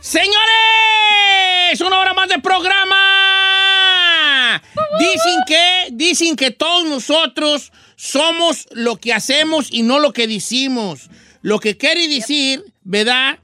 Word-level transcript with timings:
Señores, 0.00 1.80
una 1.80 1.98
hora 1.98 2.14
más 2.14 2.28
de 2.28 2.38
programa. 2.38 2.96
Dicen 4.98 5.40
que, 5.46 5.88
dicen 5.92 6.36
que 6.36 6.52
todos 6.52 6.84
nosotros 6.88 7.72
somos 7.96 8.68
lo 8.70 8.96
que 8.96 9.12
hacemos 9.12 9.68
y 9.72 9.82
no 9.82 9.98
lo 9.98 10.12
que 10.12 10.28
decimos. 10.28 11.10
Lo 11.42 11.58
que 11.58 11.76
quiere 11.76 12.06
decir, 12.06 12.64
¿verdad? 12.84 13.40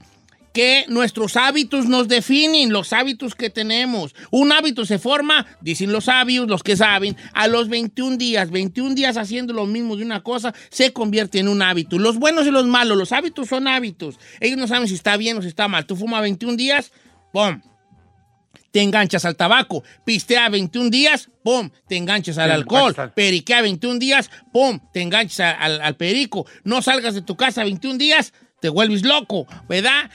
Que 0.55 0.85
nuestros 0.87 1.35
hábitos 1.35 1.87
nos 1.87 2.07
definen, 2.07 2.71
los 2.71 2.93
hábitos 2.93 3.35
que 3.35 3.49
tenemos. 3.49 4.15
Un 4.31 4.53
hábito 4.53 4.85
se 4.85 4.99
forma, 4.99 5.45
dicen 5.59 5.91
los 5.91 6.05
sabios, 6.05 6.47
los 6.47 6.63
que 6.63 6.77
saben, 6.77 7.17
a 7.33 7.49
los 7.49 7.67
21 7.67 8.15
días. 8.15 8.51
21 8.51 8.95
días 8.95 9.17
haciendo 9.17 9.51
lo 9.51 9.65
mismo 9.65 9.97
de 9.97 10.05
una 10.05 10.23
cosa 10.23 10.53
se 10.69 10.93
convierte 10.93 11.39
en 11.39 11.49
un 11.49 11.61
hábito. 11.61 11.99
Los 11.99 12.15
buenos 12.15 12.47
y 12.47 12.51
los 12.51 12.67
malos, 12.67 12.97
los 12.97 13.11
hábitos 13.11 13.49
son 13.49 13.67
hábitos. 13.67 14.17
Ellos 14.39 14.57
no 14.57 14.65
saben 14.65 14.87
si 14.87 14.93
está 14.93 15.17
bien 15.17 15.37
o 15.37 15.41
si 15.41 15.49
está 15.49 15.67
mal. 15.67 15.85
Tú 15.85 15.97
fumas 15.97 16.21
21 16.21 16.55
días, 16.55 16.93
¡pum! 17.33 17.61
Te 18.71 18.81
enganchas 18.81 19.25
al 19.25 19.35
tabaco. 19.35 19.83
Pistea 20.05 20.47
21 20.47 20.89
días, 20.89 21.29
¡pum! 21.43 21.69
Te 21.89 21.97
enganchas 21.97 22.37
al 22.37 22.51
alcohol. 22.51 22.95
Periquea 23.13 23.61
21 23.61 23.99
días, 23.99 24.31
¡pum! 24.53 24.79
Te 24.93 25.01
enganchas 25.01 25.57
al, 25.59 25.81
al 25.81 25.97
perico. 25.97 26.45
No 26.63 26.81
salgas 26.81 27.13
de 27.13 27.23
tu 27.23 27.35
casa 27.35 27.65
21 27.65 27.97
días, 27.97 28.31
te 28.61 28.69
vuelves 28.69 29.03
loco, 29.03 29.47
¿verdad? 29.67 30.09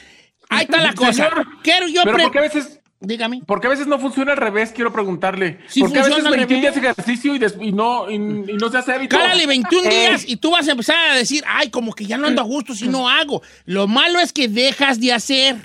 Ahí 0.50 0.64
está 0.64 0.80
la 0.82 0.92
cosa. 0.94 1.12
Señor, 1.30 1.46
Quiero 1.62 1.88
yo... 1.88 2.02
Pero 2.04 2.14
pre- 2.16 2.24
porque 2.24 2.38
a 2.38 2.42
veces, 2.42 2.80
Dígame. 3.00 3.40
porque 3.46 3.66
a 3.66 3.70
veces 3.70 3.86
no 3.86 3.98
funciona 3.98 4.32
al 4.32 4.38
revés, 4.38 4.72
quiero 4.72 4.92
preguntarle. 4.92 5.60
Sí 5.68 5.80
porque 5.80 5.98
a 6.00 6.02
veces 6.02 6.14
funciona 6.16 6.28
al 6.36 6.46
21 6.46 6.60
días 6.60 6.76
ejercicio 6.76 7.34
y, 7.34 7.38
des- 7.38 7.56
y 7.60 7.72
no, 7.72 8.10
y, 8.10 8.14
y 8.16 8.18
no 8.18 8.68
se 8.70 8.78
hace 8.78 8.92
hábito. 8.92 9.16
Cálale 9.16 9.46
21 9.46 9.88
Eh, 9.88 9.90
días 10.08 10.24
y 10.28 10.36
tú 10.36 10.50
vas 10.50 10.68
a 10.68 10.72
empezar 10.72 11.10
a 11.10 11.14
decir, 11.16 11.42
ay, 11.46 11.70
como 11.70 11.94
que 11.94 12.04
ya 12.04 12.18
no 12.18 12.26
ando 12.26 12.42
a 12.42 12.44
gusto 12.44 12.74
si 12.74 12.88
no 12.88 13.08
hago. 13.08 13.42
Lo 13.64 13.86
malo 13.86 14.18
es 14.20 14.32
que 14.32 14.48
dejas 14.48 15.00
de 15.00 15.12
hacer. 15.12 15.56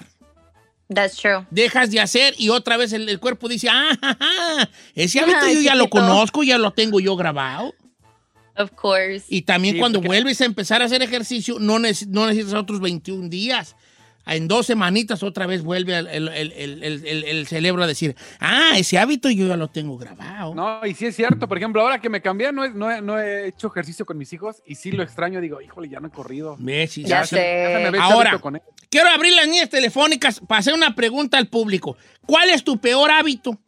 That's 0.94 1.18
true. 1.18 1.46
Dejas 1.50 1.90
de 1.90 2.00
hacer 2.00 2.36
y 2.38 2.50
otra 2.50 2.78
vez 2.78 2.94
el, 2.94 3.10
el 3.10 3.20
cuerpo 3.20 3.50
dice, 3.50 3.70
ah, 3.70 3.98
ja, 4.00 4.18
ja, 4.20 4.70
ese 4.94 5.20
hábito 5.20 5.40
Ay, 5.42 5.56
yo 5.56 5.62
ya 5.62 5.74
lo 5.74 5.90
conozco, 5.90 6.44
ya 6.44 6.60
lo 6.60 6.72
tengo 6.72 7.00
yo 7.00 7.16
grabado. 7.16 7.74
Of 8.56 8.72
course. 8.72 9.26
Y 9.28 9.42
también 9.42 9.74
Sí, 9.76 9.80
cuando 9.80 9.98
porque- 10.00 10.08
vuelves 10.10 10.40
a 10.42 10.46
empezar 10.46 10.82
a 10.82 10.86
hacer 10.86 11.02
ejercicio, 11.02 11.58
no, 11.60 11.80
neces- 11.80 12.08
no 12.08 12.28
necesitas 12.28 12.54
otros 12.54 12.80
21 12.82 13.28
días. 13.30 13.76
En 14.28 14.48
dos 14.48 14.66
semanitas 14.66 15.22
otra 15.24 15.46
vez 15.46 15.62
vuelve 15.64 15.98
el, 15.98 16.08
el- 16.08 16.28
el- 16.30 16.52
el- 16.54 16.84
el- 16.84 17.06
el- 17.06 17.24
el 17.26 17.48
cerebro 17.48 17.84
a 17.84 17.88
decir, 17.88 18.16
ah, 18.40 18.72
ese 18.76 18.98
hábito 18.98 19.30
yo 19.30 19.48
ya 19.48 19.56
lo 19.56 19.68
tengo 19.68 19.98
grabado. 19.98 20.56
No, 20.56 20.86
y 20.86 20.94
sí 20.96 21.06
es 21.06 21.16
cierto. 21.16 21.48
Por 21.48 21.58
ejemplo, 21.58 21.82
ahora 21.82 22.00
que 22.02 22.10
me 22.10 22.22
cambié, 22.22 22.52
no 22.52 22.66
he, 22.66 22.72
no 22.72 23.02
no 23.02 23.20
he 23.20 23.48
hecho 23.50 23.68
ejercicio 23.68 24.06
con 24.06 24.18
mis 24.18 24.34
hijos 24.34 24.64
y 24.66 24.76
sí 24.76 24.92
lo 24.92 25.04
extraño. 25.04 25.40
Digo, 25.42 25.62
híjole, 25.62 25.90
ya 25.90 26.00
no 26.00 26.08
he 26.08 26.12
corrido. 26.12 26.58
Sí, 26.90 27.04
Ya 27.04 27.24
sé. 27.26 27.36
Ya 27.36 27.86
se 27.86 27.92
me 27.92 27.98
Ahora, 28.00 28.40
con 28.40 28.56
él. 28.56 28.62
quiero 28.90 29.10
abrir 29.10 29.34
las 29.34 29.46
líneas 29.46 29.70
telefónicas 29.70 30.40
para 30.40 30.60
hacer 30.60 30.74
una 30.74 30.96
pregunta 30.96 31.38
al 31.38 31.48
público. 31.48 31.96
¿Cuál 32.26 32.50
es 32.50 32.64
tu 32.64 32.78
peor 32.80 33.12
hábito? 33.12 33.60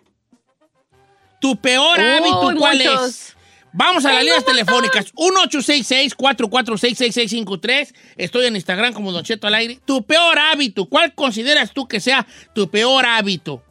¿Tu 1.39 1.55
peor 1.61 1.99
Uy, 1.99 2.03
hábito 2.05 2.59
cuál 2.59 2.77
muchos. 2.79 3.09
es? 3.09 3.36
Vamos 3.77 4.03
a 4.05 4.13
las 4.13 4.23
líneas 4.23 4.43
telefónicas. 4.43 5.13
1-866-446-6653. 5.13 7.93
Estoy 8.17 8.47
en 8.47 8.55
Instagram 8.55 8.93
como 8.93 9.11
Don 9.11 9.23
Cheto 9.23 9.45
al 9.47 9.53
aire. 9.53 9.79
Tu 9.85 10.03
peor 10.03 10.39
hábito. 10.39 10.85
¿Cuál 10.87 11.13
consideras 11.13 11.71
tú 11.71 11.87
que 11.87 11.99
sea 11.99 12.25
tu 12.55 12.69
peor 12.71 13.05
hábito? 13.05 13.61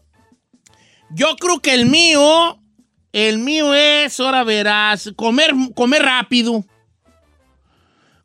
Yo 1.10 1.34
creo 1.36 1.58
que 1.60 1.74
el 1.74 1.86
mío, 1.86 2.58
el 3.12 3.38
mío 3.38 3.74
es, 3.74 4.18
ahora 4.20 4.44
verás, 4.44 5.10
comer, 5.16 5.52
comer 5.74 6.02
rápido. 6.02 6.64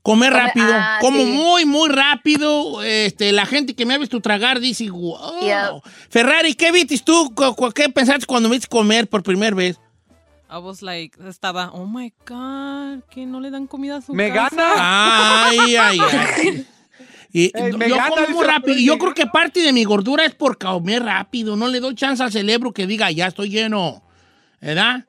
Comer 0.03 0.33
rápido, 0.33 0.65
ah, 0.71 0.97
como 0.99 1.19
sí. 1.19 1.25
muy, 1.25 1.65
muy 1.65 1.87
rápido. 1.89 2.81
Este, 2.83 3.31
la 3.31 3.45
gente 3.45 3.75
que 3.75 3.85
me 3.85 3.93
ha 3.93 3.99
visto 3.99 4.19
tragar 4.19 4.59
dice, 4.59 4.89
wow. 4.89 5.81
Ferrari, 6.09 6.55
¿qué 6.55 6.71
viste 6.71 6.97
tú? 6.99 7.31
¿Cu- 7.35 7.55
cu- 7.55 7.71
¿Qué 7.71 7.87
pensaste 7.89 8.25
cuando 8.25 8.49
me 8.49 8.55
viste 8.55 8.67
comer 8.67 9.07
por 9.07 9.21
primera 9.23 9.55
vez? 9.55 9.79
I 10.51 10.57
was 10.57 10.81
like, 10.81 11.17
estaba, 11.27 11.71
oh 11.73 11.85
my 11.85 12.11
God, 12.27 13.03
que 13.09 13.25
no 13.25 13.39
le 13.39 13.49
dan 13.51 13.67
comida 13.67 13.97
a 13.97 14.01
su 14.01 14.13
¡Me 14.13 14.31
casa. 14.33 14.55
Gana! 14.55 15.45
Ay, 15.47 15.75
ay, 15.75 15.99
ay. 15.99 16.67
Y 17.33 17.49
Ey, 17.57 17.71
me 17.71 17.87
yo 17.87 17.95
gana, 17.95 18.09
como 18.09 18.27
muy 18.27 18.45
rápido. 18.45 18.77
Y 18.77 18.83
yo 18.85 18.97
creo 18.97 19.13
que 19.13 19.25
parte 19.25 19.61
de 19.61 19.71
mi 19.71 19.85
gordura 19.85 20.25
es 20.25 20.35
por 20.35 20.57
comer 20.57 21.03
rápido. 21.03 21.55
No 21.55 21.69
le 21.69 21.79
doy 21.79 21.95
chance 21.95 22.21
al 22.21 22.29
cerebro 22.29 22.73
que 22.73 22.85
diga, 22.85 23.09
ya 23.09 23.27
estoy 23.27 23.47
lleno. 23.49 24.03
¿Verdad? 24.59 25.05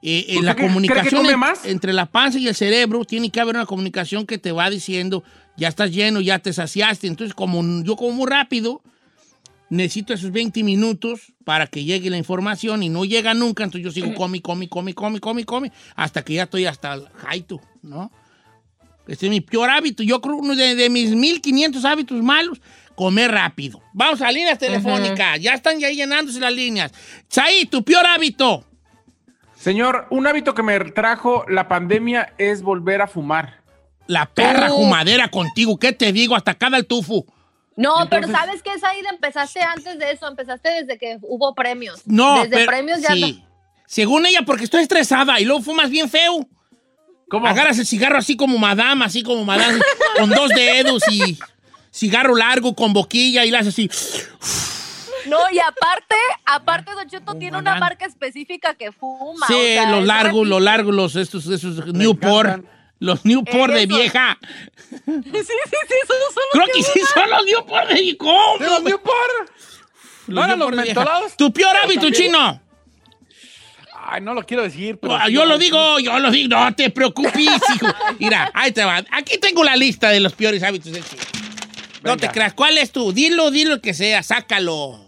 Y, 0.00 0.24
y 0.32 0.36
¿Usted 0.36 0.46
la 0.46 0.56
comunicación 0.56 1.20
come 1.20 1.32
en- 1.34 1.38
más? 1.38 1.66
entre 1.66 1.92
la 1.92 2.06
panza 2.06 2.38
y 2.38 2.48
el 2.48 2.54
cerebro 2.54 3.04
tiene 3.04 3.28
que 3.30 3.38
haber 3.40 3.56
una 3.56 3.66
comunicación 3.66 4.24
que 4.24 4.38
te 4.38 4.50
va 4.50 4.70
diciendo, 4.70 5.22
ya 5.58 5.68
estás 5.68 5.90
lleno, 5.90 6.22
ya 6.22 6.38
te 6.38 6.54
saciaste. 6.54 7.06
Entonces, 7.06 7.34
como 7.34 7.62
yo 7.84 7.96
como 7.96 8.12
muy 8.12 8.30
rápido, 8.30 8.80
necesito 9.70 10.14
esos 10.14 10.32
20 10.32 10.62
minutos 10.62 11.32
para 11.44 11.66
que 11.66 11.84
llegue 11.84 12.10
la 12.10 12.16
información 12.16 12.82
y 12.82 12.88
no 12.88 13.04
llega 13.04 13.34
nunca, 13.34 13.64
entonces 13.64 13.84
yo 13.84 13.90
sigo 13.90 14.14
come, 14.14 14.40
come, 14.40 14.68
come, 14.68 14.94
come, 14.94 15.20
come, 15.20 15.44
come, 15.44 15.72
hasta 15.94 16.24
que 16.24 16.34
ya 16.34 16.44
estoy 16.44 16.66
hasta 16.66 16.94
el 16.94 17.08
jaito, 17.16 17.60
¿no? 17.82 18.10
Este 19.06 19.26
es 19.26 19.30
mi 19.30 19.40
peor 19.40 19.70
hábito. 19.70 20.02
Yo 20.02 20.20
creo 20.20 20.36
uno 20.36 20.54
de, 20.54 20.74
de 20.74 20.90
mis 20.90 21.14
1500 21.14 21.82
hábitos 21.86 22.22
malos, 22.22 22.60
comer 22.94 23.30
rápido. 23.30 23.80
Vamos 23.94 24.20
a 24.20 24.30
líneas 24.30 24.58
telefónicas. 24.58 25.40
Ya 25.40 25.54
están 25.54 25.78
ya 25.80 25.88
llenándose 25.88 26.38
las 26.40 26.52
líneas. 26.52 26.92
Saí, 27.28 27.64
tu 27.64 27.82
peor 27.82 28.04
hábito. 28.06 28.66
Señor, 29.56 30.06
un 30.10 30.26
hábito 30.26 30.54
que 30.54 30.62
me 30.62 30.78
trajo 30.78 31.44
la 31.48 31.68
pandemia 31.68 32.34
es 32.38 32.60
volver 32.62 33.00
a 33.00 33.06
fumar. 33.06 33.62
La 34.06 34.26
perra 34.26 34.68
Oh. 34.70 34.76
jumadera 34.76 35.28
contigo. 35.28 35.78
¿Qué 35.78 35.92
te 35.92 36.12
digo? 36.12 36.36
Hasta 36.36 36.54
cada 36.54 36.76
el 36.76 36.86
tufo. 36.86 37.24
No, 37.78 38.08
pero 38.10 38.26
¿sabes 38.28 38.62
qué, 38.62 38.76
Saida? 38.78 39.08
Empezaste 39.10 39.60
antes 39.62 39.98
de 39.98 40.10
eso, 40.10 40.26
empezaste 40.26 40.68
desde 40.68 40.98
que 40.98 41.18
hubo 41.22 41.54
premios. 41.54 42.02
No, 42.06 42.42
Desde 42.42 42.56
pero- 42.56 42.66
premios 42.66 43.00
ya 43.00 43.14
sí. 43.14 43.44
Según 43.86 44.26
ella, 44.26 44.40
porque 44.44 44.64
estoy 44.64 44.82
estresada 44.82 45.40
y 45.40 45.44
luego 45.44 45.62
fumas 45.62 45.88
bien 45.88 46.10
feo. 46.10 46.46
¿Cómo? 47.30 47.46
Agarras 47.46 47.78
el 47.78 47.86
cigarro 47.86 48.18
así 48.18 48.36
como 48.36 48.58
madame, 48.58 49.04
así 49.04 49.22
como 49.22 49.44
madame, 49.44 49.80
con 50.18 50.28
dos 50.30 50.48
dedos 50.50 51.02
y 51.10 51.38
cigarro 51.92 52.34
largo 52.34 52.74
con 52.74 52.92
boquilla 52.92 53.44
y 53.44 53.50
la 53.50 53.60
haces 53.60 53.74
así. 53.74 53.90
No, 55.28 55.38
y 55.52 55.58
aparte, 55.58 56.14
aparte, 56.46 56.92
Don 56.92 57.06
Cheto 57.08 57.32
Oh, 57.32 57.34
tiene 57.36 57.58
una 57.58 57.76
marca 57.76 58.06
específica 58.06 58.74
que 58.74 58.92
fuma. 58.92 59.46
Sí, 59.46 59.54
o 59.54 59.58
sea, 59.58 59.90
los 59.90 60.04
largos, 60.06 60.46
los 60.48 60.62
largos, 60.62 60.94
los 60.94 61.16
estos, 61.16 61.46
esos 61.46 61.86
Newport. 61.94 62.48
encantan. 62.48 62.77
Los 63.00 63.24
Newport 63.24 63.72
de 63.72 63.84
Eso. 63.84 63.96
vieja. 63.96 64.38
Sí, 64.88 64.94
sí, 65.04 65.32
sí, 65.32 65.94
esos 66.02 66.16
son 66.32 66.42
los 66.44 66.52
Creo 66.52 66.66
que 66.74 66.82
sí 66.82 67.00
son 67.12 67.28
los 67.30 67.44
Newport 67.44 67.88
de 67.90 68.16
¿Cómo? 68.16 68.56
¡Los 68.58 68.82
Newport! 68.82 69.50
Los 70.26 70.34
¿No 70.34 70.44
eran 70.44 70.58
Newport 70.58 70.76
los 70.76 70.76
de 70.78 70.82
vieja. 70.84 71.00
mentolados? 71.00 71.36
Tu 71.36 71.52
peor 71.52 71.76
hábito, 71.76 72.10
chino. 72.10 72.60
Ay, 74.10 74.22
no 74.22 74.32
lo 74.32 74.42
quiero 74.46 74.62
decir, 74.62 74.98
pero. 74.98 75.14
Ah, 75.16 75.28
yo 75.28 75.44
lo 75.44 75.58
digo, 75.58 75.98
yo 75.98 76.18
lo 76.18 76.30
digo, 76.30 76.56
no 76.58 76.74
te 76.74 76.88
preocupes, 76.90 77.36
hijo. 77.74 77.86
Mira, 78.18 78.50
ahí 78.54 78.72
te 78.72 78.82
va. 78.84 79.04
Aquí 79.10 79.36
tengo 79.38 79.62
la 79.62 79.76
lista 79.76 80.08
de 80.08 80.20
los 80.20 80.32
peores 80.32 80.62
hábitos 80.62 80.92
del 80.92 81.04
chino. 81.04 81.22
No 82.02 82.16
te 82.16 82.28
creas. 82.30 82.54
¿Cuál 82.54 82.78
es 82.78 82.90
tú? 82.90 83.12
Dilo, 83.12 83.50
dilo 83.50 83.74
el 83.74 83.80
que 83.82 83.92
sea, 83.92 84.22
sácalo. 84.22 84.98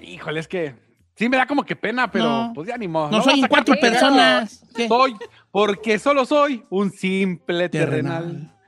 Híjole, 0.00 0.40
es 0.40 0.48
que. 0.48 0.74
Sí, 1.14 1.28
me 1.28 1.36
da 1.36 1.46
como 1.46 1.62
que 1.64 1.76
pena, 1.76 2.10
pero 2.10 2.24
No. 2.24 2.52
pues 2.54 2.66
ya 2.66 2.76
ni 2.76 2.88
modo. 2.88 3.10
No 3.10 3.18
Lo 3.18 3.22
soy 3.24 3.38
en 3.38 3.46
cuatro 3.46 3.76
personas. 3.78 4.64
¿Qué? 4.74 4.88
Soy, 4.88 5.14
porque 5.52 5.98
solo 6.00 6.24
soy 6.26 6.64
un 6.70 6.90
simple 6.90 7.68
Terrenal. 7.68 8.22
terrenal. 8.24 8.58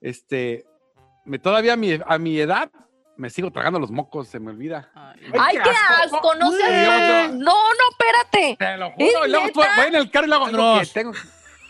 Este. 0.00 0.64
Me, 1.24 1.38
todavía 1.38 1.74
a 1.74 1.76
mi, 1.76 1.98
a 2.06 2.18
mi 2.18 2.38
edad 2.38 2.70
me 3.16 3.30
sigo 3.30 3.50
tragando 3.50 3.78
los 3.78 3.90
mocos, 3.90 4.28
se 4.28 4.40
me 4.40 4.50
olvida. 4.50 4.90
Ay, 5.38 5.56
qué 5.62 5.70
asco, 5.70 6.34
no 6.38 6.50
seas. 6.50 7.32
No, 7.32 7.44
no, 7.54 7.84
espérate. 7.92 8.56
Te 8.58 8.76
lo 8.76 8.86
¿Es 8.88 8.92
juro, 9.14 9.26
y 9.26 9.30
luego 9.30 9.46
voy 9.54 9.86
en 9.88 9.94
el 9.94 10.10
carro 10.10 10.26
y 10.26 10.28
le 10.30 10.34
hago 10.34 10.44
algo 10.46 10.80
que 10.80 10.86
tengo, 10.86 11.12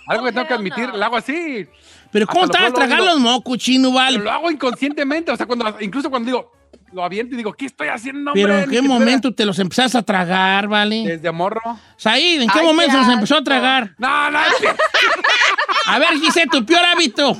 algo 0.08 0.24
que 0.24 0.32
tengo 0.32 0.46
que 0.48 0.54
admitir, 0.54 0.88
lo 0.88 1.04
hago 1.04 1.16
así. 1.16 1.68
Pero 2.10 2.26
¿cómo 2.26 2.48
tragar 2.48 2.72
digo- 2.88 3.04
los 3.04 3.18
mocos, 3.20 3.58
chino, 3.58 3.88
Pero 3.90 3.94
vale? 3.96 4.18
lo 4.18 4.30
hago 4.30 4.50
inconscientemente, 4.50 5.30
o 5.30 5.36
sea, 5.36 5.46
cuando, 5.46 5.76
incluso 5.80 6.10
cuando 6.10 6.26
digo, 6.26 6.52
lo 6.94 7.04
aviento 7.04 7.34
y 7.34 7.38
digo, 7.38 7.52
¿qué 7.52 7.66
estoy 7.66 7.88
haciendo, 7.88 8.30
hombre? 8.30 8.42
Pero 8.42 8.58
¿en 8.60 8.70
qué 8.70 8.80
momento 8.80 9.34
te 9.34 9.44
los 9.44 9.58
empezaste 9.58 9.98
a 9.98 10.02
tragar, 10.02 10.68
vale? 10.68 11.04
Desde 11.04 11.30
morro. 11.32 11.60
Said, 11.96 12.40
¿en 12.42 12.48
qué 12.48 12.60
Ay, 12.60 12.66
momento 12.66 12.92
qué 12.92 12.98
se 13.02 13.04
los 13.06 13.14
empezó 13.14 13.36
a 13.36 13.44
tragar? 13.44 13.94
No, 13.98 14.30
no, 14.30 14.38
es 14.44 14.54
que- 14.60 14.68
A 15.86 15.98
ver, 15.98 16.10
Giselle, 16.20 16.48
tu 16.50 16.64
peor 16.64 16.84
hábito. 16.84 17.36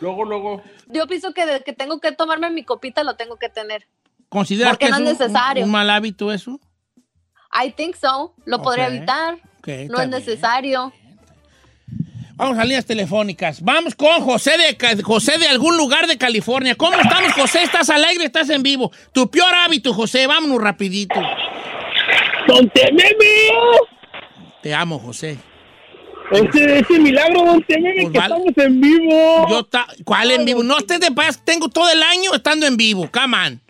Luego, 0.00 0.24
luego. 0.24 0.62
Yo 0.86 1.06
pienso 1.06 1.32
que 1.34 1.44
de 1.46 1.62
que 1.62 1.72
tengo 1.72 1.98
que 2.00 2.12
tomarme 2.12 2.50
mi 2.50 2.62
copita 2.64 3.02
lo 3.02 3.16
tengo 3.16 3.36
que 3.36 3.48
tener. 3.48 3.88
¿Consideras 4.28 4.72
Porque 4.74 4.86
que 4.86 4.90
no 4.92 4.98
es 4.98 5.18
necesario. 5.18 5.64
un 5.64 5.70
mal 5.70 5.88
hábito 5.90 6.32
eso? 6.32 6.60
I 7.64 7.72
think 7.72 7.96
so. 7.96 8.34
Lo 8.44 8.62
podría 8.62 8.88
evitar. 8.88 9.38
No 9.88 10.00
es 10.00 10.10
bien. 10.10 10.92
Vamos 12.38 12.56
a 12.56 12.62
líneas 12.64 12.86
telefónicas. 12.86 13.60
Vamos 13.62 13.96
con 13.96 14.20
José 14.22 14.52
de, 14.56 15.02
José 15.02 15.38
de 15.38 15.48
algún 15.48 15.76
lugar 15.76 16.06
de 16.06 16.16
California. 16.16 16.76
¿Cómo 16.76 16.96
estamos, 16.96 17.32
José? 17.32 17.64
¿Estás 17.64 17.90
alegre? 17.90 18.24
¿Estás 18.26 18.48
en 18.50 18.62
vivo? 18.62 18.92
Tu 19.12 19.28
peor 19.28 19.52
hábito, 19.52 19.92
José. 19.92 20.28
Vámonos 20.28 20.62
rapidito. 20.62 21.20
¡Don 22.46 22.70
Tememe! 22.70 23.50
Te 24.62 24.72
amo, 24.72 25.00
José. 25.00 25.36
Ese, 26.30 26.78
ese 26.78 26.98
milagro, 27.00 27.44
Don 27.44 27.62
Tememe, 27.64 28.02
Pues 28.02 28.12
que 28.12 28.18
vale. 28.20 28.34
estamos 28.36 28.66
en 28.66 28.80
vivo. 28.80 29.46
Yo 29.50 29.64
ta- 29.64 29.88
¿Cuál 30.04 30.30
en 30.30 30.44
vivo? 30.44 30.62
No 30.62 30.78
estés 30.78 31.00
de 31.00 31.10
paz. 31.10 31.42
Tengo 31.44 31.68
todo 31.68 31.90
el 31.90 32.00
año 32.04 32.32
estando 32.34 32.66
en 32.66 32.76
vivo. 32.76 33.10
Come 33.12 33.36
on. 33.36 33.60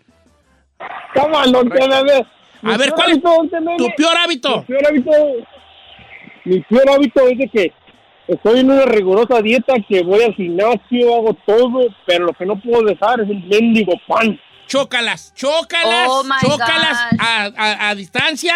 Come 1.15 1.35
on, 1.35 1.51
Don 1.51 1.69
Tememe. 1.69 2.23
Mi 2.61 2.71
A 2.73 2.77
ver, 2.77 2.91
¿cuál 2.91 3.11
es 3.11 3.17
tu 3.17 3.23
peor 3.23 4.13
Mi 4.13 4.23
hábito? 4.23 4.63
peor 4.67 4.85
hábito, 4.87 5.11
mi 6.45 6.59
peor 6.61 6.89
hábito 6.91 7.27
es 7.29 7.37
de 7.39 7.47
que 7.49 7.73
estoy 8.29 8.59
en 8.61 8.71
una 8.71 8.85
rigurosa 8.85 9.41
dieta 9.41 9.73
que 9.87 10.01
voy 10.03 10.23
al 10.23 10.33
gimnasio, 10.35 11.15
hago 11.15 11.37
todo, 11.45 11.81
pero 12.07 12.25
lo 12.25 12.33
que 12.33 12.45
no 12.45 12.59
puedo 12.61 12.83
dejar 12.83 13.19
es 13.21 13.29
el 13.29 13.43
mendigo 13.43 13.93
pan. 14.07 14.39
Chócalas, 14.67 15.33
chócalas, 15.35 16.07
Oh, 16.09 16.23
chócalas 16.41 16.97
a, 17.19 17.45
a- 17.57 17.89
a 17.89 17.95
distancia. 17.95 18.53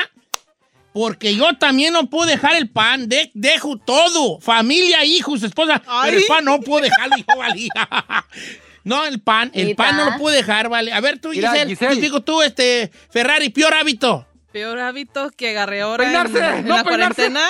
Porque 0.94 1.36
yo 1.36 1.58
también 1.58 1.92
no 1.92 2.08
puedo 2.08 2.28
dejar 2.30 2.56
el 2.56 2.70
pan. 2.70 3.10
De- 3.10 3.32
dejo 3.34 3.78
todo. 3.78 4.40
Familia, 4.40 5.04
hijos, 5.06 5.42
esposa. 5.42 5.82
Pero 6.04 6.18
el 6.18 6.24
pan 6.28 6.46
no 6.46 6.60
puedo 6.60 6.84
dejarlo, 6.84 7.18
hijo, 7.18 7.36
vale. 7.38 7.68
No, 8.84 9.06
el 9.06 9.22
pan. 9.22 9.50
El 9.54 9.70
¿Y 9.70 9.74
pan 9.76 9.96
no 9.96 10.06
lo 10.12 10.18
puedo 10.18 10.36
dejar, 10.36 10.68
vale. 10.70 10.92
A 10.92 11.00
ver, 11.00 11.18
tú, 11.18 11.30
Mira, 11.30 11.52
Giselle. 11.52 11.70
Giselle. 11.72 11.96
Yo 11.96 12.02
digo 12.02 12.20
tú, 12.22 12.42
este, 12.42 12.92
Ferrari, 13.10 13.50
peor 13.50 13.74
hábito. 13.74 14.28
Peor 14.52 14.78
hábito 14.80 15.30
que 15.32 15.50
agarré 15.52 15.82
ahora 15.82 16.04
en, 16.04 16.10
Peinarse, 16.12 16.60
en 16.60 16.68
no 16.68 16.76
la 16.76 16.84
peinarse. 16.84 17.16
cuarentena. 17.30 17.42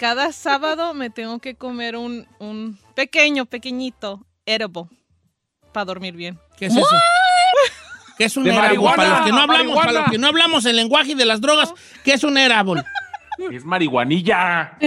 Cada 0.00 0.32
sábado 0.32 0.94
me 0.94 1.10
tengo 1.10 1.40
que 1.40 1.56
comer 1.56 1.94
un, 1.94 2.26
un 2.38 2.78
pequeño, 2.94 3.44
pequeñito 3.44 4.24
edible 4.46 4.88
para 5.74 5.84
dormir 5.84 6.14
bien. 6.16 6.38
¿Qué 6.56 6.66
es 6.66 6.72
eso? 6.74 6.96
¿Qué 8.16 8.24
es 8.24 8.34
un 8.34 8.44
De 8.44 8.50
Para 8.50 8.72
los 8.72 9.26
que 9.26 9.30
no 9.30 9.40
hablamos, 9.40 9.46
marihuana. 9.48 9.80
para 9.84 10.00
los 10.00 10.10
que 10.10 10.16
no 10.16 10.26
hablamos 10.28 10.64
el 10.64 10.76
lenguaje 10.76 11.14
de 11.14 11.26
las 11.26 11.42
drogas, 11.42 11.74
¿qué 12.02 12.14
es 12.14 12.24
un 12.24 12.38
edible? 12.38 12.82
Es 13.52 13.64
marihuanilla. 13.64 14.78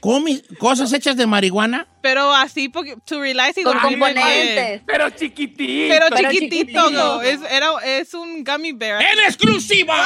¿Come 0.00 0.42
cosas 0.58 0.92
hechas 0.92 1.16
de 1.16 1.26
marihuana? 1.26 1.86
Pero 2.00 2.32
así, 2.32 2.68
porque, 2.68 2.96
to 3.04 3.20
realize 3.20 3.60
y 3.60 3.64
Con 3.64 3.78
componentes. 3.78 4.82
Pero 4.86 5.10
chiquitito. 5.10 5.94
Pero 5.94 6.06
Pero 6.10 6.30
chiquitito, 6.30 6.90
no. 6.90 7.22
Es, 7.22 7.40
era, 7.50 7.70
es 7.84 8.12
un 8.14 8.44
gummy 8.44 8.72
bear. 8.72 9.00
¡En 9.02 9.20
exclusiva! 9.20 9.96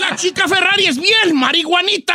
La 0.00 0.16
chica 0.16 0.48
Ferrari 0.48 0.86
es 0.86 0.98
bien 0.98 1.34
marihuanita. 1.34 2.14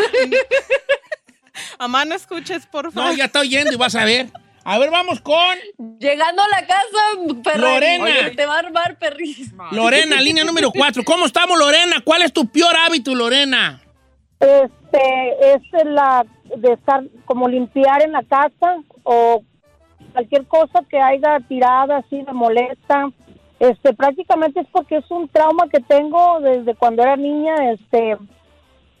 Mamá, 1.78 2.04
no 2.04 2.14
escuches, 2.14 2.66
por 2.66 2.92
favor. 2.92 3.10
No, 3.10 3.16
ya 3.16 3.26
está 3.26 3.40
oyendo 3.40 3.72
y 3.72 3.76
vas 3.76 3.94
a 3.94 4.04
ver. 4.04 4.30
A 4.64 4.78
ver, 4.78 4.90
vamos 4.90 5.20
con 5.20 5.56
Llegando 5.98 6.42
a 6.42 6.48
la 6.48 6.66
casa, 6.66 7.42
Ferrari, 7.44 7.98
Lorena. 7.98 8.30
Te 8.36 8.46
va 8.46 8.56
a 8.56 8.58
armar. 8.58 8.98
Lorena, 9.72 10.20
línea 10.20 10.44
número 10.44 10.70
4. 10.70 11.02
¿Cómo 11.04 11.26
estamos, 11.26 11.58
Lorena? 11.58 11.96
¿Cuál 12.04 12.22
es 12.22 12.32
tu 12.32 12.46
peor 12.46 12.74
hábito, 12.76 13.14
Lorena? 13.14 13.80
Este, 14.38 15.54
es 15.54 15.62
la 15.84 16.24
de 16.56 16.72
estar 16.72 17.02
como 17.24 17.48
limpiar 17.48 18.02
en 18.02 18.12
la 18.12 18.22
casa 18.22 18.76
o 19.02 19.42
cualquier 20.12 20.46
cosa 20.46 20.80
que 20.88 20.98
haya 20.98 21.40
tirada 21.48 21.98
así 21.98 22.22
me 22.26 22.32
molesta. 22.32 23.10
Este, 23.58 23.92
prácticamente 23.92 24.60
es 24.60 24.66
porque 24.72 24.96
es 24.96 25.10
un 25.10 25.28
trauma 25.28 25.68
que 25.68 25.80
tengo 25.80 26.40
desde 26.40 26.74
cuando 26.74 27.02
era 27.02 27.16
niña, 27.16 27.72
este, 27.72 28.16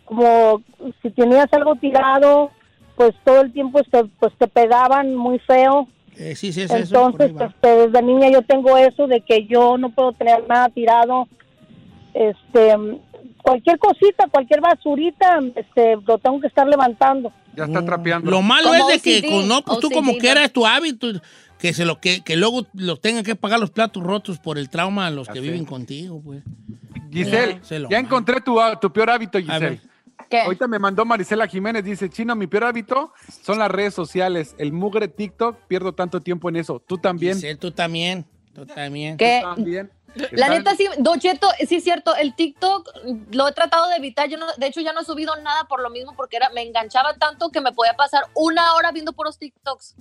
como 0.04 0.62
si 1.00 1.10
tenías 1.10 1.50
algo 1.52 1.76
tirado, 1.76 2.50
pues 3.00 3.14
todo 3.24 3.40
el 3.40 3.50
tiempo 3.50 3.80
este, 3.80 4.04
pues 4.18 4.30
te 4.36 4.46
pegaban 4.46 5.14
muy 5.14 5.38
feo. 5.38 5.88
Eh, 6.18 6.36
sí, 6.36 6.52
sí, 6.52 6.60
es 6.60 6.70
eso. 6.70 7.06
Entonces, 7.06 7.34
va. 7.34 7.46
este, 7.46 7.68
desde 7.86 8.02
niña 8.02 8.28
yo 8.30 8.42
tengo 8.42 8.76
eso 8.76 9.06
de 9.06 9.22
que 9.22 9.46
yo 9.46 9.78
no 9.78 9.88
puedo 9.88 10.12
tener 10.12 10.46
nada 10.46 10.68
tirado. 10.68 11.26
Este, 12.12 12.74
cualquier 13.42 13.78
cosita, 13.78 14.28
cualquier 14.30 14.60
basurita, 14.60 15.40
este, 15.54 15.96
lo 16.06 16.18
tengo 16.18 16.42
que 16.42 16.48
estar 16.48 16.68
levantando. 16.68 17.32
Ya 17.56 17.64
está 17.64 17.82
trapeando. 17.82 18.30
Lo 18.30 18.42
malo 18.42 18.68
Como 18.68 18.90
es 18.90 19.02
de 19.02 19.22
que 19.22 19.26
OCD, 19.26 19.48
no, 19.48 19.62
pues 19.62 19.78
tú 19.78 19.88
como 19.90 20.12
¿no? 20.12 20.18
que 20.18 20.28
era 20.28 20.46
tu 20.50 20.66
hábito, 20.66 21.06
que 21.58 21.72
se 21.72 21.86
lo 21.86 22.00
que, 22.00 22.20
que 22.20 22.36
luego 22.36 22.66
lo 22.74 22.98
tengan 22.98 23.24
que 23.24 23.34
pagar 23.34 23.58
los 23.60 23.70
platos 23.70 24.02
rotos 24.02 24.38
por 24.38 24.58
el 24.58 24.68
trauma 24.68 25.06
a 25.06 25.10
los 25.10 25.26
Ya 25.28 25.32
que 25.32 25.38
sé. 25.38 25.46
viven 25.46 25.64
contigo, 25.64 26.20
pues. 26.22 26.42
Giselle, 27.10 27.60
ya 27.88 27.98
encontré 27.98 28.42
tu, 28.42 28.58
tu 28.78 28.92
peor 28.92 29.08
hábito. 29.08 29.38
Giselle. 29.38 29.80
¿Qué? 30.30 30.42
Ahorita 30.42 30.68
me 30.68 30.78
mandó 30.78 31.04
Marisela 31.04 31.46
Jiménez, 31.48 31.82
dice, 31.84 32.08
Chino, 32.08 32.36
mi 32.36 32.46
peor 32.46 32.64
hábito 32.64 33.12
son 33.42 33.58
las 33.58 33.68
redes 33.70 33.92
sociales. 33.94 34.54
El 34.58 34.72
mugre 34.72 35.08
TikTok, 35.08 35.56
pierdo 35.66 35.92
tanto 35.92 36.20
tiempo 36.20 36.48
en 36.48 36.56
eso. 36.56 36.80
Tú 36.86 36.98
también. 36.98 37.34
Giselle, 37.34 37.56
tú 37.56 37.72
también. 37.72 38.24
Tú 38.54 38.64
también. 38.64 39.16
¿Qué? 39.16 39.40
También. 39.42 39.90
La 40.14 40.46
Están- 40.46 40.50
neta, 40.58 40.74
sí, 40.76 40.88
Don 40.98 41.20
Cheto, 41.20 41.48
sí 41.68 41.76
es 41.76 41.84
cierto, 41.84 42.14
el 42.16 42.34
TikTok 42.34 42.88
lo 43.32 43.46
he 43.48 43.52
tratado 43.52 43.88
de 43.88 43.96
evitar. 43.96 44.28
Yo 44.28 44.38
no, 44.38 44.46
de 44.56 44.66
hecho, 44.66 44.80
ya 44.80 44.92
no 44.92 45.00
he 45.00 45.04
subido 45.04 45.36
nada 45.36 45.64
por 45.64 45.80
lo 45.82 45.90
mismo, 45.90 46.14
porque 46.16 46.36
era, 46.36 46.48
me 46.50 46.62
enganchaba 46.62 47.14
tanto 47.14 47.50
que 47.50 47.60
me 47.60 47.72
podía 47.72 47.94
pasar 47.94 48.24
una 48.34 48.74
hora 48.74 48.90
viendo 48.92 49.12
puros 49.12 49.38
TikToks. 49.38 49.94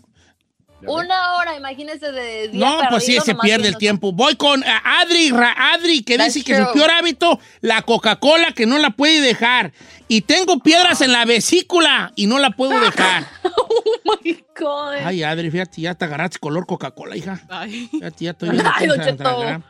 Una 0.81 1.33
hora, 1.35 1.57
imagínense 1.57 2.11
de 2.11 2.49
día 2.49 2.59
No, 2.59 2.79
pues 2.89 3.05
sí, 3.05 3.17
se 3.23 3.35
pierde 3.35 3.67
el 3.67 3.77
tiempo. 3.77 4.11
Voy 4.11 4.35
con 4.35 4.63
eh, 4.63 4.67
Adri, 4.83 5.31
Adri, 5.31 6.03
que 6.03 6.17
That's 6.17 6.33
dice 6.33 6.45
que 6.45 6.57
su 6.57 6.71
peor 6.73 6.89
hábito, 6.91 7.39
la 7.61 7.81
Coca-Cola, 7.81 8.53
que 8.53 8.65
no 8.65 8.77
la 8.77 8.91
puede 8.91 9.21
dejar. 9.21 9.73
Y 10.07 10.21
tengo 10.21 10.59
piedras 10.59 11.01
en 11.01 11.11
la 11.11 11.25
vesícula 11.25 12.13
y 12.15 12.27
no 12.27 12.39
la 12.39 12.51
puedo 12.51 12.79
dejar. 12.79 13.27
Oh 13.71 14.21
my 14.23 14.43
God. 14.59 14.95
Ay, 15.05 15.23
Adri, 15.23 15.51
fíjate, 15.51 15.81
ya 15.81 15.93
te 15.93 16.05
agarraste 16.05 16.39
color 16.39 16.65
Coca-Cola, 16.65 17.15
hija. 17.15 17.41
Ay. 17.49 17.87
Fíjate, 17.91 18.25
ya 18.25 18.31
estoy 18.31 18.49
viendo 18.49 18.69
Ay, 18.75 18.89
agarra. 18.89 19.61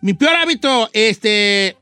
Mi 0.00 0.14
peor 0.14 0.36
hábito, 0.36 0.88
este... 0.92 1.76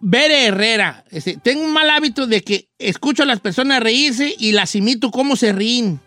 Bere 0.00 0.46
Herrera. 0.46 1.02
Este, 1.10 1.38
tengo 1.38 1.64
un 1.64 1.72
mal 1.72 1.88
hábito 1.88 2.26
de 2.26 2.42
que 2.42 2.68
escucho 2.78 3.22
a 3.22 3.26
las 3.26 3.40
personas 3.40 3.82
reírse 3.82 4.34
y 4.38 4.52
las 4.52 4.74
imito 4.74 5.10
cómo 5.10 5.34
se 5.34 5.52
ríen. 5.52 5.98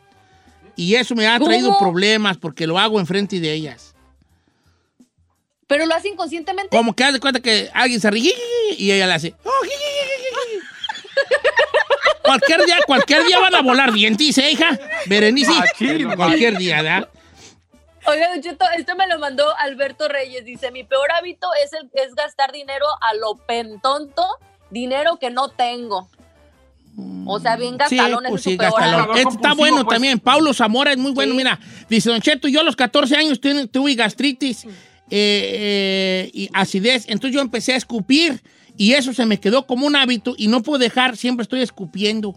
Y 0.77 0.95
eso 0.95 1.15
me 1.15 1.27
ha 1.27 1.37
traído 1.39 1.67
¿Cómo? 1.73 1.79
problemas 1.79 2.37
porque 2.37 2.65
lo 2.65 2.79
hago 2.79 2.99
enfrente 2.99 3.39
de 3.41 3.51
ellas. 3.51 3.93
Pero 5.67 5.85
lo 5.85 5.93
hace 5.93 6.07
inconscientemente. 6.07 6.75
Como 6.75 6.95
que 6.95 7.03
haz 7.03 7.13
de 7.13 7.19
cuenta 7.19 7.41
que 7.41 7.69
alguien 7.73 7.99
se 7.99 8.09
ríe 8.09 8.33
y 8.77 8.91
ella 8.91 9.05
le 9.07 9.13
hace. 9.13 9.35
"Oh, 9.43 9.51
cualquier 12.23 12.65
día, 12.65 12.77
cualquier 12.85 13.25
día 13.25 13.39
van 13.39 13.55
a 13.55 13.61
volar 13.61 13.91
dientes, 13.91 14.37
¿eh, 14.37 14.51
hija? 14.51 14.79
Berenice. 15.07 15.51
Machín, 15.51 16.15
cualquier 16.15 16.57
día, 16.57 16.81
¿verdad? 16.81 17.09
Oiga, 18.05 18.29
Don 18.29 18.41
Cheto, 18.41 18.65
esto 18.77 18.95
me 18.95 19.05
lo 19.07 19.19
mandó 19.19 19.53
Alberto 19.57 20.07
Reyes. 20.07 20.45
Dice, 20.45 20.71
mi 20.71 20.85
peor 20.85 21.11
hábito 21.11 21.49
es, 21.61 21.73
el, 21.73 21.89
es 21.93 22.15
gastar 22.15 22.53
dinero 22.53 22.85
a 23.01 23.13
lo 23.15 23.35
pentonto, 23.35 24.25
dinero 24.69 25.17
que 25.19 25.29
no 25.29 25.49
tengo. 25.49 26.09
O 27.25 27.39
sea, 27.39 27.55
bien 27.55 27.73
Sí, 27.87 27.97
gastalón 27.97 28.25
ese 28.25 28.29
pues 28.29 28.41
es 28.41 28.43
su 28.43 28.49
sí, 28.49 28.57
gastalón. 28.57 29.09
Este 29.09 29.19
está 29.19 29.29
compulsivo, 29.29 29.55
bueno 29.55 29.85
pues. 29.85 29.95
también. 29.95 30.19
Paulo 30.19 30.53
Zamora 30.53 30.91
es 30.91 30.97
muy 30.97 31.11
bueno. 31.11 31.31
Sí. 31.31 31.37
Mira, 31.37 31.59
dice 31.89 32.09
Don 32.09 32.21
Cheto, 32.21 32.47
yo 32.47 32.61
a 32.61 32.63
los 32.63 32.75
14 32.75 33.15
años 33.15 33.39
tuve, 33.39 33.67
tuve 33.67 33.93
gastritis 33.93 34.65
eh, 34.65 34.69
eh, 35.11 36.31
y 36.33 36.49
acidez. 36.53 37.05
Entonces 37.07 37.35
yo 37.35 37.41
empecé 37.41 37.73
a 37.73 37.75
escupir 37.75 38.41
y 38.75 38.93
eso 38.93 39.13
se 39.13 39.25
me 39.25 39.39
quedó 39.39 39.67
como 39.67 39.85
un 39.85 39.95
hábito 39.95 40.33
y 40.37 40.47
no 40.47 40.63
puedo 40.63 40.79
dejar, 40.79 41.17
siempre 41.17 41.43
estoy 41.43 41.61
escupiendo. 41.61 42.35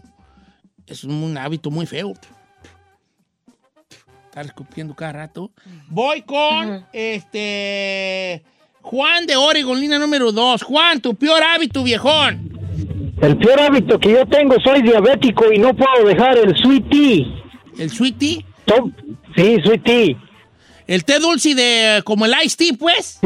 Es 0.85 1.03
un 1.03 1.37
hábito 1.37 1.71
muy 1.71 1.85
feo. 1.85 2.13
Estar 4.25 4.45
escupiendo 4.45 4.95
cada 4.95 5.13
rato. 5.13 5.51
Voy 5.89 6.21
con 6.21 6.85
este 6.93 8.43
Juan 8.81 9.25
de 9.25 9.35
Oregon, 9.35 9.79
línea 9.79 9.99
número 9.99 10.31
2. 10.31 10.63
Juan, 10.63 11.01
tu 11.01 11.15
peor 11.15 11.41
hábito, 11.43 11.83
viejón. 11.83 13.10
El 13.21 13.37
peor 13.37 13.59
hábito 13.61 13.99
que 13.99 14.11
yo 14.11 14.25
tengo, 14.25 14.55
soy 14.63 14.81
diabético 14.81 15.51
y 15.51 15.59
no 15.59 15.73
puedo 15.75 16.07
dejar 16.07 16.37
el 16.37 16.55
sweet 16.57 16.89
tea. 16.89 17.25
El 17.77 17.89
sweetie. 17.89 18.45
Tom- 18.65 18.91
Sí, 19.35 19.57
sweet 19.63 19.83
tea. 19.83 20.17
El 20.87 21.05
té 21.05 21.19
dulce 21.19 21.55
de 21.55 22.01
como 22.03 22.25
el 22.25 22.33
iced 22.43 22.57
tea, 22.57 22.73
pues. 22.77 23.19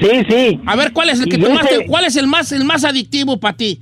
Sí, 0.00 0.10
sí. 0.28 0.60
A 0.66 0.76
ver, 0.76 0.92
¿cuál 0.92 1.08
es 1.10 1.20
el 1.20 1.28
que 1.28 1.38
yo 1.38 1.46
tú 1.48 1.52
más 1.54 1.64
ese- 1.66 1.78
te- 1.78 1.86
cuál 1.86 2.04
es 2.04 2.16
el 2.16 2.26
más 2.26 2.52
el 2.52 2.64
más 2.64 2.84
adictivo 2.84 3.38
para 3.38 3.56
ti? 3.56 3.80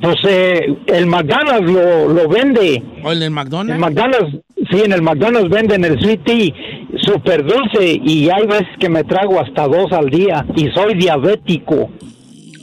Pues 0.00 0.16
eh, 0.28 0.66
el 0.86 1.06
McDonald's 1.06 1.70
lo, 1.70 2.08
lo 2.08 2.28
vende. 2.28 2.82
¿O 3.02 3.10
el 3.12 3.20
del 3.20 3.30
McDonald's? 3.30 3.72
El 3.74 3.78
McDonald's, 3.80 4.38
sí, 4.70 4.80
en 4.84 4.92
el 4.92 5.02
McDonald's 5.02 5.50
venden 5.50 5.84
el 5.84 5.98
sweet 6.00 6.24
tea 6.24 6.52
súper 7.02 7.44
dulce 7.44 8.00
y 8.04 8.28
hay 8.30 8.46
veces 8.46 8.68
que 8.78 8.88
me 8.88 9.02
trago 9.04 9.40
hasta 9.40 9.66
dos 9.66 9.90
al 9.92 10.08
día 10.10 10.46
y 10.56 10.68
soy 10.74 10.94
diabético. 10.94 11.90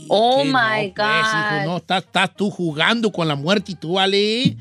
Oh 0.09 0.41
Sí, 0.43 0.47
my 0.49 0.53
no, 0.53 0.93
pues, 0.95 1.27
hijo, 1.27 1.55
God. 1.59 1.65
no, 1.65 1.77
estás, 1.77 2.03
estás 2.03 2.35
tú 2.35 2.49
jugando 2.51 3.11
con 3.11 3.27
la 3.27 3.35
muerte 3.35 3.71
y 3.73 3.75
tú, 3.75 3.99
Ale. 3.99 4.55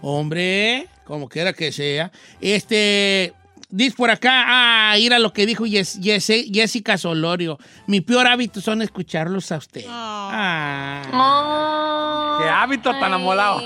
Hombre, 0.00 0.88
como 1.04 1.28
quiera 1.28 1.52
que 1.52 1.70
sea. 1.72 2.10
Este, 2.40 3.32
dice 3.70 3.94
por 3.96 4.10
acá, 4.10 4.44
ah, 4.92 4.98
ir 4.98 5.14
a 5.14 5.18
lo 5.18 5.32
que 5.32 5.46
dijo 5.46 5.64
Yes- 5.64 6.00
Yes- 6.00 6.50
Jessica 6.52 6.98
Solorio. 6.98 7.58
Mi 7.86 8.00
peor 8.00 8.26
hábito 8.26 8.60
son 8.60 8.82
escucharlos 8.82 9.52
a 9.52 9.58
usted. 9.58 9.84
Ah. 9.88 11.02
Oh, 11.12 12.42
Qué 12.42 12.48
hábito 12.48 12.90
tan 12.98 13.12
amolado. 13.12 13.62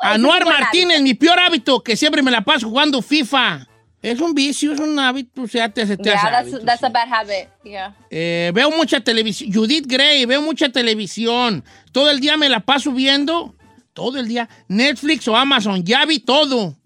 Anuar 0.00 0.42
Es 0.42 0.46
un 0.46 0.50
buen 0.50 0.60
Martínez, 0.60 1.00
mi 1.02 1.14
peor 1.14 1.38
hábito, 1.38 1.80
que 1.82 1.96
siempre 1.96 2.22
me 2.22 2.30
la 2.30 2.40
paso 2.42 2.68
jugando 2.68 3.00
FIFA. 3.02 3.66
Es 4.06 4.20
un 4.20 4.34
vicio, 4.34 4.72
es 4.72 4.78
un 4.78 4.96
hábito, 5.00 5.42
o 5.42 5.48
sea, 5.48 5.68
te, 5.68 5.84
te 5.84 6.00
Yeah, 6.04 6.14
hace 6.14 6.30
that's, 6.30 6.48
hábito, 6.48 6.64
that's 6.64 6.78
sí. 6.78 6.86
a 6.86 6.88
bad 6.90 7.12
habit. 7.12 7.48
Yeah. 7.64 7.96
Eh, 8.08 8.52
veo 8.54 8.70
mucha 8.70 9.00
televisión. 9.00 9.52
Judith 9.52 9.84
Gray, 9.84 10.24
veo 10.26 10.40
mucha 10.42 10.68
televisión. 10.68 11.64
Todo 11.90 12.12
el 12.12 12.20
día 12.20 12.36
me 12.36 12.48
la 12.48 12.60
paso 12.60 12.92
viendo. 12.92 13.56
Todo 13.94 14.20
el 14.20 14.28
día. 14.28 14.48
Netflix 14.68 15.26
o 15.26 15.36
Amazon. 15.36 15.82
Ya 15.82 16.04
vi 16.04 16.20
todo. 16.20 16.76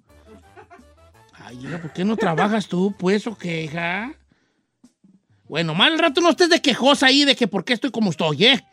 Ay, 1.34 1.58
¿por 1.82 1.92
qué 1.92 2.06
no 2.06 2.16
trabajas 2.16 2.66
tú, 2.66 2.94
pues, 2.98 3.26
o 3.26 3.36
qué, 3.36 3.64
hija? 3.64 4.14
Bueno, 5.46 5.74
mal 5.74 5.98
rato 5.98 6.22
no 6.22 6.30
estés 6.30 6.48
de 6.48 6.62
quejosa 6.62 7.04
ahí 7.04 7.26
de 7.26 7.36
que 7.36 7.46
por 7.46 7.66
qué 7.66 7.74
estoy 7.74 7.90
como 7.90 8.12
estoy, 8.12 8.46
¿eh? 8.46 8.64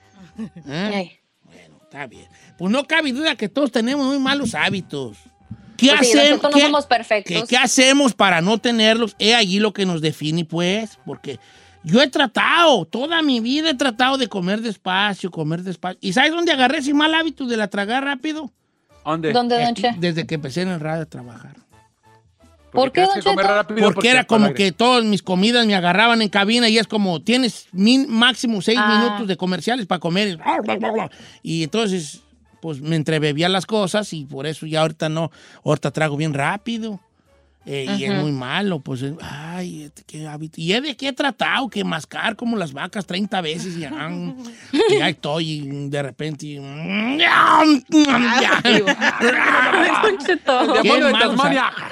¿Eh? 0.67 0.91
Ay. 0.93 1.11
Está 1.83 2.07
bien. 2.07 2.29
Pues 2.57 2.71
no 2.71 2.85
cabe 2.85 3.11
duda 3.11 3.35
que 3.35 3.49
todos 3.49 3.73
tenemos 3.73 4.05
muy 4.05 4.19
malos 4.19 4.55
hábitos. 4.55 5.17
¿Qué, 5.77 5.89
Pues 5.96 6.10
sí, 6.12 6.17
hacemos- 6.17 6.29
nosotros 6.29 6.51
no 6.51 6.57
qué- 6.57 6.63
somos 6.65 6.86
perfectos. 6.88 7.41
¿Qué, 7.43 7.48
qué 7.48 7.57
hacemos 7.57 8.13
para 8.13 8.41
no 8.41 8.57
tenerlos? 8.57 9.15
Es 9.19 9.36
allí 9.36 9.60
lo 9.60 9.72
que 9.74 9.86
nos 9.86 10.01
define, 10.01 10.43
pues, 10.43 10.98
porque 11.05 11.39
yo 11.84 12.01
he 12.01 12.07
tratado, 12.07 12.86
toda 12.86 13.22
mi 13.22 13.39
vida 13.39 13.69
he 13.69 13.75
tratado 13.75 14.17
de 14.17 14.27
comer 14.27 14.62
despacio, 14.62 15.29
comer 15.31 15.62
despacio. 15.63 15.98
¿Y 16.01 16.13
sabes 16.13 16.31
dónde 16.31 16.51
agarré 16.51 16.79
ese 16.79 16.93
mal 16.93 17.13
hábito 17.13 17.46
de 17.46 17.55
la 17.57 17.67
tragar 17.69 18.03
rápido? 18.03 18.51
¿Dónde? 19.05 19.31
¿Dónde, 19.31 19.55
don 19.55 19.65
Aquí, 19.67 19.81
Che? 19.84 19.96
desde 19.98 20.25
que 20.27 20.36
empecé 20.36 20.63
en 20.63 20.69
el 20.69 20.79
radio 20.81 21.03
a 21.03 21.05
trabajar. 21.05 21.55
¿Por 22.72 22.91
qué, 22.91 23.01
don 23.01 23.22
comer 23.22 23.46
rápido 23.46 23.81
Porque 23.93 24.10
era 24.10 24.25
como 24.25 24.53
que 24.53 24.72
todas 24.74 25.03
mis 25.05 25.24
comidas 25.24 25.65
me 25.65 25.74
agarraban 25.75 26.22
en 26.22 26.27
cabina 26.29 26.67
y 26.67 26.77
es 26.77 26.86
como, 26.88 27.22
tienes 27.22 27.67
min- 27.72 28.07
máximo 28.10 28.62
seis 28.62 28.77
Ah. 28.81 29.00
minutos 29.00 29.27
de 29.27 29.38
comerciales 29.38 29.86
para 29.86 30.00
comer. 30.00 30.38
Y 31.41 31.63
entonces, 31.63 32.19
pues 32.67 32.81
me 32.81 32.97
entrebebía 32.97 33.47
las 33.47 33.65
cosas 33.65 34.12
y 34.12 34.25
por 34.25 34.45
eso 34.45 34.65
ya 34.65 34.81
ahorita 34.81 35.07
no, 35.07 35.31
ahorita 35.63 35.89
trago 35.91 36.17
bien 36.17 36.33
rápido. 36.33 37.00
Eh, 37.65 37.86
Y 37.97 38.03
es 38.03 38.13
muy 38.13 38.33
malo, 38.33 38.81
pues, 38.81 39.03
eh, 39.03 39.15
ay, 39.21 39.83
este, 39.83 40.03
qué 40.05 40.27
hábito. 40.27 40.59
Y 40.59 40.74
es 40.74 40.83
de 40.83 40.97
qué 40.97 41.07
he 41.07 41.13
tratado, 41.13 41.69
que 41.69 41.81
mascar 41.86 42.36
como 42.36 42.57
las 42.57 42.74
vacas 42.74 43.05
30 43.05 43.39
veces 43.39 43.77
y 43.77 43.79
ya, 43.79 44.09
y 44.74 44.97
ya 45.00 45.07
estoy 45.07 45.50
y 45.50 45.89
de 45.89 46.03
repente... 46.03 46.59
Hábitos. 47.25 48.07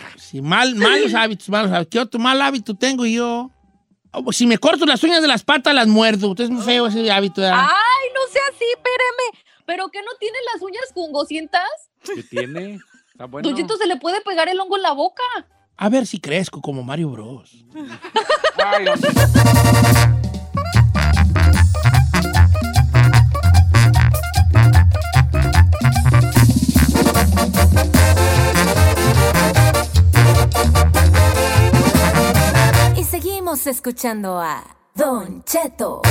Sí, 0.17 0.41
mal, 0.41 0.75
malos 0.75 1.13
hábitos, 1.13 1.47
malos 1.47 1.71
hábitos. 1.71 1.89
¿Qué 1.89 1.99
otro 2.01 2.19
mal 2.19 2.41
hábito 2.41 2.75
tengo 2.75 3.05
yo? 3.05 3.49
Oh, 4.11 4.31
Si 4.33 4.45
me 4.47 4.57
corto 4.57 4.85
las 4.85 5.01
uñas 5.03 5.21
de 5.21 5.27
las 5.27 5.43
patas, 5.43 5.73
las 5.73 5.87
muerdo. 5.87 6.29
Usted 6.31 6.45
es 6.45 6.49
muy 6.49 6.63
feo 6.63 6.87
ese 6.87 7.09
hábito. 7.11 7.39
¿verdad? 7.41 7.59
Ay, 7.63 8.09
no 8.13 8.31
sea 8.31 8.41
así, 8.49 8.65
espéreme. 8.75 9.44
¿Pero 9.65 9.89
que 9.89 10.01
no 10.01 10.11
tiene 10.19 10.37
las 10.53 10.61
uñas 10.61 10.85
jugosientas? 10.93 11.69
¿Qué 12.03 12.23
tiene? 12.23 12.79
Está 13.11 13.25
bueno. 13.25 13.47
Don 13.47 13.57
Cheto 13.57 13.77
se 13.77 13.87
le 13.87 13.97
puede 13.97 14.21
pegar 14.21 14.47
el 14.47 14.59
hongo 14.59 14.75
en 14.75 14.83
la 14.83 14.91
boca. 14.93 15.23
A 15.77 15.89
ver 15.89 16.05
si 16.05 16.19
crezco 16.19 16.61
como 16.61 16.83
Mario 16.83 17.09
Bros. 17.09 17.65
Ay, 18.63 18.85
Y 32.95 33.03
seguimos 33.03 33.67
escuchando 33.67 34.39
a 34.39 34.63
Don 34.93 35.43
Cheto. 35.43 36.01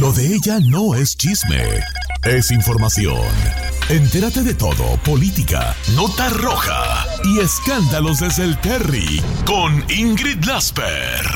Lo 0.00 0.10
de 0.12 0.34
ella 0.36 0.58
no 0.60 0.94
es 0.94 1.14
chisme, 1.14 1.62
es 2.24 2.50
información. 2.50 3.20
Entérate 3.90 4.42
de 4.42 4.54
todo, 4.54 4.96
política, 5.04 5.76
nota 5.94 6.30
roja 6.30 7.04
y 7.24 7.40
escándalos 7.40 8.20
desde 8.20 8.44
el 8.44 8.58
Terry 8.60 9.20
con 9.44 9.84
Ingrid 9.90 10.42
Lasper. 10.44 11.26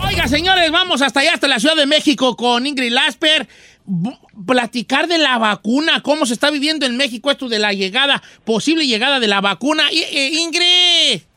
Oiga, 0.00 0.26
señores, 0.26 0.72
vamos 0.72 1.02
hasta 1.02 1.20
allá, 1.20 1.34
hasta 1.34 1.46
la 1.46 1.60
Ciudad 1.60 1.76
de 1.76 1.86
México 1.86 2.36
con 2.36 2.66
Ingrid 2.66 2.90
Lasper. 2.90 3.46
Platicar 4.44 5.06
de 5.06 5.18
la 5.18 5.38
vacuna, 5.38 6.02
cómo 6.02 6.26
se 6.26 6.32
está 6.32 6.50
viviendo 6.50 6.84
en 6.84 6.96
México 6.96 7.30
esto 7.30 7.48
de 7.48 7.60
la 7.60 7.72
llegada, 7.72 8.22
posible 8.44 8.88
llegada 8.88 9.20
de 9.20 9.28
la 9.28 9.40
vacuna. 9.40 9.84
Eh, 9.92 10.30
Ingrid. 10.32 11.35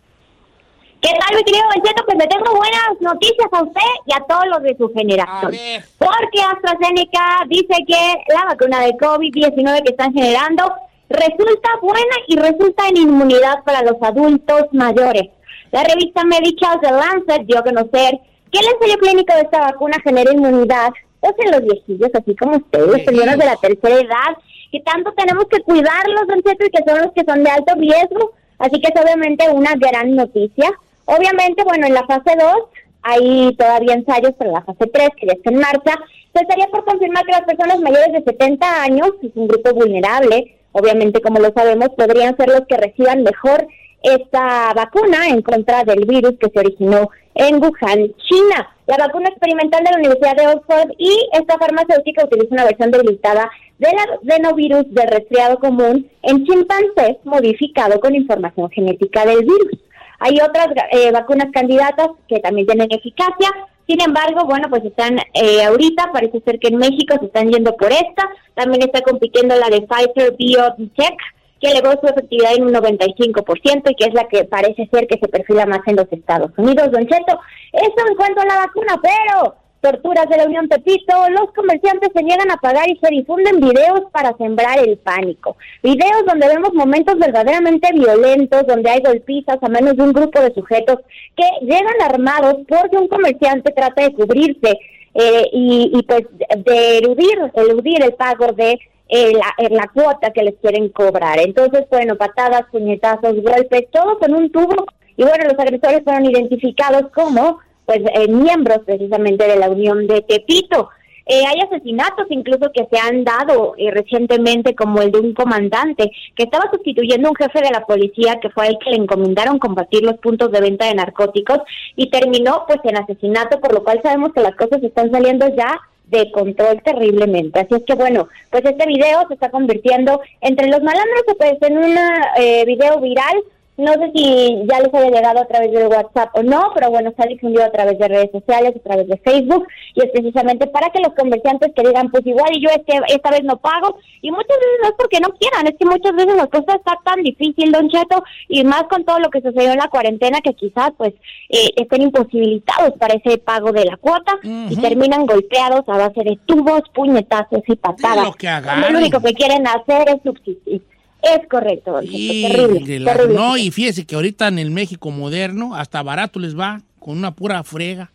¿Qué 1.01 1.09
tal, 1.17 1.37
mi 1.37 1.43
querido 1.43 1.63
Don 1.73 1.83
Cheto? 1.83 2.03
Pues 2.05 2.17
le 2.17 2.27
tengo 2.27 2.55
buenas 2.55 2.89
noticias 2.99 3.47
a 3.51 3.63
usted 3.63 3.91
y 4.05 4.13
a 4.13 4.19
todos 4.27 4.45
los 4.47 4.61
de 4.63 4.75
su 4.77 4.91
generación. 4.93 5.53
Porque 5.97 6.41
AstraZeneca 6.41 7.45
dice 7.47 7.85
que 7.87 8.15
la 8.33 8.45
vacuna 8.49 8.81
de 8.81 8.91
COVID-19 8.97 9.83
que 9.83 9.91
están 9.91 10.13
generando 10.13 10.73
resulta 11.09 11.69
buena 11.81 12.15
y 12.27 12.35
resulta 12.35 12.87
en 12.89 12.97
inmunidad 12.97 13.63
para 13.63 13.81
los 13.83 13.95
adultos 14.01 14.63
mayores. 14.73 15.29
La 15.71 15.83
revista 15.83 16.25
Medical 16.25 16.79
The 16.81 16.91
Lancet 16.91 17.45
dio 17.45 17.59
a 17.59 17.63
conocer 17.63 18.19
que 18.51 18.59
el 18.59 18.65
ensayo 18.65 18.97
clínico 18.99 19.33
de 19.35 19.41
esta 19.41 19.59
vacuna 19.59 19.97
genera 20.03 20.33
inmunidad 20.33 20.89
pues 21.21 21.33
en 21.39 21.51
los 21.51 21.61
viejillos, 21.61 22.09
así 22.13 22.35
como 22.35 22.57
ustedes, 22.57 23.05
señoras 23.05 23.37
de 23.37 23.45
la 23.45 23.55
tercera 23.55 23.95
edad, 23.95 24.37
que 24.71 24.79
tanto 24.81 25.11
tenemos 25.13 25.45
que 25.45 25.61
cuidarlos, 25.63 26.27
Don 26.27 26.41
Cheto, 26.41 26.65
y 26.65 26.69
que 26.69 26.83
son 26.85 26.99
los 26.99 27.11
que 27.13 27.23
son 27.25 27.43
de 27.43 27.49
alto 27.49 27.73
riesgo. 27.75 28.33
Así 28.57 28.81
que 28.81 28.91
es 28.93 29.01
obviamente 29.01 29.49
una 29.49 29.73
gran 29.75 30.15
noticia. 30.15 30.71
Obviamente, 31.09 31.63
bueno, 31.63 31.87
en 31.87 31.93
la 31.95 32.05
fase 32.05 32.37
2 32.39 32.53
hay 33.01 33.55
todavía 33.55 33.95
ensayos, 33.95 34.33
pero 34.37 34.51
la 34.51 34.61
fase 34.61 34.85
3, 34.85 35.09
que 35.17 35.25
ya 35.25 35.33
está 35.33 35.49
en 35.49 35.59
marcha, 35.59 35.97
se 36.35 36.41
estaría 36.43 36.67
por 36.67 36.85
confirmar 36.85 37.25
que 37.25 37.31
las 37.31 37.45
personas 37.45 37.79
mayores 37.79 38.13
de 38.13 38.23
70 38.23 38.83
años, 38.83 39.09
que 39.19 39.27
es 39.27 39.35
un 39.35 39.47
grupo 39.47 39.73
vulnerable, 39.73 40.59
obviamente 40.71 41.19
como 41.21 41.39
lo 41.39 41.51
sabemos, 41.51 41.89
podrían 41.97 42.37
ser 42.37 42.49
los 42.49 42.67
que 42.67 42.77
reciban 42.77 43.23
mejor 43.23 43.67
esta 44.03 44.71
vacuna 44.75 45.27
en 45.29 45.41
contra 45.41 45.83
del 45.83 46.05
virus 46.05 46.35
que 46.39 46.49
se 46.53 46.59
originó 46.59 47.09
en 47.33 47.55
Wuhan, 47.55 48.13
China. 48.29 48.69
La 48.85 48.97
vacuna 48.97 49.29
experimental 49.29 49.83
de 49.83 49.91
la 49.91 49.97
Universidad 49.97 50.35
de 50.35 50.47
Oxford 50.47 50.91
y 50.99 51.27
esta 51.33 51.57
farmacéutica 51.57 52.25
utiliza 52.25 52.53
una 52.53 52.65
versión 52.65 52.91
debilitada 52.91 53.49
del 53.79 53.93
adenovirus 53.97 54.85
del 54.93 55.07
resfriado 55.07 55.57
común 55.57 56.07
en 56.21 56.45
chimpancés 56.45 57.17
modificado 57.23 57.99
con 57.99 58.13
información 58.13 58.69
genética 58.69 59.25
del 59.25 59.39
virus. 59.39 59.88
Hay 60.19 60.38
otras 60.41 60.67
eh, 60.91 61.11
vacunas 61.11 61.47
candidatas 61.51 62.09
que 62.27 62.39
también 62.39 62.67
tienen 62.67 62.91
eficacia. 62.91 63.49
Sin 63.88 64.01
embargo, 64.01 64.45
bueno, 64.45 64.69
pues 64.69 64.85
están 64.85 65.17
eh, 65.33 65.63
ahorita, 65.63 66.11
parece 66.11 66.41
ser 66.41 66.59
que 66.59 66.67
en 66.67 66.77
México 66.77 67.15
se 67.19 67.25
están 67.25 67.49
yendo 67.49 67.75
por 67.75 67.91
esta. 67.91 68.29
También 68.53 68.83
está 68.83 69.01
compitiendo 69.01 69.55
la 69.55 69.69
de 69.69 69.81
Pfizer 69.81 70.35
BioNTech, 70.38 71.17
que 71.59 71.71
elevó 71.71 71.91
su 71.99 72.07
efectividad 72.07 72.53
en 72.55 72.63
un 72.63 72.73
95% 72.73 73.91
y 73.91 73.95
que 73.95 74.05
es 74.05 74.13
la 74.13 74.27
que 74.27 74.43
parece 74.45 74.88
ser 74.91 75.07
que 75.07 75.17
se 75.19 75.27
perfila 75.27 75.65
más 75.65 75.81
en 75.88 75.95
los 75.95 76.07
Estados 76.11 76.51
Unidos. 76.57 76.91
Don 76.91 77.07
Cheto, 77.07 77.39
eso 77.73 78.07
en 78.07 78.15
cuanto 78.15 78.41
a 78.41 78.45
la 78.45 78.65
vacuna, 78.65 79.01
pero 79.01 79.55
torturas 79.81 80.27
de 80.29 80.38
la 80.38 80.45
Unión 80.45 80.67
Pepito, 80.67 81.13
los 81.29 81.51
comerciantes 81.53 82.09
se 82.13 82.24
niegan 82.24 82.51
a 82.51 82.57
pagar 82.57 82.89
y 82.89 82.98
se 82.98 83.09
difunden 83.09 83.59
videos 83.59 84.01
para 84.12 84.36
sembrar 84.38 84.79
el 84.79 84.98
pánico. 84.98 85.55
Videos 85.83 86.25
donde 86.27 86.48
vemos 86.48 86.74
momentos 86.74 87.17
verdaderamente 87.17 87.89
violentos, 87.93 88.67
donde 88.67 88.89
hay 88.89 89.01
golpizas 89.01 89.57
a 89.62 89.69
menos 89.69 89.95
de 89.95 90.03
un 90.03 90.13
grupo 90.13 90.41
de 90.41 90.53
sujetos 90.53 91.00
que 91.36 91.65
llegan 91.65 92.01
armados 92.03 92.55
porque 92.67 92.98
un 92.98 93.07
comerciante 93.07 93.71
trata 93.71 94.03
de 94.03 94.13
cubrirse 94.13 94.79
eh, 95.13 95.50
y, 95.51 96.03
pues 96.07 96.21
de 96.65 96.98
eludir, 97.00 97.39
eludir 97.55 98.03
el 98.03 98.13
pago 98.13 98.51
de 98.53 98.79
eh, 99.09 99.33
la, 99.33 99.55
eh, 99.57 99.69
la 99.71 99.89
cuota 99.93 100.31
que 100.31 100.43
les 100.43 100.55
quieren 100.62 100.89
cobrar. 100.89 101.39
Entonces, 101.39 101.86
bueno, 101.89 102.15
patadas, 102.15 102.63
puñetazos, 102.71 103.41
golpes, 103.41 103.88
todo 103.91 104.19
con 104.19 104.33
un 104.36 104.51
tubo. 104.51 104.86
Y 105.17 105.24
bueno, 105.24 105.45
los 105.45 105.59
agresores 105.59 106.03
fueron 106.03 106.25
identificados 106.25 107.12
como 107.13 107.59
pues 107.89 108.01
eh, 108.13 108.27
miembros 108.27 108.81
precisamente 108.86 109.48
de 109.48 109.55
la 109.55 109.67
Unión 109.67 110.05
de 110.05 110.22
Tepito. 110.22 110.89
Eh, 111.25 111.41
hay 111.48 111.60
asesinatos 111.62 112.27
incluso 112.29 112.72
que 112.72 112.86
se 112.86 113.00
han 113.00 113.24
dado 113.24 113.74
eh, 113.79 113.89
recientemente, 113.89 114.75
como 114.75 115.01
el 115.01 115.12
de 115.12 115.17
un 115.17 115.34
comandante 115.34 116.12
que 116.36 116.43
estaba 116.43 116.69
sustituyendo 116.69 117.27
a 117.27 117.31
un 117.31 117.36
jefe 117.36 117.62
de 117.62 117.72
la 117.72 117.88
policía 117.88 118.39
que 118.39 118.51
fue 118.51 118.67
el 118.67 118.77
que 118.77 118.91
le 118.91 118.98
encomendaron 118.98 119.58
combatir 119.58 120.03
los 120.03 120.19
puntos 120.19 120.51
de 120.51 120.62
venta 120.62 120.86
de 120.86 120.93
narcóticos 120.93 121.62
y 121.96 122.12
terminó 122.12 122.65
pues 122.67 122.77
en 122.84 122.98
asesinato, 122.98 123.60
por 123.60 123.74
lo 123.74 123.84
cual 123.84 124.00
sabemos 124.03 124.34
que 124.34 124.41
las 124.41 124.55
cosas 124.55 124.84
están 124.84 125.10
saliendo 125.10 125.48
ya 125.48 125.81
de 126.10 126.31
control 126.31 126.84
terriblemente. 126.84 127.60
Así 127.60 127.74
es 127.74 127.84
que 127.88 127.96
bueno, 127.96 128.27
pues 128.51 128.65
este 128.65 128.86
video 128.86 129.27
se 129.27 129.34
está 129.34 129.50
convirtiendo 129.50 130.22
entre 130.41 130.67
los 130.67 130.84
malandros 130.84 131.24
pues 131.39 131.58
en 131.62 131.75
un 131.75 131.96
eh, 132.38 132.65
video 132.65 133.00
viral 133.01 133.41
no 133.79 133.93
sé 133.93 134.12
si 134.13 134.57
ya 134.69 134.79
les 134.81 134.93
haya 134.93 135.09
llegado 135.09 135.39
a 135.39 135.45
través 135.45 135.71
del 135.71 135.88
WhatsApp 135.88 136.29
o 136.33 136.43
no, 136.43 136.71
pero 136.75 136.89
bueno, 136.89 137.13
se 137.15 137.24
ha 137.24 137.27
difundido 137.27 137.63
a 137.63 137.71
través 137.71 137.98
de 137.98 138.07
redes 138.07 138.29
sociales, 138.31 138.74
a 138.75 138.83
través 138.83 139.07
de 139.07 139.17
Facebook, 139.17 139.65
y 139.95 140.01
es 140.03 140.12
precisamente 140.12 140.67
para 140.67 140.89
que 140.89 141.00
los 141.00 141.13
comerciantes 141.13 141.71
que 141.74 141.88
digan, 141.88 142.12
pues 142.12 142.25
igual 142.25 142.50
y 142.53 142.62
yo 142.62 142.69
este, 142.69 143.00
esta 143.07 143.31
vez 143.31 143.43
no 143.43 143.57
pago, 143.57 143.98
y 144.21 144.31
muchas 144.31 144.57
veces 144.57 144.79
no 144.81 144.89
es 144.89 144.95
porque 144.98 145.19
no 145.21 145.29
quieran, 145.29 145.67
es 145.67 145.75
que 145.79 145.86
muchas 145.86 146.13
veces 146.13 146.36
las 146.36 146.48
cosas 146.48 146.75
están 146.75 146.98
tan 147.05 147.24
difícil, 147.24 147.71
don 147.71 147.89
Cheto, 147.89 148.21
y 148.50 148.63
más 148.65 148.83
con 148.83 149.05
todo 149.05 149.19
lo 149.19 149.29
que 149.29 149.41
sucedió 149.41 149.71
en 149.71 149.77
la 149.79 149.88
cuarentena, 149.88 150.41
que 150.41 150.53
quizás 150.53 150.91
pues 150.98 151.13
eh, 151.50 151.69
estén 151.77 152.01
imposibilitados 152.01 152.93
para 153.00 153.13
ese 153.13 153.38
pago 153.38 153.71
de 153.71 153.86
la 153.86 153.95
cuota, 153.95 154.33
y 154.43 154.75
terminan 154.75 155.25
golpeados 155.25 155.83
a 155.88 155.98
base 155.98 156.21
de 156.24 156.38
tubos, 156.45 156.81
puñetazos 156.93 157.62
y 157.65 157.75
patadas. 157.75 158.25
Lo 158.25 158.33
que 158.33 158.50
lo 158.91 158.98
único 158.98 159.21
que 159.21 159.33
quieren 159.33 159.65
hacer 159.67 160.09
es 160.09 160.17
subsistir. 160.24 160.81
Es 161.21 161.47
correcto, 161.49 161.91
don 161.91 162.05
Cheto, 162.05 162.17
Y, 162.17 162.43
terrible, 162.51 162.79
de 162.85 162.99
la- 162.99 163.13
terrible. 163.13 163.35
no, 163.35 163.57
y 163.57 163.71
fíjese 163.71 164.05
que 164.05 164.15
ahorita 164.15 164.47
en 164.47 164.59
el 164.59 164.71
México 164.71 165.11
moderno, 165.11 165.75
hasta 165.75 166.01
barato 166.01 166.39
les 166.39 166.57
va, 166.57 166.81
con 166.99 167.17
una 167.17 167.31
pura 167.35 167.63
frega. 167.63 168.11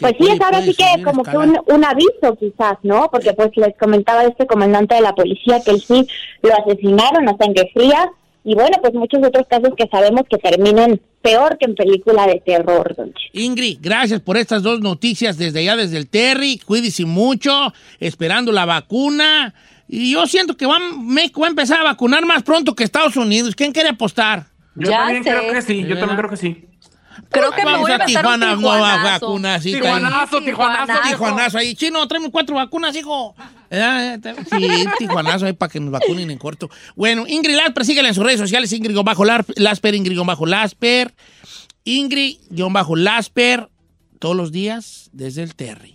Pues 0.00 0.12
sí, 0.20 0.28
es 0.30 0.40
ahora 0.40 0.60
sí 0.62 0.74
que 0.74 1.02
como 1.02 1.22
que 1.22 1.36
un, 1.38 1.58
un 1.66 1.84
aviso 1.84 2.36
quizás, 2.38 2.76
¿no? 2.82 3.08
Porque 3.10 3.32
pues 3.32 3.50
les 3.56 3.74
comentaba 3.78 4.24
este 4.24 4.46
comandante 4.46 4.94
de 4.94 5.00
la 5.00 5.14
policía 5.14 5.60
que 5.64 5.70
él 5.70 5.80
sí 5.80 6.06
lo 6.42 6.50
asesinaron 6.54 7.26
a 7.28 7.36
sangre 7.38 7.70
fría 7.72 8.06
y 8.44 8.54
bueno, 8.54 8.76
pues 8.82 8.92
muchos 8.94 9.24
otros 9.26 9.46
casos 9.48 9.70
que 9.76 9.88
sabemos 9.88 10.22
que 10.28 10.36
terminan 10.38 11.00
peor 11.22 11.56
que 11.58 11.64
en 11.64 11.74
película 11.74 12.26
de 12.26 12.40
terror, 12.44 12.94
don 12.94 13.06
Cheto. 13.14 13.30
Ingrid, 13.32 13.78
gracias 13.80 14.20
por 14.20 14.36
estas 14.36 14.62
dos 14.62 14.80
noticias 14.80 15.38
desde 15.38 15.60
allá, 15.60 15.76
desde 15.76 15.96
el 15.96 16.08
Terry. 16.08 16.58
Cuídese 16.58 17.06
mucho, 17.06 17.72
esperando 17.98 18.52
la 18.52 18.66
vacuna. 18.66 19.54
Y 19.88 20.12
yo 20.12 20.26
siento 20.26 20.56
que 20.56 20.66
va, 20.66 20.78
México 20.98 21.40
va 21.42 21.46
a 21.46 21.50
empezar 21.50 21.80
a 21.80 21.84
vacunar 21.84 22.24
más 22.26 22.42
pronto 22.42 22.74
que 22.74 22.84
Estados 22.84 23.16
Unidos. 23.16 23.54
¿Quién 23.54 23.72
quiere 23.72 23.88
apostar? 23.90 24.46
Yo 24.74 24.90
también 24.90 25.22
creo 25.22 25.52
que 25.52 25.62
sí, 25.62 25.84
yo 25.86 25.98
también 25.98 26.16
creo 26.18 26.30
que 26.30 26.36
sí. 26.36 26.64
Creo 27.30 27.50
que 27.50 27.64
me 27.64 27.72
Vamos 27.72 27.80
voy 27.80 27.92
a 27.92 27.96
un 27.96 28.04
Tijuana, 28.06 28.54
nueva 28.56 28.76
tijuanazo. 28.92 29.26
vacuna. 29.26 29.60
Sí, 29.60 29.72
Tijuanazo, 29.72 30.42
tijuanazo. 30.42 30.92
Tijuanazo 31.08 31.58
ahí. 31.58 31.74
Chino, 31.74 32.06
tráeme 32.06 32.30
cuatro 32.30 32.56
vacunas, 32.56 32.94
hijo. 32.94 33.34
Sí, 33.70 34.84
tijuanazo 34.98 35.46
ahí 35.46 35.52
para 35.54 35.72
que 35.72 35.80
nos 35.80 35.90
vacunen 35.90 36.30
en 36.30 36.38
corto. 36.38 36.68
Bueno, 36.94 37.24
Ingrid 37.26 37.56
Lasper, 37.56 37.84
síguela 37.84 38.08
en 38.08 38.14
sus 38.14 38.22
redes 38.24 38.38
sociales. 38.38 38.72
Ingrid-Lasper, 38.72 39.94
Ingrid-Lasper. 39.94 41.14
Ingrid-Lasper. 41.84 43.68
Todos 44.18 44.36
los 44.36 44.52
días 44.52 45.10
desde 45.12 45.42
el 45.42 45.54
Terry. 45.56 45.94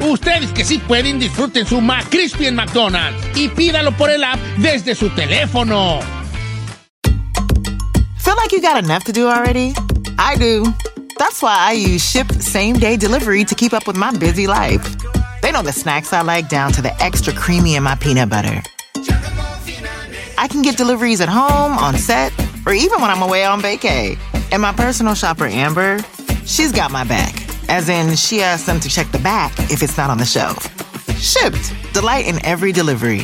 Ustedes 0.00 0.52
que 0.52 0.64
sí 0.64 0.78
pueden, 0.78 1.18
disfruten 1.18 1.66
su 1.66 1.80
McCrispy 1.80 2.46
en 2.46 2.56
McDonald's 2.56 3.16
y 3.36 3.48
pídalo 3.48 3.92
por 3.92 4.10
el 4.10 4.22
app 4.24 4.38
desde 4.58 4.94
su 4.94 5.08
teléfono. 5.10 6.00
Feel 8.18 8.36
like 8.36 8.52
you 8.52 8.60
got 8.60 8.82
enough 8.82 9.04
to 9.04 9.12
do 9.12 9.28
already? 9.28 9.74
I 10.18 10.36
do. 10.36 10.64
That's 11.18 11.42
why 11.42 11.56
I 11.56 11.72
use 11.72 12.02
Ship 12.02 12.30
Same 12.40 12.78
Day 12.78 12.96
Delivery 12.96 13.44
to 13.44 13.54
keep 13.54 13.72
up 13.72 13.86
with 13.86 13.96
my 13.96 14.16
busy 14.16 14.46
life. 14.46 14.82
They 15.42 15.52
know 15.52 15.62
the 15.62 15.72
snacks 15.72 16.12
I 16.12 16.22
like 16.22 16.48
down 16.48 16.72
to 16.72 16.82
the 16.82 16.92
extra 17.02 17.32
creamy 17.32 17.76
in 17.76 17.82
my 17.82 17.94
peanut 17.96 18.30
butter. 18.30 18.62
I 20.38 20.48
can 20.48 20.62
get 20.62 20.76
deliveries 20.76 21.20
at 21.20 21.28
home, 21.28 21.78
on 21.78 21.96
set, 21.96 22.32
or 22.66 22.72
even 22.72 23.00
when 23.00 23.10
I'm 23.10 23.22
away 23.22 23.44
on 23.44 23.60
vacay. 23.60 24.18
And 24.50 24.62
my 24.62 24.72
personal 24.72 25.14
shopper, 25.14 25.46
Amber, 25.46 25.98
she's 26.44 26.72
got 26.72 26.90
my 26.90 27.04
back. 27.04 27.43
As 27.68 27.88
in, 27.88 28.16
she 28.16 28.42
asks 28.42 28.66
them 28.66 28.80
to 28.80 28.88
check 28.88 29.10
the 29.12 29.18
back 29.18 29.52
if 29.70 29.82
it's 29.82 29.96
not 29.96 30.10
on 30.10 30.18
the 30.18 30.24
shelf. 30.24 30.68
Shipped. 31.18 31.72
Delight 31.92 32.26
in 32.26 32.44
every 32.44 32.72
delivery. 32.72 33.22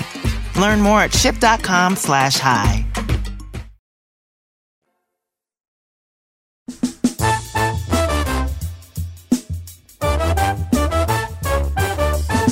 Learn 0.59 0.81
more 0.81 1.00
at 1.03 1.12
ship.com 1.12 1.96
slash 1.96 2.38
hi. 2.38 2.85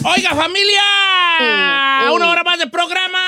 Oiga, 0.05 0.35
familia. 0.35 0.83
Sí, 1.39 1.45
sí. 1.45 2.13
Una 2.15 2.31
hora 2.31 2.43
más 2.45 2.59
de 2.59 2.67
programa. 2.69 3.19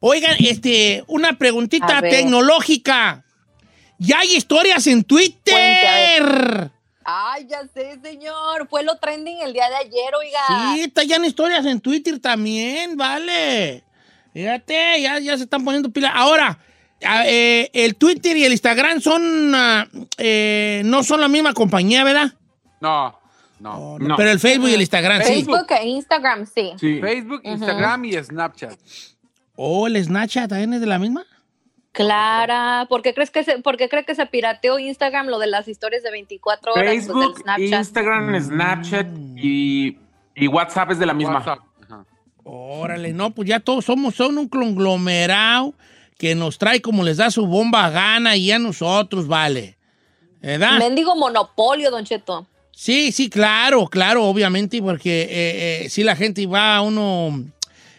Oigan, 0.00 0.36
este, 0.38 1.04
una 1.06 1.38
preguntita 1.38 2.00
tecnológica. 2.00 3.24
Ya 3.98 4.18
hay 4.20 4.34
historias 4.34 4.86
en 4.86 5.02
Cuente, 5.02 5.54
a 5.54 6.18
Twitter. 6.18 6.73
Ay, 7.04 7.46
ya 7.46 7.66
sé, 7.72 7.98
señor. 8.02 8.66
Fue 8.68 8.82
lo 8.82 8.96
trending 8.96 9.38
el 9.42 9.52
día 9.52 9.68
de 9.68 9.76
ayer, 9.76 10.14
oiga. 10.18 10.74
Sí, 10.74 10.80
está 10.80 11.04
ya 11.04 11.16
en 11.16 11.26
historias 11.26 11.64
en 11.66 11.80
Twitter 11.80 12.18
también, 12.18 12.96
vale. 12.96 13.84
Fíjate, 14.32 15.00
ya, 15.00 15.18
ya 15.18 15.36
se 15.36 15.44
están 15.44 15.64
poniendo 15.64 15.90
pilas. 15.90 16.12
Ahora, 16.14 16.58
eh, 17.00 17.70
el 17.72 17.96
Twitter 17.96 18.36
y 18.36 18.44
el 18.44 18.52
Instagram 18.52 19.00
son, 19.00 19.54
ah, 19.54 19.86
eh, 20.18 20.82
no 20.84 21.04
son 21.04 21.20
la 21.20 21.28
misma 21.28 21.52
compañía, 21.52 22.02
¿verdad? 22.04 22.32
No, 22.80 23.18
no. 23.60 23.98
No, 23.98 24.16
Pero 24.16 24.30
el 24.30 24.40
Facebook 24.40 24.70
y 24.70 24.74
el 24.74 24.80
Instagram, 24.80 25.22
sí. 25.22 25.34
Facebook 25.34 25.66
e 25.70 25.86
Instagram, 25.86 26.46
sí. 26.46 26.72
Facebook, 26.78 27.40
Instagram 27.44 28.04
y 28.06 28.14
Snapchat. 28.14 28.78
Oh, 29.56 29.86
el 29.86 30.02
Snapchat 30.02 30.48
también 30.48 30.74
es 30.74 30.80
de 30.80 30.86
la 30.86 30.98
misma. 30.98 31.24
Clara, 31.94 32.86
¿por 32.88 33.02
qué 33.02 33.14
crees 33.14 33.30
que 33.30 33.44
se, 33.44 33.60
por 33.60 33.76
qué 33.76 33.88
cree 33.88 34.04
que 34.04 34.16
se 34.16 34.26
pirateó 34.26 34.80
Instagram 34.80 35.28
lo 35.28 35.38
de 35.38 35.46
las 35.46 35.68
historias 35.68 36.02
de 36.02 36.10
24 36.10 36.72
horas 36.72 36.84
pues, 36.84 37.06
del 37.06 37.16
Facebook, 37.16 37.38
Snapchat? 37.40 37.78
Instagram, 37.78 38.40
Snapchat 38.42 39.06
y, 39.36 39.96
y 40.34 40.48
WhatsApp 40.48 40.90
es 40.90 40.98
de 40.98 41.06
la 41.06 41.14
misma. 41.14 41.62
Órale, 42.42 43.12
no, 43.12 43.30
pues 43.30 43.48
ya 43.48 43.60
todos 43.60 43.84
somos, 43.84 44.16
son 44.16 44.38
un 44.38 44.48
conglomerado 44.48 45.72
que 46.18 46.34
nos 46.34 46.58
trae 46.58 46.82
como 46.82 47.04
les 47.04 47.18
da 47.18 47.30
su 47.30 47.46
bomba 47.46 47.88
gana 47.90 48.36
y 48.36 48.50
a 48.50 48.58
nosotros, 48.58 49.28
vale. 49.28 49.76
¿Verdad? 50.42 50.80
Mendigo 50.80 51.14
monopolio, 51.14 51.92
Don 51.92 52.04
Cheto. 52.04 52.48
Sí, 52.72 53.12
sí, 53.12 53.30
claro, 53.30 53.86
claro, 53.86 54.24
obviamente, 54.24 54.82
porque 54.82 55.22
eh, 55.22 55.84
eh, 55.84 55.88
si 55.90 56.02
la 56.02 56.16
gente 56.16 56.44
va 56.48 56.74
a 56.74 56.82
uno, 56.82 57.44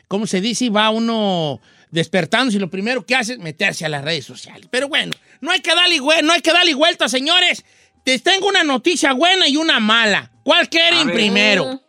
¿cómo 0.10 0.28
se 0.28 0.42
dice? 0.42 0.70
Va 0.70 0.88
a 0.88 0.90
uno 0.90 1.62
despertándose 1.96 2.58
y 2.58 2.60
lo 2.60 2.70
primero 2.70 3.06
que 3.06 3.16
hace 3.16 3.34
es 3.34 3.40
meterse 3.40 3.86
a 3.86 3.90
las 3.90 4.04
redes 4.04 4.26
sociales. 4.26 4.68
Pero 4.70 4.88
bueno, 4.88 5.14
no 5.42 5.50
hay 5.52 5.62
que 5.62 5.74
darle, 5.74 6.00
no 6.24 6.34
hay 6.34 6.42
que 6.42 6.52
darle 6.54 6.76
vuelta, 6.76 7.10
señores. 7.10 7.66
Te 8.04 8.20
tengo 8.20 8.48
una 8.48 8.64
noticia 8.64 9.14
buena 9.14 9.48
y 9.48 9.58
una 9.58 9.80
mala. 9.80 10.30
¿Cuál 10.44 10.70
quieren 10.70 11.12
primero? 11.12 11.82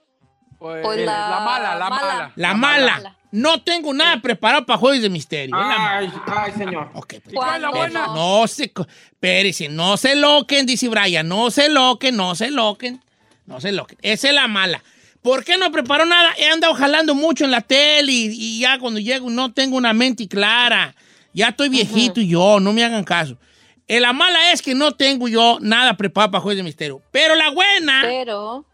Pues, 0.59 0.83
Pues 0.83 0.99
la, 1.01 1.29
la 1.29 1.40
mala, 1.40 1.75
la 1.77 1.90
mala. 1.90 2.33
La 2.37 2.55
mala. 2.55 3.16
No 3.33 3.61
tengo 3.62 3.92
nada 3.92 4.23
preparado 4.23 4.64
para 4.64 4.79
Jueves 4.79 5.03
de 5.03 5.11
Misterio. 5.11 5.55
Ay, 5.55 6.11
ay, 6.27 6.53
señor. 6.57 6.90
¿Cuál 7.35 7.57
es 7.57 7.61
la 7.61 7.71
buena? 7.71 8.07
No 8.07 8.47
se, 8.47 8.73
espérese, 9.12 9.69
no 9.69 9.99
se 9.99 10.16
loquen, 10.16 10.64
dice 10.64 10.88
Brian, 10.88 11.29
no 11.29 11.51
se 11.51 11.69
loquen, 11.69 12.16
no 12.16 12.35
se 12.35 12.51
loquen, 12.51 13.03
no 13.45 13.61
se 13.61 13.73
loquen. 13.73 13.99
Esa 14.01 14.29
es 14.29 14.35
la 14.35 14.49
mala. 14.49 14.83
¿Por 15.26 15.42
qué 15.44 15.58
no 15.58 15.72
preparó 15.72 16.06
nada? 16.06 16.30
He 16.38 16.46
andado 16.48 16.72
jalando 16.74 17.12
mucho 17.16 17.44
en 17.44 17.50
la 17.50 17.60
tele 17.60 18.12
y, 18.12 18.26
y 18.30 18.60
ya 18.60 18.78
cuando 18.78 19.00
llego 19.00 19.28
no 19.28 19.52
tengo 19.52 19.76
una 19.76 19.92
mente 19.92 20.28
clara. 20.28 20.94
Ya 21.34 21.48
estoy 21.48 21.68
viejito 21.68 22.20
y 22.20 22.28
yo, 22.28 22.60
no 22.60 22.72
me 22.72 22.84
hagan 22.84 23.02
caso. 23.02 23.36
Eh, 23.88 23.98
la 23.98 24.12
mala 24.12 24.52
es 24.52 24.62
que 24.62 24.72
no 24.76 24.92
tengo 24.92 25.26
yo 25.26 25.58
nada 25.60 25.96
preparado 25.96 26.30
para 26.30 26.42
Jueves 26.42 26.58
de 26.58 26.62
Misterio. 26.62 27.02
Pero 27.10 27.34
la 27.34 27.50
buena, 27.50 28.02
Pero, 28.02 28.64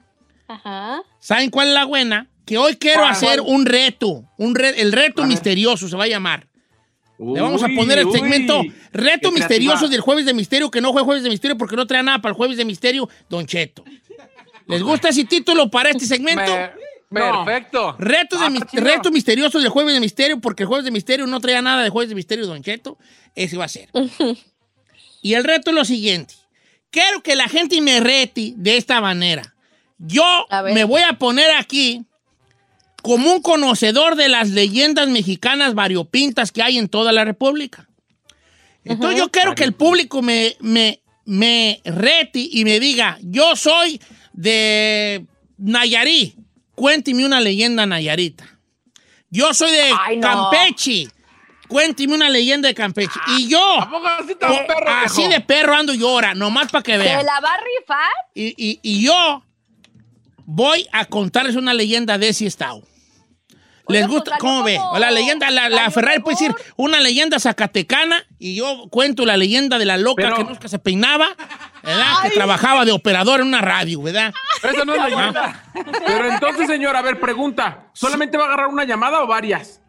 ajá. 0.47 1.01
¿saben 1.21 1.49
cuál 1.49 1.69
es 1.69 1.75
la 1.75 1.87
buena? 1.87 2.29
Que 2.45 2.59
hoy 2.59 2.77
quiero 2.77 3.07
hacer 3.07 3.41
un 3.41 3.65
reto, 3.65 4.25
un 4.37 4.55
re- 4.55 4.79
el 4.79 4.93
reto 4.93 5.25
misterioso 5.25 5.89
se 5.89 5.97
va 5.97 6.05
a 6.05 6.09
llamar. 6.09 6.49
Le 7.19 7.41
vamos 7.41 7.63
a 7.63 7.69
poner 7.69 7.99
el 8.01 8.11
segmento 8.11 8.61
uy. 8.61 8.73
Reto 8.93 9.31
Misterioso 9.31 9.77
creativa. 9.77 9.91
del 9.91 10.01
Jueves 10.01 10.27
de 10.27 10.35
Misterio, 10.35 10.71
que 10.73 10.81
no 10.81 10.93
fue 10.93 11.03
Jueves 11.03 11.23
de 11.23 11.31
Misterio 11.31 11.57
porque 11.57 11.77
no 11.77 11.87
trae 11.87 12.03
nada 12.03 12.19
para 12.19 12.31
el 12.33 12.37
Jueves 12.37 12.57
de 12.57 12.65
Misterio, 12.65 13.09
Don 13.31 13.47
Cheto. 13.47 13.85
¿Les 14.67 14.83
gusta 14.83 15.09
ese 15.11 15.25
título 15.25 15.71
para 15.71 15.91
este 15.91 16.07
segmento? 16.07 16.43
Me- 17.11 17.21
No. 17.21 17.45
Perfecto. 17.45 17.95
Reto, 17.99 18.39
de 18.39 18.45
Ah, 18.47 18.67
reto 18.73 19.11
Misterioso 19.11 19.59
del 19.61 19.69
Jueves 19.69 19.93
de 19.93 20.01
Misterio, 20.01 20.41
porque 20.41 20.63
el 20.63 20.67
Jueves 20.67 20.87
de 20.87 20.91
Misterio 20.91 21.27
no 21.27 21.41
traía 21.41 21.61
nada 21.61 21.83
de 21.83 21.91
Jueves 21.91 22.09
de 22.09 22.15
Misterio, 22.15 22.47
Don 22.47 22.63
Cheto. 22.63 22.97
Ese 23.35 23.59
va 23.59 23.67
a 23.67 23.69
ser. 23.69 23.91
y 25.23 25.35
el 25.35 25.45
reto 25.45 25.71
es 25.71 25.77
lo 25.77 25.85
siguiente. 25.85 26.35
Quiero 26.91 27.23
que 27.23 27.37
la 27.37 27.49
gente 27.49 27.81
me 27.83 28.01
rete 28.01 28.55
de 28.57 28.77
esta 28.79 29.01
manera. 29.03 29.55
Yo 29.99 30.25
me 30.75 30.85
voy 30.85 31.03
a 31.03 31.13
poner 31.19 31.51
aquí 31.53 32.03
como 33.03 33.31
un 33.33 33.43
conocedor 33.43 34.17
de 34.17 34.29
las 34.29 34.51
leyendas 34.51 35.09
mexicanas 35.09 35.75
variopintas 35.75 36.51
que 36.51 36.63
hay 36.63 36.79
en 36.79 36.89
toda 36.89 37.13
la 37.13 37.25
República. 37.25 37.89
Entonces 38.85 39.19
yo 39.19 39.31
quiero 39.31 39.55
que 39.55 39.65
el 39.65 39.75
público 39.75 40.23
me, 40.23 40.57
me, 40.61 41.03
me 41.25 41.81
rete 41.85 42.41
y 42.51 42.65
me 42.65 42.81
diga, 42.81 43.19
yo 43.23 43.55
soy 43.55 44.01
de 44.33 45.27
Nayarit, 45.59 46.35
cuénteme 46.75 47.25
una 47.27 47.41
leyenda 47.41 47.87
nayarita. 47.87 48.45
Yo 49.31 49.55
soy 49.55 49.71
de 49.71 49.91
Ay, 49.99 50.17
no. 50.17 50.51
Campeche, 50.51 51.09
cuénteme 51.69 52.15
una 52.15 52.29
leyenda 52.29 52.69
de 52.69 52.75
Campeche. 52.75 53.19
Y 53.39 53.49
yo, 53.49 53.61
así 54.19 54.33
eh, 54.33 54.37
perro, 54.67 54.91
así 55.05 55.27
de 55.29 55.41
perro 55.41 55.75
ando 55.75 55.95
y 55.95 56.03
ahora, 56.03 56.35
nomás 56.35 56.71
para 56.71 56.83
que 56.83 56.93
¿Se 56.93 56.99
vean. 56.99 57.25
la 57.25 57.41
va 57.41 57.49
a 57.55 57.59
rifar? 57.59 58.13
Y, 58.35 58.55
y- 58.57 58.81
y 58.83 59.03
yo 59.07 59.43
voy 60.45 60.87
a 60.93 61.05
contarles 61.07 61.57
una 61.57 61.73
leyenda 61.75 62.19
de 62.19 62.29
ese 62.29 62.47
estado. 62.47 62.83
¿Les 63.89 64.03
Oiga, 64.05 64.07
gusta? 64.15 64.31
pues, 64.33 64.41
¿Cómo 64.41 64.63
ve? 64.63 64.79
La 64.99 65.11
leyenda, 65.11 65.51
la, 65.51 65.69
la 65.69 65.91
Ferrari 65.91 66.21
puede 66.21 66.37
decir 66.37 66.55
una 66.77 67.01
leyenda 67.01 67.41
zacatecana 67.41 68.25
y 68.39 68.55
yo 68.55 68.87
cuento 68.91 69.27
la 69.27 69.37
leyenda 69.37 69.79
de 69.79 69.85
la 69.87 69.97
loca 69.97 70.23
Pero- 70.23 70.37
que 70.37 70.45
nunca 70.45 70.69
se 70.69 70.79
peinaba, 70.79 71.35
¿verdad? 71.83 72.23
Que 72.23 72.31
trabajaba 72.31 72.85
de 72.85 72.93
operador 72.93 73.41
en 73.41 73.49
una 73.49 73.61
radio, 73.61 74.03
¿verdad? 74.03 74.33
Eso 74.63 74.85
no 74.85 74.95
es 74.95 75.03
leyenda. 75.03 75.65
Pero 76.07 76.33
entonces, 76.33 76.67
señor, 76.67 76.97
a 76.97 77.03
ver, 77.03 77.19
pregunta. 77.21 77.89
¿Solamente 77.93 78.37
va 78.37 78.45
a 78.45 78.47
agarrar 78.49 78.69
una 78.69 78.85
llamada 78.85 79.23
o 79.23 79.27
varias? 79.27 79.81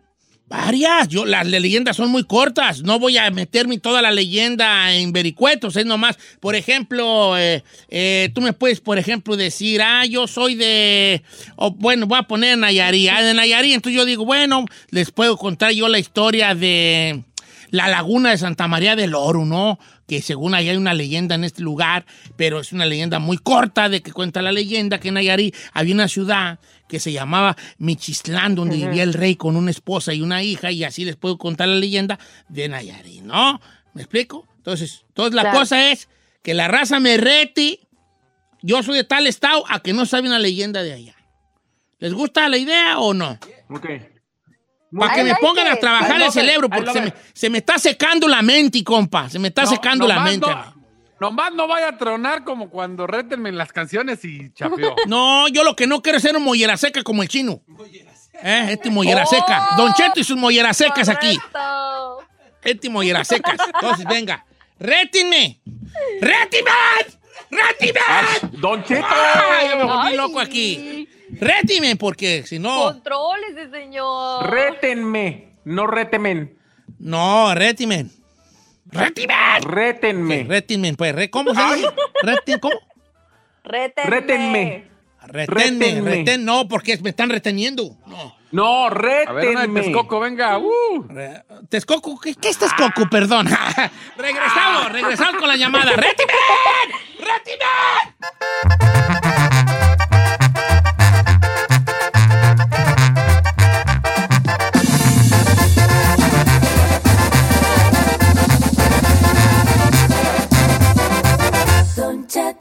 Varias. 0.48 1.08
Yo, 1.08 1.26
las 1.26 1.48
leyendas 1.48 1.96
son 1.96 2.12
muy 2.12 2.26
cortas. 2.26 2.84
No 2.84 3.00
voy 3.00 3.18
a 3.18 3.32
meterme 3.32 3.80
toda 3.80 4.02
la 4.02 4.12
leyenda 4.12 4.94
en 4.94 5.12
vericuetos. 5.12 5.76
Es 5.76 5.86
nomás, 5.86 6.18
por 6.40 6.56
ejemplo, 6.56 7.38
eh, 7.38 7.64
eh, 7.90 8.30
tú 8.36 8.42
me 8.42 8.54
puedes, 8.54 8.82
por 8.82 8.98
ejemplo, 8.98 9.36
decir, 9.36 9.82
ah, 9.82 10.06
yo 10.06 10.28
soy 10.28 10.56
de. 10.56 11.24
o, 11.56 11.72
bueno, 11.72 12.08
voy 12.08 12.20
a 12.20 12.24
poner 12.24 12.58
Nayarí. 12.58 13.08
Ah, 13.08 13.22
de 13.24 13.34
Nayarí. 13.34 13.74
Entonces 13.74 13.98
yo 13.98 14.06
digo, 14.06 14.26
bueno, 14.26 14.66
les 14.90 15.12
puedo 15.12 15.38
contar 15.38 15.72
yo 15.72 15.88
la 15.88 16.00
historia 16.00 16.54
de 16.54 17.24
la 17.72 17.88
laguna 17.88 18.30
de 18.30 18.38
Santa 18.38 18.68
María 18.68 18.96
del 18.96 19.16
Oro, 19.16 19.46
¿no? 19.46 19.80
Que 20.08 20.22
según 20.22 20.54
ahí 20.54 20.68
hay 20.70 20.76
una 20.78 20.94
leyenda 20.94 21.36
en 21.36 21.44
este 21.46 21.62
lugar, 21.62 22.06
pero 22.36 22.60
es 22.60 22.74
una 22.74 22.86
leyenda 22.86 23.20
muy 23.20 23.38
corta 23.38 23.88
de 23.90 24.02
que 24.02 24.12
cuenta 24.12 24.42
la 24.42 24.52
leyenda 24.52 25.00
que 25.00 25.08
en 25.10 25.14
Nayarí 25.14 25.54
había 25.74 25.94
una 25.96 26.08
ciudad 26.08 26.60
que 26.90 27.00
se 27.00 27.12
llamaba 27.12 27.56
Michistlán, 27.78 28.54
donde 28.56 28.76
vivía 28.76 29.04
el 29.04 29.14
rey 29.14 29.36
con 29.36 29.56
una 29.56 29.72
esposa 29.72 30.14
y 30.14 30.22
una 30.22 30.44
hija, 30.44 30.72
y 30.72 30.84
así 30.84 31.06
les 31.06 31.16
puedo 31.16 31.38
contar 31.38 31.68
la 31.70 31.76
leyenda 31.76 32.20
de 32.50 32.68
Nayarí, 32.68 33.22
¿no? 33.22 33.62
¿Me 33.94 34.02
explico? 34.02 34.48
Entonces, 34.58 35.04
entonces 35.08 35.34
la 35.36 35.42
Claro. 35.44 35.60
cosa 35.60 35.92
es 35.92 36.10
que 36.42 36.54
la 36.54 36.68
raza 36.68 37.00
me 37.00 37.16
rete, 37.18 37.80
yo 38.62 38.84
soy 38.84 38.98
de 38.98 39.04
tal 39.06 39.26
estado, 39.28 39.64
a 39.70 39.80
que 39.82 39.94
no 39.94 40.06
sabe 40.06 40.28
una 40.28 40.40
leyenda 40.40 40.84
de 40.84 40.94
allá. 40.94 41.16
¿Les 42.00 42.14
gusta 42.14 42.50
la 42.50 42.58
idea 42.58 43.00
o 43.00 43.14
no? 43.14 43.40
Ok. 43.70 43.88
Para 45.00 45.14
que 45.16 45.24
me 45.24 45.30
like 45.30 45.42
pongan 45.42 45.68
a 45.68 45.76
trabajar 45.76 46.22
el 46.22 46.32
cerebro, 46.32 46.70
porque 46.70 46.92
se 46.92 47.02
me, 47.02 47.14
se 47.34 47.50
me 47.50 47.58
está 47.60 47.78
secando 47.80 48.28
la 48.28 48.42
mente, 48.42 48.84
compa. 48.84 49.30
Se 49.30 49.40
me 49.40 49.48
está 49.50 49.64
No, 49.64 49.68
secando 49.70 50.08
la 50.08 50.20
mente. 50.20 50.48
no-. 50.50 50.74
Nomás 51.20 51.54
no 51.54 51.68
vaya 51.68 51.88
a 51.90 51.98
tronar 51.98 52.44
como 52.44 52.70
cuando 52.70 53.08
rétenme 53.08 53.48
en 53.48 53.58
las 53.58 53.72
canciones 53.72 54.26
y 54.26 54.52
chapeó. 54.54 54.94
No, 55.08 55.48
yo 55.48 55.64
lo 55.64 55.74
que 55.76 55.88
no 55.88 56.02
quiero 56.02 56.18
es 56.18 56.22
ser 56.24 56.36
un 56.36 56.44
mollera 56.44 56.76
seca 56.76 57.02
como 57.02 57.24
el 57.24 57.30
chino. 57.30 57.62
¿Eh? 58.42 58.68
Este 58.72 58.90
mollera 58.90 59.26
seca. 59.26 59.70
Don 59.78 59.94
Cheto 59.94 60.20
y 60.20 60.24
sus 60.26 60.36
molleras 60.36 60.76
secas 60.76 61.08
aquí. 61.08 61.40
Este 62.62 62.90
mollera 62.90 63.24
secas. 63.24 63.58
Entonces, 63.74 64.06
venga. 64.06 64.46
¡Rétinme! 64.80 65.62
¡Rétinme! 66.20 66.72
¡Rétinme! 67.52 68.00
Don 68.60 68.84
Cheto. 68.84 69.06
¡Ay, 69.10 69.70
yo 69.70 69.78
me 69.78 69.84
volví 69.86 70.16
loco 70.18 70.40
aquí! 70.42 71.08
¡Rétime! 71.32 71.96
Porque 71.96 72.44
si 72.46 72.60
no... 72.60 72.84
Contrólese, 72.84 73.70
señor. 73.72 74.50
Rétenme, 74.50 75.54
no 75.66 75.88
retemen. 75.88 76.58
No, 77.00 77.54
rétime. 77.56 78.08
¡Rétime! 78.92 79.34
Rétenme. 79.62 80.44
Rétime, 80.48 80.94
pues. 80.94 81.16
re- 81.16 81.30
¿Cómo 81.30 81.54
se 81.56 81.62
dice? 81.76 81.88
Rétin- 82.24 82.60
¿Cómo? 82.60 82.76
Rétenme. 83.64 84.88
Rétenme. 85.26 86.02
Retén, 86.02 86.44
no, 86.46 86.68
porque 86.68 86.98
me 86.98 87.10
están 87.10 87.30
reteniendo. 87.30 87.96
No. 88.06 88.36
No, 88.52 88.84
de 88.90 89.26
rétenme. 89.26 89.82
Texcoco, 89.82 90.20
venga. 90.20 90.60
Uh. 90.60 91.08
Re- 91.10 91.44
Texcoco, 91.70 92.20
¿qué, 92.20 92.36
qué 92.36 92.50
es 92.50 92.58
Texcoco? 92.60 93.10
Perdón. 93.10 93.48
regresamos, 94.18 94.92
regresamos 94.92 95.38
con 95.40 95.48
la 95.48 95.56
llamada. 95.56 95.94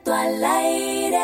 Directo 0.03 0.15
al 0.15 0.45
aire. 0.45 1.19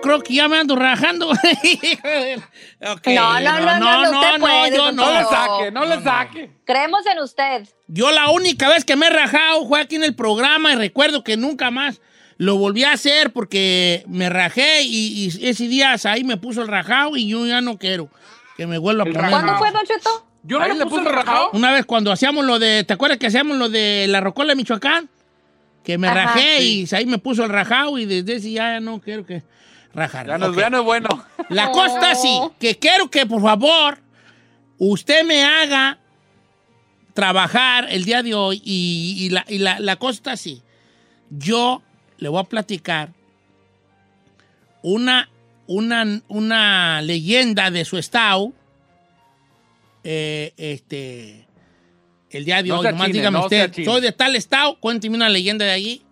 Creo, 0.00 0.22
que 0.22 0.34
ya 0.34 0.48
me 0.48 0.58
ando 0.58 0.76
rajando. 0.76 1.28
okay. 2.92 3.14
no, 3.14 3.40
no, 3.40 3.60
no, 3.60 3.60
no, 3.60 3.78
no, 3.78 4.12
no, 4.12 4.38
no, 4.38 4.38
puede, 4.38 4.76
yo 4.76 4.92
no, 4.92 5.04
no, 5.04 5.12
le 5.12 5.24
saque, 5.24 5.70
no, 5.70 5.84
no 5.84 5.96
le 5.96 6.02
saque. 6.02 6.50
Creemos 6.64 7.04
en 7.06 7.18
usted. 7.18 7.68
Yo 7.88 8.10
la 8.12 8.30
única 8.30 8.68
vez 8.68 8.84
que 8.84 8.96
me 8.96 9.06
he 9.06 9.10
rajado 9.10 9.66
fue 9.66 9.80
aquí 9.80 9.96
en 9.96 10.04
el 10.04 10.14
programa 10.14 10.72
y 10.72 10.76
recuerdo 10.76 11.24
que 11.24 11.36
nunca 11.36 11.70
más 11.70 12.00
lo 12.36 12.56
volví 12.56 12.84
a 12.84 12.92
hacer 12.92 13.32
porque 13.32 14.04
me 14.06 14.30
rajé 14.30 14.82
y, 14.82 15.26
y 15.26 15.46
ese 15.46 15.68
día 15.68 15.96
ahí 16.04 16.24
me 16.24 16.36
puso 16.36 16.62
el 16.62 16.68
rajado 16.68 17.16
y 17.16 17.28
yo 17.28 17.44
ya 17.46 17.60
no 17.60 17.76
quiero 17.76 18.08
que 18.56 18.66
me 18.66 18.78
vuelva 18.78 19.02
a 19.02 19.06
poner. 19.06 19.30
¿Cuándo 19.30 19.58
fue, 19.58 19.70
Don 19.72 19.84
Cheto? 19.84 20.27
Yo 20.48 20.58
no 20.58 20.66
le 20.66 20.74
le 20.74 20.84
puse 20.84 20.96
puso 20.96 21.08
el 21.10 21.14
rajado. 21.14 21.50
Una 21.52 21.72
vez 21.72 21.84
cuando 21.86 22.10
hacíamos 22.10 22.44
lo 22.44 22.58
de, 22.58 22.82
¿te 22.84 22.92
acuerdas 22.94 23.18
que 23.18 23.26
hacíamos 23.26 23.56
lo 23.58 23.68
de 23.68 24.06
la 24.08 24.20
Rocola 24.20 24.50
de 24.52 24.56
Michoacán? 24.56 25.08
Que 25.84 25.98
me 25.98 26.08
Ajá, 26.08 26.24
rajé 26.24 26.58
sí. 26.60 26.86
y 26.90 26.94
ahí 26.94 27.06
me 27.06 27.18
puso 27.18 27.44
el 27.44 27.50
rajado 27.50 27.98
y 27.98 28.04
desde 28.06 28.36
ese 28.36 28.50
ya 28.52 28.80
no 28.80 29.00
quiero 29.00 29.24
que 29.26 29.42
rajar. 29.94 30.26
Ya 30.26 30.38
no, 30.38 30.46
Ok. 30.46 30.56
ya 30.58 30.70
no 30.70 30.78
es 30.80 30.84
bueno. 30.84 31.08
La 31.50 31.70
cosa 31.70 31.94
está 31.94 32.10
así, 32.12 32.40
que 32.58 32.78
quiero 32.78 33.10
que 33.10 33.26
por 33.26 33.40
favor 33.42 33.98
usted 34.78 35.24
me 35.24 35.44
haga 35.44 35.98
trabajar 37.14 37.86
el 37.90 38.04
día 38.04 38.22
de 38.22 38.34
hoy 38.34 38.60
y, 38.64 39.16
y 39.18 39.30
la, 39.30 39.44
y 39.48 39.58
la- 39.58 39.80
la 39.80 39.96
cosa 39.96 40.16
está 40.16 40.32
así. 40.32 40.62
Yo 41.30 41.82
le 42.18 42.28
voy 42.28 42.40
a 42.40 42.44
platicar 42.44 43.10
una, 44.82 45.28
una, 45.66 46.20
una 46.28 47.02
leyenda 47.02 47.70
de 47.70 47.84
su 47.84 47.98
estado. 47.98 48.52
Eh, 50.10 50.54
este, 50.56 51.46
el 52.30 52.46
día 52.46 52.62
de 52.62 52.70
No 52.70 52.78
hoy, 52.78 52.86
nomás 52.86 53.08
chine, 53.08 53.18
dígame 53.18 53.38
no 53.38 53.44
usted, 53.44 53.84
soy 53.84 54.00
de 54.00 54.12
tal 54.12 54.36
estado, 54.36 54.80
cuénteme 54.80 55.14
una 55.16 55.28
leyenda 55.28 55.66
de 55.66 55.72
allí 55.72 56.02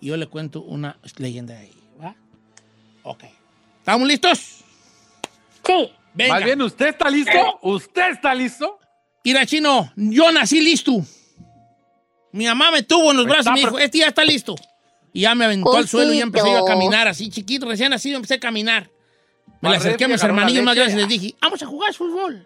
y 0.00 0.08
yo 0.08 0.16
le 0.16 0.26
cuento 0.26 0.62
una 0.62 0.98
leyenda 1.16 1.54
de 1.54 1.60
allí. 1.60 1.78
¿va? 2.02 2.16
Ok. 3.04 3.22
¿Estamos 3.78 4.08
listos? 4.08 4.38
Sí. 5.64 5.92
Venga. 6.12 6.34
Más 6.34 6.44
bien, 6.44 6.60
¿usted 6.60 6.88
está 6.88 7.08
listo? 7.08 7.58
¿Usted 7.62 8.10
está 8.10 8.34
listo? 8.34 8.80
Mira, 9.22 9.46
chino, 9.46 9.92
yo 9.94 10.32
nací 10.32 10.60
listo. 10.60 11.04
Mi 12.32 12.46
mamá 12.46 12.72
me 12.72 12.82
tuvo 12.82 13.12
en 13.12 13.18
los 13.18 13.26
brazos 13.26 13.46
y 13.46 13.50
me 13.50 13.60
dijo, 13.60 13.78
este 13.78 13.98
ya 13.98 14.08
está 14.08 14.24
listo. 14.24 14.56
Y 15.12 15.20
ya 15.20 15.36
me 15.36 15.44
aventó 15.44 15.76
al 15.76 15.86
suelo 15.86 16.12
y 16.12 16.16
ya 16.16 16.24
empecé 16.24 16.50
yo 16.50 16.64
a 16.64 16.66
caminar 16.66 17.06
así, 17.06 17.30
chiquito, 17.30 17.68
recién 17.68 17.90
nacido, 17.90 18.16
empecé 18.16 18.34
a 18.34 18.40
caminar. 18.40 18.90
Me 19.60 19.70
le 19.70 19.76
acerqué 19.76 20.06
a 20.06 20.08
mis 20.08 20.22
hermanillos 20.22 20.64
más 20.64 20.74
grandes 20.74 20.96
y 20.96 20.98
les 20.98 21.08
dije, 21.08 21.36
vamos 21.40 21.62
a 21.62 21.66
jugar 21.66 21.94
fútbol. 21.94 22.44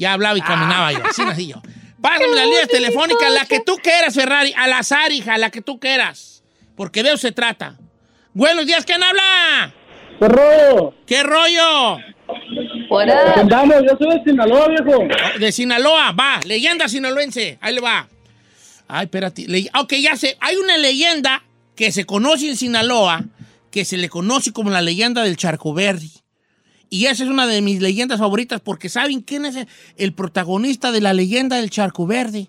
Ya 0.00 0.14
hablaba 0.14 0.38
y 0.38 0.40
caminaba 0.40 0.92
yo, 0.92 1.00
así 1.04 1.22
nací 1.22 1.46
yo. 1.48 1.60
Pásame 2.00 2.34
las 2.34 2.46
líneas 2.46 2.68
telefónicas, 2.68 3.30
la 3.32 3.44
que 3.44 3.60
tú 3.60 3.76
quieras, 3.82 4.14
Ferrari, 4.14 4.54
al 4.56 4.72
azar, 4.72 5.12
hija, 5.12 5.36
la 5.36 5.50
que 5.50 5.60
tú 5.60 5.78
quieras. 5.78 6.42
Porque 6.74 7.02
de 7.02 7.10
eso 7.10 7.18
se 7.18 7.32
trata. 7.32 7.76
Buenos 8.32 8.64
días, 8.64 8.86
¿quién 8.86 9.02
habla? 9.02 9.74
¿Qué 10.18 10.26
rollo? 10.28 10.94
¿Qué 11.06 11.22
rollo? 11.22 11.98
Hola. 12.88 13.34
Andamos, 13.36 13.76
yo 13.82 13.96
soy 13.98 14.18
de 14.18 14.24
Sinaloa, 14.24 14.68
viejo. 14.68 15.02
De 15.38 15.52
Sinaloa, 15.52 16.12
va, 16.12 16.40
leyenda 16.46 16.88
sinaloense, 16.88 17.58
ahí 17.60 17.74
le 17.74 17.80
va. 17.82 18.08
Ay, 18.88 19.04
espérate. 19.04 19.44
Le- 19.46 19.70
ok, 19.78 19.92
ya 20.00 20.16
sé, 20.16 20.38
hay 20.40 20.56
una 20.56 20.78
leyenda 20.78 21.42
que 21.76 21.92
se 21.92 22.06
conoce 22.06 22.48
en 22.48 22.56
Sinaloa, 22.56 23.24
que 23.70 23.84
se 23.84 23.98
le 23.98 24.08
conoce 24.08 24.52
como 24.52 24.70
la 24.70 24.80
leyenda 24.80 25.22
del 25.22 25.36
Charco 25.36 25.74
Verde. 25.74 26.08
Y 26.90 27.06
esa 27.06 27.22
es 27.22 27.30
una 27.30 27.46
de 27.46 27.62
mis 27.62 27.80
leyendas 27.80 28.18
favoritas 28.18 28.60
porque 28.60 28.88
¿saben 28.88 29.20
quién 29.20 29.46
es 29.46 29.66
el, 29.96 30.12
protagonista 30.12 30.90
de 30.90 31.00
la 31.00 31.14
leyenda 31.14 31.56
del 31.56 31.70
Charco 31.70 32.04
Verde? 32.04 32.48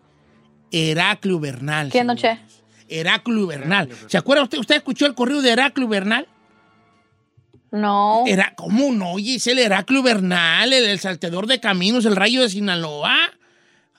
Heraclio 0.71 1.39
Bernal. 1.39 1.89
¿Quién, 1.91 2.08
Don 2.08 2.17
Che? 2.17 2.39
Heraclio 2.89 3.45
Bernal. 3.45 3.89
¿Se 4.08 4.17
acuerda 4.17 4.43
usted? 4.43 4.58
¿Usted 4.58 4.75
escuchó 4.77 5.06
el 5.06 5.13
corrido 5.13 5.41
de 5.43 5.51
Heraclio 5.51 5.88
Bernal? 5.88 6.27
No. 7.69 8.23
Era, 8.25 8.54
¿Cómo 8.56 8.91
no? 8.91 9.13
Oye, 9.13 9.36
es 9.36 9.45
el 9.45 9.60
Heraclio 9.60 10.01
Bernal, 10.01 10.73
el, 10.73 10.86
el 10.86 10.99
salteador 10.99 11.45
de 11.45 11.60
caminos, 11.60 12.06
el 12.06 12.15
rayo 12.15 12.41
de 12.41 12.49
Sinaloa. 12.49 13.15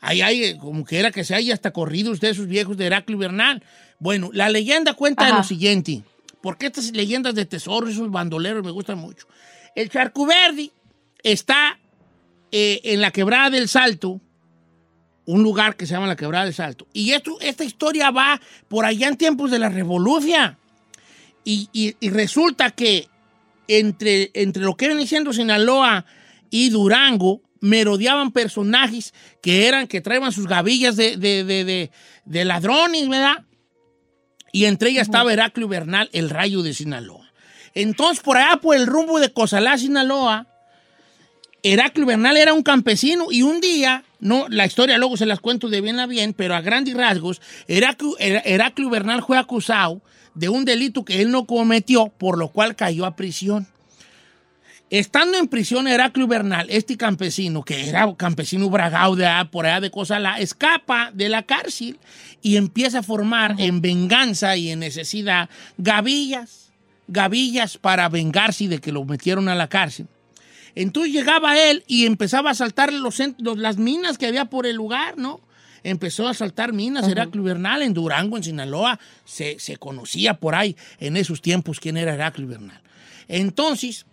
Ahí 0.01 0.21
hay, 0.21 0.45
eh, 0.45 0.59
como 0.59 0.85
que 0.85 0.99
era 0.99 1.13
que 1.13 1.23
se 1.23 1.37
haya 1.37 1.55
hasta 1.55 1.71
corrido 1.71 2.11
usted 2.11 2.29
esos 2.29 2.49
viejos 2.49 2.77
de 2.77 2.87
Heraclio 2.87 3.17
Bernal. 3.17 3.63
Bueno, 4.01 4.31
la 4.33 4.49
leyenda 4.49 4.95
cuenta 4.95 5.27
de 5.27 5.33
lo 5.33 5.45
siguiente, 5.45 6.03
porque 6.43 6.67
estas 6.67 6.91
leyendas 6.91 7.37
de 7.37 7.47
tesoro, 7.47 7.89
esos 7.89 8.11
bandoleros 8.11 8.65
me 8.65 8.73
gustan 8.73 8.99
mucho. 8.99 9.29
El 9.75 9.89
Charcuverdi 9.91 10.71
está 11.23 11.79
eh, 12.51 12.81
en 12.85 13.01
la 13.01 13.11
quebrada 13.11 13.51
del 13.51 13.69
Salto, 13.69 14.21
un 15.25 15.43
lugar 15.43 15.77
que 15.77 15.87
se 15.87 15.95
llama 15.95 16.07
la 16.07 16.17
quebrada 16.17 16.45
del 16.45 16.55
Salto. 16.55 16.87
Y 16.93 17.13
esto, 17.13 17.39
esta 17.41 17.65
historia 17.65 18.11
va 18.11 18.41
por 18.69 18.85
allá 18.85 19.09
en 19.09 19.17
tiempos 19.17 19.51
de 19.51 19.59
la 19.59 19.69
revolución. 19.69 20.59
Y, 21.45 21.69
y- 21.73 21.97
y 22.01 22.11
resulta 22.11 22.71
que 22.71 23.09
entre, 23.69 24.31
entre 24.35 24.63
lo 24.63 24.77
que 24.77 24.89
viene 24.89 25.07
siendo 25.07 25.33
Sinaloa 25.33 26.05
y 26.51 26.69
Durango, 26.71 27.41
merodeaban 27.61 28.33
personajes 28.33 29.15
que 29.41 29.69
eran, 29.69 29.87
que 29.87 30.01
traían 30.01 30.33
sus 30.33 30.47
gavillas 30.49 30.97
de, 30.97 31.17
de- 31.17 31.45
de- 31.45 31.65
de- 31.65 31.91
de 32.25 32.45
ladrones, 32.45 33.09
¿verdad? 33.09 33.45
Y 34.51 34.65
entre 34.67 34.91
ellas 34.91 35.07
estaba 35.07 35.33
Heraclio 35.33 35.69
Bernal, 35.69 36.11
el 36.13 36.29
rayo 36.29 36.63
de 36.63 36.75
Sinaloa. 36.75 37.22
Entonces, 37.75 38.23
por 38.23 38.37
allá, 38.37 38.57
por 38.59 38.77
el 38.77 38.87
rumbo 38.87 39.19
de 39.19 39.33
Cozalá, 39.33 39.79
Sinaloa, 39.79 40.47
Heraclio 41.63 42.07
Bernal 42.07 42.37
era 42.37 42.55
un 42.55 42.63
campesino 42.63 43.27
y 43.31 43.43
un 43.43 43.61
día, 43.61 44.05
no, 44.19 44.47
la 44.49 44.67
historia 44.67 44.99
luego 44.99 45.17
se 45.17 45.27
las 45.27 45.41
cuento 45.41 45.69
de 45.69 45.81
bien 45.81 46.01
a 46.01 46.07
bien, 46.07 46.35
pero 46.35 46.55
a 46.55 46.61
grandes 46.61 46.95
rasgos, 46.95 47.41
Heraclio, 47.69 48.17
Her- 48.19 48.43
Heraclio 48.45 48.91
Bernal 48.91 49.23
fue 49.25 49.39
acusado 49.39 50.03
de 50.35 50.49
un 50.49 50.65
delito 50.65 51.05
que 51.05 51.23
él 51.23 51.31
no 51.31 51.47
cometió, 51.47 52.09
por 52.09 52.37
lo 52.37 52.49
cual 52.49 52.75
cayó 52.75 53.07
a 53.07 53.15
prisión. 53.17 53.69
Estando 54.91 55.39
en 55.39 55.49
prisión 55.49 55.89
Heraclio 55.89 56.27
Bernal, 56.27 56.67
este 56.69 56.99
campesino, 56.99 57.63
que 57.63 57.89
era 57.89 58.15
campesino 58.15 58.69
bragado 58.69 59.17
de 59.17 59.27
por 59.51 59.65
allá 59.65 59.81
de 59.81 59.91
Cozalá, 59.91 60.39
escapa 60.39 61.11
de 61.15 61.31
la 61.31 61.45
cárcel 61.45 61.99
y 62.43 62.57
empieza 62.57 62.99
a 62.99 63.03
formar 63.03 63.55
en 63.59 63.81
venganza 63.81 64.55
y 64.57 64.71
en 64.71 64.81
necesidad 64.81 65.49
gavillas, 65.79 66.62
gavillas 67.13 67.79
para 67.79 68.09
vengarse 68.09 68.69
de 68.69 68.81
que 68.81 68.91
lo 68.93 69.05
metieron 69.05 69.49
a 69.49 69.55
la 69.55 69.69
cárcel. 69.69 70.07
Entonces 70.75 71.13
llegaba 71.13 71.59
él 71.59 71.85
y 71.87 72.07
empezaba 72.07 72.51
a 72.51 72.55
saltar 72.55 72.93
los, 72.93 73.21
las 73.57 73.77
minas 73.77 74.17
que 74.19 74.27
había 74.27 74.47
por 74.47 74.67
el 74.67 74.77
lugar, 74.77 75.19
¿no? 75.19 75.41
Empezó 75.85 76.29
a 76.29 76.35
saltar 76.35 76.73
minas, 76.73 77.09
Heraclio 77.09 77.43
Bernal 77.43 77.83
en 77.83 77.93
Durango, 77.93 78.37
en 78.37 78.45
Sinaloa, 78.45 78.99
se, 79.25 79.59
se 79.59 79.77
conocía 79.77 80.35
por 80.35 80.55
ahí 80.55 80.77
en 81.01 81.17
esos 81.17 81.43
tiempos 81.43 81.81
quién 81.81 81.97
era 81.97 82.15
Heraclio 82.15 82.47
Bernal. 82.47 82.81
Entonces 83.29 84.07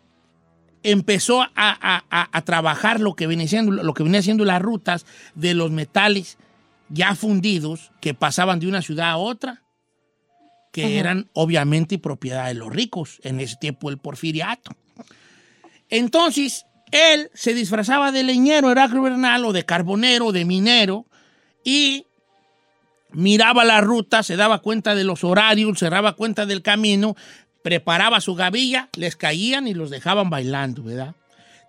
empezó 0.83 1.41
a, 1.43 1.49
a- 1.55 2.03
a- 2.09 2.29
a 2.38 2.41
trabajar 2.41 2.99
lo 2.99 3.13
que, 3.15 3.27
venía 3.27 3.47
siendo, 3.47 3.71
lo 3.83 3.93
que 3.93 4.03
venía 4.03 4.21
siendo 4.21 4.45
las 4.45 4.62
rutas 4.62 5.05
de 5.35 5.53
los 5.53 5.71
metales 5.71 6.38
ya 6.89 7.13
fundidos 7.15 7.91
que 8.01 8.13
pasaban 8.13 8.59
de 8.59 8.67
una 8.67 8.81
ciudad 8.81 9.12
a 9.12 9.17
otra, 9.17 9.62
que 10.71 10.99
eran 10.99 11.29
obviamente 11.34 11.97
propiedad 11.97 12.47
de 12.47 12.53
los 12.53 12.71
ricos, 12.71 13.19
en 13.23 13.39
ese 13.39 13.55
tiempo 13.55 13.89
el 13.89 13.97
porfiriato. 13.97 14.71
Entonces, 15.89 16.65
él 16.91 17.29
se 17.34 17.53
disfrazaba 17.53 18.12
de 18.12 18.23
leñero, 18.23 18.71
Heraclio 18.71 19.01
Bernal, 19.01 19.45
o 19.45 19.53
de 19.53 19.65
carbonero, 19.65 20.32
de 20.32 20.45
minero, 20.45 21.05
y 21.63 22.05
miraba 23.12 23.65
la 23.65 23.82
ruta, 23.82 24.23
se 24.23 24.36
daba 24.36 24.60
cuenta 24.60 24.95
de 24.95 25.03
los 25.03 25.23
horarios, 25.23 25.79
se 25.79 25.89
daba 25.89 26.13
cuenta 26.13 26.45
del 26.45 26.62
camino, 26.62 27.15
preparaba 27.63 28.21
su 28.21 28.36
gavilla, 28.36 28.89
les 28.95 29.15
caían 29.15 29.67
y 29.67 29.73
los 29.73 29.89
dejaban 29.89 30.29
bailando, 30.29 30.84
¿verdad? 30.84 31.15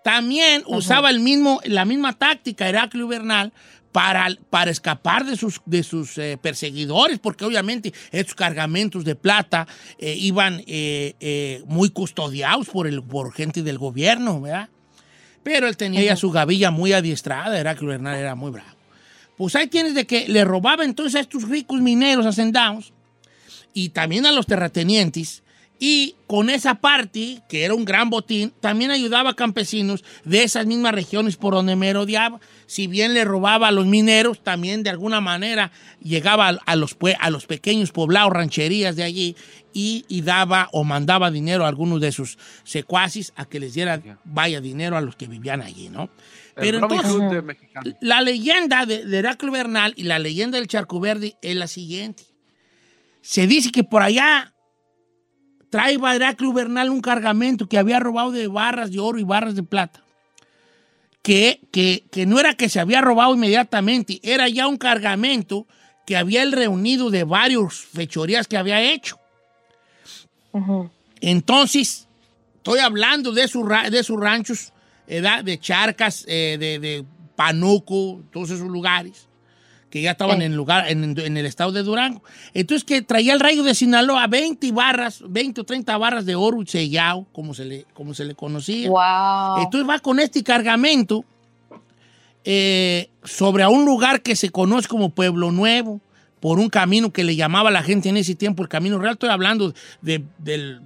También 0.04 0.62
usaba 0.66 1.10
el 1.10 1.20
mismo, 1.20 1.60
la 1.64 1.84
misma 1.84 2.14
táctica 2.14 2.68
Heraclio 2.68 3.06
Bernal 3.06 3.52
para, 3.92 4.28
para 4.50 4.70
escapar 4.70 5.24
de 5.24 5.36
sus, 5.36 5.60
de 5.66 5.82
sus 5.82 6.16
eh, 6.18 6.38
perseguidores, 6.40 7.18
porque 7.18 7.44
obviamente 7.44 7.92
estos 8.12 8.34
cargamentos 8.34 9.04
de 9.04 9.16
plata 9.16 9.66
eh, 9.98 10.14
iban 10.16 10.62
eh, 10.66 11.62
muy 11.66 11.90
custodiados 11.90 12.68
por, 12.68 12.86
el, 12.86 13.02
por 13.02 13.32
gente 13.32 13.62
del 13.62 13.78
gobierno, 13.78 14.40
¿verdad? 14.40 14.68
Pero 15.42 15.66
él 15.66 15.76
tenía 15.76 16.02
ya 16.02 16.16
su 16.16 16.30
gavilla 16.30 16.70
muy 16.70 16.92
adiestrada, 16.92 17.58
Heraclio 17.58 17.90
Bernal 17.90 18.16
era 18.16 18.34
muy 18.34 18.50
bravo. 18.50 18.76
Pues 19.36 19.56
ahí 19.56 19.68
tienes 19.68 19.94
de 19.94 20.06
que 20.06 20.28
le 20.28 20.44
robaba 20.44 20.84
entonces 20.84 21.14
a 21.14 21.20
estos 21.20 21.48
ricos 21.48 21.80
mineros 21.80 22.26
hacendados 22.26 22.92
y 23.72 23.88
también 23.88 24.26
a 24.26 24.32
los 24.32 24.46
terratenientes. 24.46 25.42
Y 25.82 26.14
con 26.26 26.50
esa 26.50 26.74
parte, 26.74 27.40
que 27.48 27.64
era 27.64 27.74
un 27.74 27.86
gran 27.86 28.10
botín, 28.10 28.52
también 28.60 28.90
ayudaba 28.90 29.30
a 29.30 29.34
campesinos 29.34 30.04
de 30.24 30.42
esas 30.42 30.66
mismas 30.66 30.94
regiones 30.94 31.36
por 31.36 31.54
donde 31.54 31.74
merodeaba. 31.74 32.38
Si 32.66 32.86
bien 32.86 33.14
le 33.14 33.24
robaba 33.24 33.68
a 33.68 33.72
los 33.72 33.86
mineros, 33.86 34.44
también 34.44 34.82
de 34.82 34.90
alguna 34.90 35.22
manera 35.22 35.72
llegaba 36.02 36.48
a, 36.48 36.76
los, 36.76 36.96
a 37.18 37.30
los 37.30 37.46
pequeños 37.46 37.92
poblados, 37.92 38.30
rancherías 38.34 38.94
de 38.94 39.04
allí, 39.04 39.36
y, 39.72 40.04
y 40.06 40.20
daba 40.20 40.68
o 40.72 40.84
mandaba 40.84 41.30
dinero 41.30 41.64
a 41.64 41.68
algunos 41.68 41.98
de 42.02 42.12
sus 42.12 42.36
secuaces 42.62 43.32
a 43.36 43.46
que 43.46 43.58
les 43.58 43.72
dieran, 43.72 44.18
vaya, 44.24 44.60
dinero 44.60 44.98
a 44.98 45.00
los 45.00 45.16
que 45.16 45.28
vivían 45.28 45.62
allí, 45.62 45.88
¿no? 45.88 46.10
Pero 46.56 46.76
El 46.76 46.84
entonces, 46.84 47.56
la 48.02 48.20
leyenda 48.20 48.84
de, 48.84 49.06
de 49.06 49.22
Bernal 49.50 49.94
y 49.96 50.02
la 50.02 50.18
leyenda 50.18 50.58
del 50.58 50.68
Charco 50.68 51.00
Verde 51.00 51.36
es 51.40 51.56
la 51.56 51.68
siguiente. 51.68 52.24
Se 53.22 53.46
dice 53.46 53.72
que 53.72 53.82
por 53.82 54.02
allá, 54.02 54.52
trae 55.70 55.94
Heraclio 55.94 56.52
Bernal 56.52 56.90
un 56.90 57.00
cargamento 57.00 57.68
que 57.68 57.78
había 57.78 58.00
robado 58.00 58.32
de 58.32 58.48
barras 58.48 58.90
de 58.90 58.98
oro 58.98 59.18
y 59.18 59.24
barras 59.24 59.54
de 59.54 59.62
plata. 59.62 60.02
Que, 61.22 61.60
que, 61.70 62.04
que 62.10 62.26
no 62.26 62.40
era 62.40 62.54
que 62.54 62.68
se 62.68 62.80
había 62.80 63.00
robado 63.00 63.34
inmediatamente, 63.34 64.20
era 64.22 64.48
ya 64.48 64.66
un 64.66 64.78
cargamento 64.78 65.66
que 66.06 66.16
había 66.16 66.42
él 66.42 66.52
reunido 66.52 67.10
de 67.10 67.24
varios 67.24 67.80
fechorías 67.80 68.48
que 68.48 68.56
había 68.56 68.82
hecho. 68.82 69.18
Entonces, 71.20 72.08
estoy 72.56 72.80
hablando 72.80 73.32
de, 73.32 73.42
de 73.42 74.02
sus 74.02 74.20
ranchos, 74.20 74.72
de 75.06 75.58
Charcas, 75.60 76.24
eh, 76.26 76.56
de, 76.58 76.78
de 76.78 77.04
Panuco, 77.36 78.22
todos 78.32 78.50
esos 78.50 78.68
lugares, 78.68 79.28
que 79.90 80.00
ya 80.00 80.12
estaban 80.12 80.38
Sí. 80.38 80.44
en, 80.44 80.56
lugar, 80.56 80.88
en, 80.88 81.18
en 81.18 81.36
el 81.36 81.46
estado 81.46 81.72
de 81.72 81.82
Durango. 81.82 82.22
Entonces, 82.54 82.84
que 82.84 83.02
traía 83.02 83.32
el 83.32 83.40
rayo 83.40 83.62
de 83.64 83.74
Sinaloa 83.74 84.26
20 84.28 84.70
barras, 84.72 85.22
20 85.28 85.60
o 85.60 85.64
30 85.64 85.98
barras 85.98 86.24
de 86.24 86.34
oro 86.36 86.64
sellado, 86.64 87.26
como 87.32 87.52
se 87.54 87.64
le, 87.64 87.86
como 87.92 88.14
se 88.14 88.24
le 88.24 88.34
conocía. 88.34 88.88
Wow. 88.88 89.64
Entonces 89.64 89.88
va 89.88 89.98
con 89.98 90.20
este 90.20 90.42
cargamento 90.42 91.24
eh, 92.44 93.10
sobre 93.24 93.62
a 93.62 93.68
un 93.68 93.84
lugar 93.84 94.22
que 94.22 94.36
se 94.36 94.50
conoce 94.50 94.88
como 94.88 95.10
Pueblo 95.10 95.52
Nuevo, 95.52 96.00
por 96.40 96.58
un 96.58 96.70
camino 96.70 97.12
que 97.12 97.22
le 97.22 97.36
llamaba 97.36 97.70
la 97.70 97.82
gente 97.82 98.08
en 98.08 98.16
ese 98.16 98.34
tiempo 98.34 98.62
el 98.62 98.68
Camino 98.68 98.98
Real. 98.98 99.12
Estoy 99.12 99.28
hablando 99.28 99.74
de, 100.00 100.24
del 100.38 100.80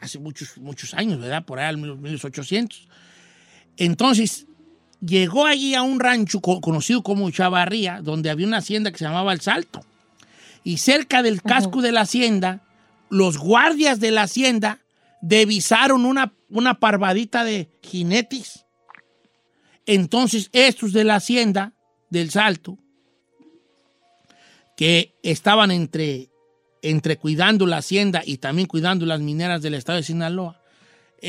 hace 0.00 0.18
muchos, 0.18 0.58
muchos 0.58 0.92
años, 0.94 1.20
¿verdad? 1.20 1.44
Por 1.44 1.60
ahí, 1.60 1.76
los 1.76 1.98
1800. 1.98 2.88
Entonces, 3.76 4.46
llegó 5.00 5.46
allí 5.46 5.74
a 5.74 5.82
un 5.82 6.00
rancho 6.00 6.40
co- 6.40 6.60
conocido 6.60 7.02
como 7.02 7.30
Chavarría, 7.30 8.00
donde 8.02 8.30
había 8.30 8.46
una 8.46 8.58
hacienda 8.58 8.90
que 8.90 8.98
se 8.98 9.04
llamaba 9.04 9.32
El 9.32 9.40
Salto. 9.40 9.84
Y 10.64 10.78
cerca 10.78 11.22
del 11.22 11.42
casco 11.42 11.80
de 11.82 11.92
la 11.92 12.00
hacienda, 12.02 12.62
los 13.08 13.38
guardias 13.38 14.00
de 14.00 14.10
la 14.10 14.22
hacienda 14.22 14.80
divisaron 15.22 16.04
una, 16.04 16.32
una 16.48 16.80
parvadita 16.80 17.44
de 17.44 17.68
jinetes. 17.82 18.64
Entonces, 19.86 20.48
estos 20.52 20.92
de 20.92 21.04
la 21.04 21.16
hacienda 21.16 21.72
del 22.10 22.30
Salto, 22.30 22.78
que 24.76 25.14
estaban 25.22 25.70
entre, 25.70 26.28
entre 26.82 27.16
cuidando 27.16 27.66
la 27.66 27.78
hacienda 27.78 28.22
y 28.24 28.38
también 28.38 28.66
cuidando 28.68 29.06
las 29.06 29.20
mineras 29.20 29.62
del 29.62 29.74
estado 29.74 29.96
de 29.98 30.02
Sinaloa, 30.02 30.60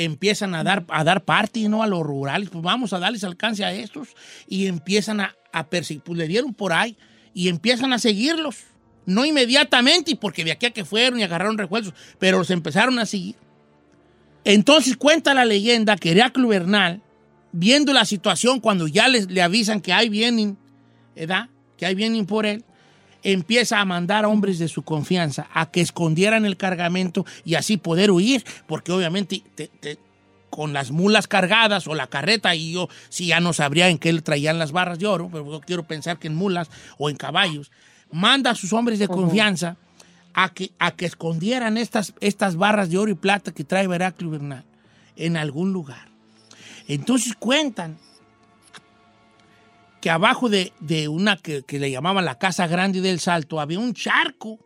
empiezan 0.04 0.56
a 0.56 0.64
dar, 0.64 0.86
a 0.90 1.04
dar 1.04 1.24
parte 1.24 1.68
¿no? 1.70 1.84
a 1.84 1.88
los 1.88 2.02
rurales, 2.02 2.50
pues 2.50 2.64
vamos 2.64 2.94
a 2.94 3.00
darles 3.00 3.24
alcance 3.24 3.64
a 3.64 3.74
estos 3.74 4.10
y 4.48 4.68
empiezan 4.68 5.22
a, 5.22 5.36
a 5.52 5.68
perseguir, 5.68 6.04
pues 6.04 6.18
le 6.18 6.28
dieron 6.28 6.54
por 6.54 6.74
ahí 6.74 6.98
y 7.34 7.50
empiezan 7.50 7.94
a 7.94 8.00
seguirlos. 8.00 8.58
No 9.06 9.24
inmediatamente, 9.24 10.16
porque 10.18 10.44
de 10.44 10.52
aquí 10.52 10.66
a 10.66 10.72
que 10.72 10.84
fueron 10.84 11.20
y 11.20 11.24
agarraron 11.24 11.58
refuerzos, 11.58 11.94
pero 12.20 12.40
los 12.40 12.50
empezaron 12.50 13.00
a 13.00 13.06
seguir. 13.06 13.36
Entonces 14.44 14.98
cuenta 14.98 15.34
la 15.34 15.46
leyenda 15.46 15.96
que 15.98 16.12
Heraclio 16.12 16.50
Bernal, 16.50 17.02
viendo 17.52 17.94
la 17.94 18.06
situación 18.06 18.60
cuando 18.60 18.88
ya 18.88 19.08
les, 19.08 19.30
le 19.30 19.42
avisan 19.42 19.82
que 19.82 19.94
hay 19.94 20.10
vienen, 20.10 20.58
¿verdad? 21.16 21.50
Que 21.78 21.86
hay 21.86 21.96
vienen 21.96 22.26
por 22.26 22.46
él, 22.46 22.64
empieza 23.24 23.80
a 23.80 23.86
mandar 23.86 24.26
a 24.26 24.28
hombres 24.30 24.60
de 24.60 24.68
su 24.68 24.84
confianza 24.84 25.48
a 25.54 25.70
que 25.72 25.82
escondieran 25.82 26.46
el 26.46 26.58
cargamento 26.58 27.26
y 27.46 27.56
así 27.56 27.78
poder 27.78 28.12
huir, 28.12 28.44
porque 28.68 28.92
obviamente 28.92 29.44
te- 29.56 29.68
te- 29.68 29.98
con 30.50 30.72
las 30.74 30.92
mulas 30.92 31.28
cargadas 31.28 31.88
o 31.88 31.94
la 31.96 32.08
carreta, 32.08 32.56
y 32.56 32.72
yo 32.74 32.88
sí 33.10 33.28
ya 33.28 33.40
no 33.40 33.52
sabría 33.54 33.90
en 33.90 33.98
qué 33.98 34.14
le 34.14 34.22
traían 34.22 34.58
las 34.58 34.72
barras 34.72 34.98
de 34.98 35.06
oro, 35.06 35.30
pero 35.32 35.46
yo 35.52 35.60
quiero 35.62 35.84
pensar 35.84 36.18
que 36.20 36.28
en 36.28 36.36
mulas 36.36 36.70
o 36.98 37.10
en 37.10 37.18
caballos, 37.18 37.70
manda 38.12 38.52
a 38.52 38.56
sus 38.56 38.72
hombres 38.72 38.98
de 39.00 39.08
confianza 39.08 39.76
a 40.34 40.54
que, 40.54 40.72
a 40.80 40.92
que 40.92 41.06
escondieran 41.06 41.78
estas, 41.78 42.14
estas 42.22 42.56
barras 42.56 42.90
de 42.90 42.98
oro 42.98 43.12
y 43.12 43.16
plata 43.16 43.52
que 43.52 43.66
trae 43.66 43.84
Heraclio 43.94 44.30
Bernal 44.32 44.64
en 45.18 45.36
algún 45.36 45.74
lugar. 45.74 46.08
Entonces 46.88 47.34
cuentan 47.38 47.98
que 50.02 50.10
abajo 50.10 50.50
de, 50.50 50.74
de 50.80 51.08
una 51.08 51.38
que, 51.38 51.64
que 51.64 51.80
le 51.80 51.90
llamaban 51.92 52.26
la 52.26 52.38
Casa 52.38 52.68
Grande 52.68 53.02
del 53.02 53.20
Salto 53.20 53.60
había 53.60 53.80
un 53.80 53.94
charco 53.94 54.60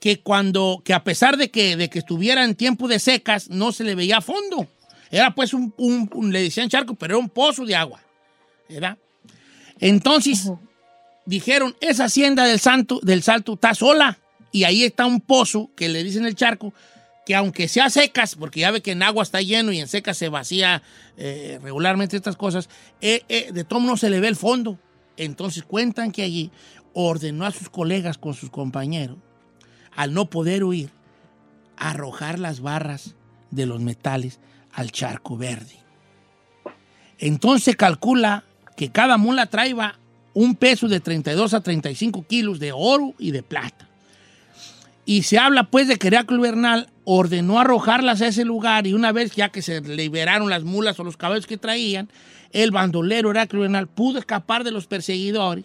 que 0.00 0.20
cuando, 0.20 0.82
que 0.84 0.94
a 0.94 1.04
pesar 1.04 1.36
de 1.36 1.50
que, 1.50 1.76
de 1.76 1.88
que 1.88 2.00
estuviera 2.00 2.44
en 2.44 2.54
tiempo 2.56 2.88
de 2.88 2.98
secas, 2.98 3.50
no 3.50 3.70
se 3.72 3.84
le 3.84 3.94
veía 3.94 4.16
a 4.18 4.20
fondo. 4.20 4.66
Era 5.10 5.34
pues 5.34 5.54
un, 5.54 5.72
un- 5.76 6.10
un- 6.14 6.32
le 6.32 6.42
decían 6.42 6.68
charco, 6.68 6.94
pero 6.94 7.14
era 7.14 7.18
un 7.22 7.28
pozo 7.28 7.64
de 7.64 7.76
agua. 7.76 8.00
¿verdad? 8.68 8.96
Entonces, 9.78 10.50
dijeron, 11.26 11.76
esa 11.80 12.04
hacienda 12.06 12.46
del, 12.46 12.58
santo, 12.58 12.98
del 13.02 13.22
Salto 13.22 13.54
está 13.54 13.74
sola. 13.74 14.18
Y 14.50 14.64
ahí 14.64 14.82
está 14.84 15.06
un 15.06 15.20
pozo 15.20 15.70
que 15.76 15.88
le 15.88 16.02
dicen 16.02 16.26
el 16.26 16.34
charco, 16.34 16.74
que 17.24 17.34
aunque 17.34 17.68
sea 17.68 17.88
secas, 17.90 18.34
porque 18.34 18.60
ya 18.60 18.70
ve 18.70 18.80
que 18.80 18.92
en 18.92 19.02
agua 19.02 19.22
está 19.22 19.40
lleno 19.40 19.72
y 19.72 19.80
en 19.80 19.88
secas 19.88 20.16
se 20.16 20.28
vacía 20.28 20.82
eh, 21.16 21.58
regularmente 21.62 22.16
estas 22.16 22.36
cosas, 22.36 22.68
eh, 23.00 23.22
eh, 23.28 23.52
de 23.52 23.64
todo 23.64 23.80
no 23.80 23.96
se 23.96 24.10
le 24.10 24.20
ve 24.20 24.28
el 24.28 24.36
fondo. 24.36 24.78
Entonces 25.16 25.62
cuentan 25.62 26.10
que 26.10 26.22
allí 26.22 26.50
ordenó 26.94 27.46
a 27.46 27.50
sus 27.50 27.68
colegas 27.68 28.18
con 28.18 28.34
sus 28.34 28.50
compañeros, 28.50 29.18
al 29.94 30.14
no 30.14 30.28
poder 30.30 30.64
huir, 30.64 30.90
arrojar 31.76 32.38
las 32.38 32.60
barras 32.60 33.14
de 33.50 33.66
los 33.66 33.80
metales 33.80 34.40
al 34.72 34.90
charco 34.90 35.36
verde. 35.36 35.76
Entonces 37.18 37.76
calcula 37.76 38.44
que 38.76 38.90
cada 38.90 39.16
mula 39.16 39.46
traía 39.46 39.98
un 40.34 40.56
peso 40.56 40.88
de 40.88 41.00
32 41.00 41.54
a 41.54 41.60
35 41.60 42.26
kilos 42.26 42.58
de 42.58 42.72
oro 42.72 43.14
y 43.18 43.30
de 43.30 43.42
plata. 43.42 43.88
Y 45.04 45.22
se 45.22 45.38
habla 45.38 45.64
pues 45.64 45.88
de 45.88 45.98
que 45.98 46.08
Heraclio 46.08 46.40
Bernal 46.40 46.91
ordenó 47.04 47.58
arrojarlas 47.58 48.20
a 48.20 48.28
ese 48.28 48.44
lugar 48.44 48.86
y 48.86 48.94
una 48.94 49.12
vez 49.12 49.32
ya 49.32 49.48
que 49.48 49.62
se 49.62 49.80
liberaron 49.80 50.50
las 50.50 50.64
mulas 50.64 50.98
o 51.00 51.04
los 51.04 51.16
caballos 51.16 51.46
que 51.46 51.56
traían, 51.56 52.08
el 52.52 52.70
bandolero 52.70 53.30
Heraclio 53.30 53.62
Bernal 53.62 53.88
pudo 53.88 54.18
escapar 54.18 54.64
de 54.64 54.70
los 54.70 54.86
perseguidores, 54.86 55.64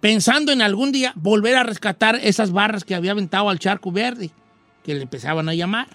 pensando 0.00 0.52
en 0.52 0.62
algún 0.62 0.92
día 0.92 1.12
volver 1.16 1.56
a 1.56 1.64
rescatar 1.64 2.16
esas 2.22 2.52
barras 2.52 2.84
que 2.84 2.94
había 2.94 3.12
aventado 3.12 3.50
al 3.50 3.58
charco 3.58 3.92
verde, 3.92 4.30
que 4.84 4.94
le 4.94 5.02
empezaban 5.02 5.48
a 5.48 5.54
llamar. 5.54 5.88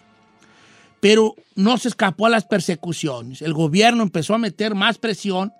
Pero 0.99 1.35
no 1.55 1.77
se 1.77 1.89
escapó 1.89 2.27
a 2.27 2.29
las 2.29 2.45
persecuciones. 2.45 3.41
El 3.41 3.53
gobierno 3.53 4.03
empezó 4.03 4.35
a 4.35 4.37
meter 4.37 4.73
más 4.73 4.97
presión 4.97 5.51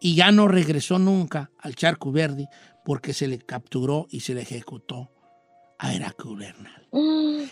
y 0.00 0.14
ya 0.14 0.30
no 0.30 0.46
regresó 0.46 0.98
nunca 1.00 1.50
al 1.58 1.74
charco 1.74 2.12
verde 2.12 2.46
porque 2.84 3.12
se 3.12 3.26
le 3.26 3.38
capturó 3.38 4.06
y 4.10 4.20
se 4.20 4.34
le 4.34 4.42
ejecutó 4.42 5.13
a 5.78 5.94
Heraclio 5.94 6.36
Bernal. 6.36 6.86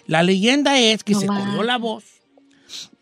La 0.06 0.22
leyenda 0.22 0.78
es 0.78 1.02
que 1.04 1.12
No 1.14 1.20
se 1.20 1.26
más. 1.26 1.44
corrió 1.44 1.62
la 1.64 1.78
voz 1.78 2.04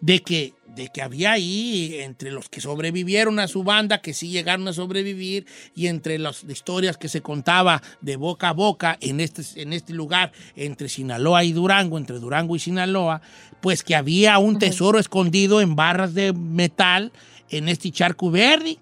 de 0.00 0.20
que, 0.22 0.54
de 0.66 0.88
que 0.88 1.02
había 1.02 1.32
ahí, 1.32 1.96
entre 2.00 2.32
los 2.32 2.48
que 2.48 2.60
sobrevivieron 2.60 3.38
a 3.38 3.46
su 3.46 3.62
banda, 3.62 4.00
que 4.00 4.14
sí 4.14 4.28
llegaron 4.30 4.66
a 4.66 4.72
sobrevivir, 4.72 5.46
y 5.74 5.86
entre 5.88 6.18
las 6.18 6.44
historias 6.44 6.96
que 6.96 7.08
se 7.08 7.20
contaba 7.20 7.82
de 8.00 8.16
boca 8.16 8.48
a 8.48 8.52
boca 8.52 8.96
en 9.00 9.20
este, 9.20 9.42
en 9.60 9.72
este 9.72 9.92
lugar, 9.92 10.32
entre 10.56 10.88
Sinaloa 10.88 11.44
y 11.44 11.52
Durango, 11.52 11.98
entre 11.98 12.18
Durango 12.18 12.56
y 12.56 12.58
Sinaloa, 12.58 13.20
pues 13.60 13.82
que 13.82 13.94
había 13.94 14.38
un 14.38 14.58
tesoro 14.58 14.98
escondido 14.98 15.60
en 15.60 15.76
barras 15.76 16.14
de 16.14 16.32
metal 16.32 17.12
en 17.50 17.68
este 17.68 17.90
charco 17.90 18.30
verde. 18.30 18.78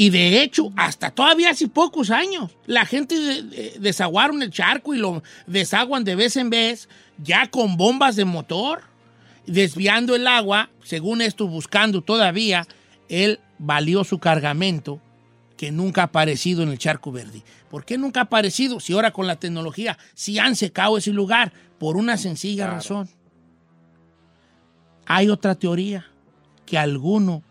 Y 0.00 0.10
de 0.10 0.42
hecho, 0.42 0.70
hasta 0.76 1.10
todavía 1.10 1.50
hace 1.50 1.66
pocos 1.66 2.12
años, 2.12 2.52
la 2.66 2.86
gente 2.86 3.18
de- 3.18 3.42
de- 3.42 3.76
desaguaron 3.80 4.40
el 4.44 4.52
charco 4.52 4.94
y 4.94 4.98
lo 4.98 5.24
desaguan 5.48 6.04
de 6.04 6.14
vez 6.14 6.36
en 6.36 6.50
vez, 6.50 6.88
ya 7.20 7.48
con 7.50 7.76
bombas 7.76 8.14
de 8.14 8.24
motor, 8.24 8.82
desviando 9.44 10.14
el 10.14 10.28
agua, 10.28 10.70
según 10.84 11.20
esto, 11.20 11.48
buscando 11.48 12.00
todavía 12.00 12.64
el 13.08 13.40
valioso 13.58 14.18
cargamento 14.20 15.00
que 15.56 15.72
nunca 15.72 16.02
ha 16.02 16.04
aparecido 16.04 16.62
en 16.62 16.68
el 16.68 16.78
charco 16.78 17.10
verde. 17.10 17.42
¿Por 17.68 17.84
qué 17.84 17.98
nunca 17.98 18.20
ha 18.20 18.22
aparecido? 18.22 18.78
Si 18.78 18.92
ahora 18.92 19.10
con 19.10 19.26
la 19.26 19.34
tecnología, 19.34 19.98
si 20.14 20.38
han 20.38 20.54
secado 20.54 20.96
ese 20.98 21.10
lugar, 21.10 21.52
por 21.80 21.96
una 21.96 22.16
sencilla 22.18 22.68
razón. 22.68 23.08
Hay 25.06 25.28
otra 25.28 25.56
teoría, 25.56 26.06
que 26.66 26.78
alguno 26.78 27.42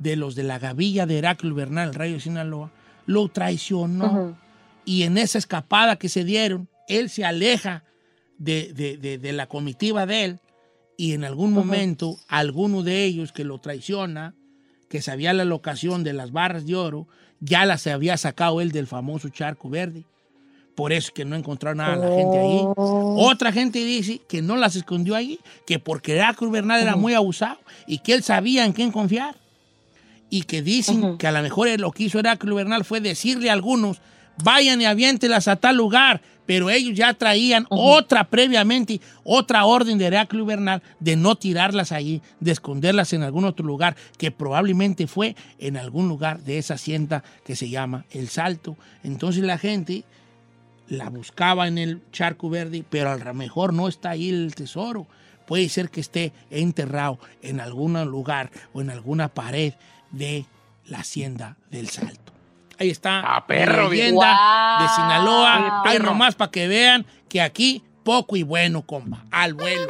de 0.00 0.16
los 0.16 0.34
de 0.34 0.42
la 0.42 0.58
gavilla 0.58 1.06
de 1.06 1.18
Heraclio 1.18 1.54
Bernal, 1.54 1.90
el 1.90 1.94
rayo 1.94 2.14
de 2.14 2.20
Sinaloa, 2.20 2.72
lo 3.06 3.28
traicionó. 3.28 4.36
Y 4.84 5.04
en 5.04 5.16
esa 5.18 5.38
escapada 5.38 5.96
que 5.96 6.08
se 6.08 6.24
dieron, 6.24 6.68
él 6.88 7.08
se 7.10 7.24
aleja 7.24 7.84
de, 8.38 8.72
de- 8.72 8.96
de- 8.96 9.18
de 9.18 9.32
la 9.32 9.46
comitiva 9.46 10.06
de 10.06 10.24
él 10.24 10.40
y 10.96 11.12
en 11.12 11.24
algún 11.24 11.52
momento 11.52 12.16
alguno 12.28 12.82
de 12.82 13.04
ellos 13.04 13.30
que 13.32 13.44
lo 13.44 13.58
traiciona, 13.58 14.34
que 14.88 15.00
sabía 15.02 15.32
la 15.32 15.44
locación 15.44 16.02
de 16.02 16.14
las 16.14 16.32
barras 16.32 16.66
de 16.66 16.74
oro, 16.74 17.06
ya 17.40 17.64
las 17.66 17.86
había 17.86 18.16
sacado 18.16 18.60
él 18.60 18.72
del 18.72 18.86
famoso 18.86 19.28
charco 19.28 19.68
verde. 19.70 20.04
Por 20.74 20.92
eso 20.92 21.08
es 21.08 21.10
que 21.12 21.24
no 21.26 21.36
encontraron 21.36 21.78
nada 21.78 21.96
la 21.96 22.16
gente 22.16 22.38
ahí. 22.38 22.62
Otra 22.76 23.52
gente 23.52 23.84
dice 23.84 24.20
que 24.28 24.40
no 24.40 24.56
las 24.56 24.76
escondió 24.76 25.14
ahí, 25.14 25.38
que 25.66 25.78
porque 25.78 26.14
Heraclio 26.16 26.50
Bernal 26.50 26.80
era 26.80 26.96
muy 26.96 27.12
abusado 27.14 27.58
y 27.86 27.98
que 27.98 28.14
él 28.14 28.22
sabía 28.22 28.64
en 28.64 28.72
quién 28.72 28.90
confiar. 28.90 29.36
Y 30.30 30.42
que 30.42 30.62
dicen 30.62 31.18
que 31.18 31.26
a 31.26 31.32
lo 31.32 31.42
mejor 31.42 31.68
lo 31.78 31.90
que 31.90 32.04
hizo 32.04 32.20
Heraclio 32.20 32.54
Bernal 32.54 32.84
fue 32.84 33.00
decirle 33.00 33.50
a 33.50 33.52
algunos 33.52 34.00
vayan 34.42 34.80
y 34.80 34.86
aviéntelas 34.86 35.48
a 35.48 35.56
tal 35.56 35.76
lugar. 35.76 36.20
Pero 36.46 36.68
ellos 36.68 36.96
ya 36.96 37.14
traían 37.14 37.66
otra 37.68 38.24
previamente, 38.24 39.00
otra 39.22 39.66
orden 39.66 39.98
de 39.98 40.06
Heraclio 40.06 40.44
Bernal 40.44 40.82
de 40.98 41.14
no 41.14 41.36
tirarlas 41.36 41.92
allí, 41.92 42.22
de 42.40 42.50
esconderlas 42.50 43.12
en 43.12 43.22
algún 43.22 43.44
otro 43.44 43.64
lugar, 43.64 43.94
que 44.18 44.32
probablemente 44.32 45.06
fue 45.06 45.36
en 45.60 45.76
algún 45.76 46.08
lugar 46.08 46.40
de 46.40 46.58
esa 46.58 46.74
hacienda 46.74 47.22
que 47.44 47.54
se 47.54 47.68
llama 47.68 48.04
El 48.10 48.28
Salto. 48.28 48.76
Entonces 49.04 49.44
la 49.44 49.58
gente 49.58 50.04
la 50.88 51.08
buscaba 51.08 51.68
en 51.68 51.78
el 51.78 52.00
charco 52.10 52.50
verde, 52.50 52.84
pero 52.88 53.12
a 53.12 53.16
lo 53.16 53.34
mejor 53.34 53.72
no 53.72 53.86
está 53.86 54.10
ahí 54.10 54.28
el 54.28 54.52
tesoro. 54.56 55.06
Puede 55.46 55.68
ser 55.68 55.88
que 55.88 56.00
esté 56.00 56.32
enterrado 56.50 57.20
en 57.42 57.60
algún 57.60 57.92
lugar 58.06 58.50
o 58.72 58.80
en 58.80 58.90
alguna 58.90 59.28
pared 59.28 59.74
de 60.10 60.44
la 60.86 60.98
hacienda 61.00 61.56
del 61.70 61.88
Salto. 61.88 62.32
Ahí 62.78 62.90
está 62.90 63.20
Ah, 63.20 63.46
perro, 63.46 63.84
la 63.84 63.88
leyenda 63.90 64.78
de 64.80 64.88
Sinaloa. 64.88 65.82
Perro. 65.84 66.06
nomás 66.06 66.34
para 66.34 66.50
que 66.50 66.66
vean 66.66 67.04
que 67.28 67.40
aquí 67.42 67.82
poco 68.04 68.36
y 68.36 68.42
bueno, 68.42 68.82
compa. 68.82 69.24
Al 69.30 69.54
vuelo. 69.54 69.86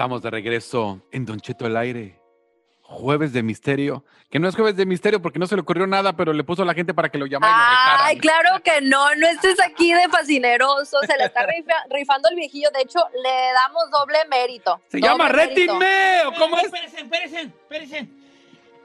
Estamos 0.00 0.22
de 0.22 0.30
regreso 0.30 1.02
en 1.12 1.26
Don 1.26 1.38
Cheto 1.40 1.66
el 1.66 1.76
aire. 1.76 2.18
Jueves 2.80 3.34
de 3.34 3.42
misterio. 3.42 4.02
Que 4.30 4.38
no 4.38 4.48
es 4.48 4.54
jueves 4.56 4.74
de 4.74 4.86
misterio 4.86 5.20
porque 5.20 5.38
no 5.38 5.46
se 5.46 5.56
le 5.56 5.60
ocurrió 5.60 5.86
nada, 5.86 6.14
pero 6.14 6.32
le 6.32 6.42
puso 6.42 6.62
a 6.62 6.64
la 6.64 6.72
gente 6.72 6.94
para 6.94 7.10
que 7.10 7.18
lo 7.18 7.26
llamara 7.26 7.52
y 7.52 7.54
lo 7.54 7.80
retaran. 7.82 8.06
Ay, 8.06 8.18
claro 8.18 8.62
que 8.64 8.80
no, 8.80 9.14
no 9.16 9.26
estés 9.28 9.60
aquí 9.60 9.92
de 9.92 10.08
fascineroso, 10.08 10.96
se 11.06 11.18
le 11.18 11.24
está 11.24 11.42
rifa- 11.46 11.84
rifando 11.90 12.30
el 12.30 12.36
viejillo, 12.36 12.70
de 12.70 12.80
hecho, 12.80 12.98
le 13.22 13.52
damos 13.52 13.90
doble 13.92 14.16
mérito. 14.30 14.80
Se 14.88 14.96
doble 15.00 15.06
llama. 15.06 15.28
Rétinme, 15.28 16.22
¿o 16.28 16.32
cómo 16.32 16.56
es? 16.56 16.64
Espérense, 16.64 17.00
espérense, 17.02 17.40
espérense. 17.42 18.08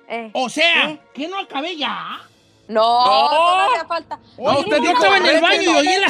Eh, 0.09 0.31
O 0.33 0.49
sea, 0.49 0.89
¿eh? 0.89 0.99
¿que 1.13 1.29
no 1.29 1.39
acabé 1.39 1.77
ya? 1.77 2.19
No, 2.67 3.05
No. 3.05 3.29
todavía 3.29 3.85
falta. 3.87 4.19
No, 4.37 4.43
Oye, 4.49 4.59
usted 4.59 4.81
dijo, 4.81 4.91
estaba 4.95 5.17
en 5.19 5.25
el 5.27 5.41
baño 5.41 5.61
y 5.61 5.65
rétenme. 5.67 5.79
oí 5.79 6.01
la, 6.01 6.07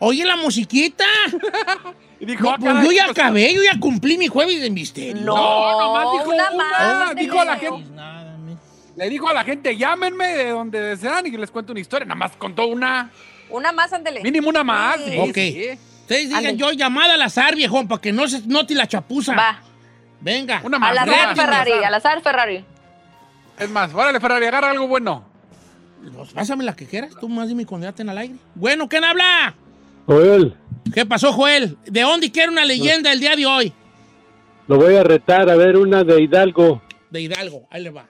oí 0.00 0.22
la 0.24 0.36
musiquita. 0.36 1.06
Y 2.18 2.24
dijo, 2.26 2.44
No, 2.44 2.50
ah, 2.50 2.56
pues 2.58 2.72
caray, 2.72 2.86
yo 2.86 2.92
ya 2.92 3.04
pues, 3.06 3.18
acabé, 3.18 3.54
yo 3.54 3.62
ya 3.62 3.78
cumplí 3.78 4.16
mi 4.18 4.26
jueves 4.28 4.60
de 4.60 4.70
misterio. 4.70 5.22
No, 5.22 5.34
No, 5.36 5.80
nomás 5.80 6.06
dijo 6.18 6.34
una 6.34 6.50
una, 6.50 6.68
más, 7.04 7.14
dijo 7.16 7.40
a 7.40 7.44
la 7.44 7.56
gente- 7.58 7.86
Le 8.96 9.10
dijo 9.10 9.28
a 9.28 9.34
la 9.34 9.44
gente, 9.44 9.76
llámenme 9.76 10.26
de 10.28 10.50
donde 10.50 10.80
desean 10.80 11.26
y 11.26 11.30
que 11.30 11.36
les 11.38 11.50
cuento 11.50 11.72
una 11.72 11.80
historia. 11.80 12.06
Nada 12.06 12.18
más 12.18 12.32
contó 12.36 12.66
una. 12.66 13.10
Una 13.50 13.70
más, 13.72 13.92
ándele. 13.92 14.22
Mínimo 14.22 14.48
una 14.48 14.64
más. 14.64 14.96
Sí. 15.04 15.18
Ok. 15.18 15.34
sí. 15.34 15.68
Ustedes 16.02 16.28
digan 16.28 16.46
Ande. 16.46 16.56
yo 16.56 16.70
llamada 16.72 17.14
al 17.14 17.22
azar, 17.22 17.54
viejón, 17.56 17.88
para 17.88 18.00
que 18.00 18.12
no 18.12 18.26
se 18.28 18.40
note 18.46 18.74
la 18.74 18.86
chapuza. 18.86 19.34
Va, 19.34 19.60
Venga. 20.20 20.60
Una 20.64 20.78
más. 20.78 20.92
al 20.92 20.98
azar. 20.98 21.36
Ferrari, 21.36 21.72
al 21.72 21.94
azar 21.94 22.22
Ferrari. 22.22 22.64
Es 23.58 23.68
más, 23.70 23.92
órale, 23.92 24.20
Ferrari, 24.20 24.46
agarra 24.46 24.70
algo 24.70 24.86
bueno. 24.88 25.24
Pues 26.16 26.32
pásame 26.32 26.62
la 26.64 26.74
que 26.76 26.86
quieras, 26.86 27.12
tú 27.20 27.28
más 27.28 27.48
dime 27.48 27.66
cuando 27.66 27.86
ya 27.86 27.90
estén 27.90 28.08
al 28.08 28.18
aire. 28.18 28.36
Bueno, 28.54 28.88
¿quién 28.88 29.02
habla? 29.04 29.54
Joel, 30.06 30.56
¿Qué 30.94 31.04
pasó, 31.06 31.32
Joel? 31.32 31.76
¿De 31.86 32.00
dónde 32.02 32.30
quiere 32.30 32.50
una 32.50 32.64
leyenda 32.64 33.12
el 33.12 33.20
día 33.20 33.36
de 33.36 33.46
hoy? 33.46 33.72
lo 34.68 34.76
voy 34.78 34.96
a 34.96 35.04
retar 35.04 35.48
a 35.48 35.54
ver 35.54 35.76
una 35.76 36.02
de 36.02 36.20
Hidalgo. 36.22 36.82
De 37.10 37.20
Hidalgo, 37.20 37.68
ahí 37.70 37.82
le 37.84 37.90
va. 37.90 38.06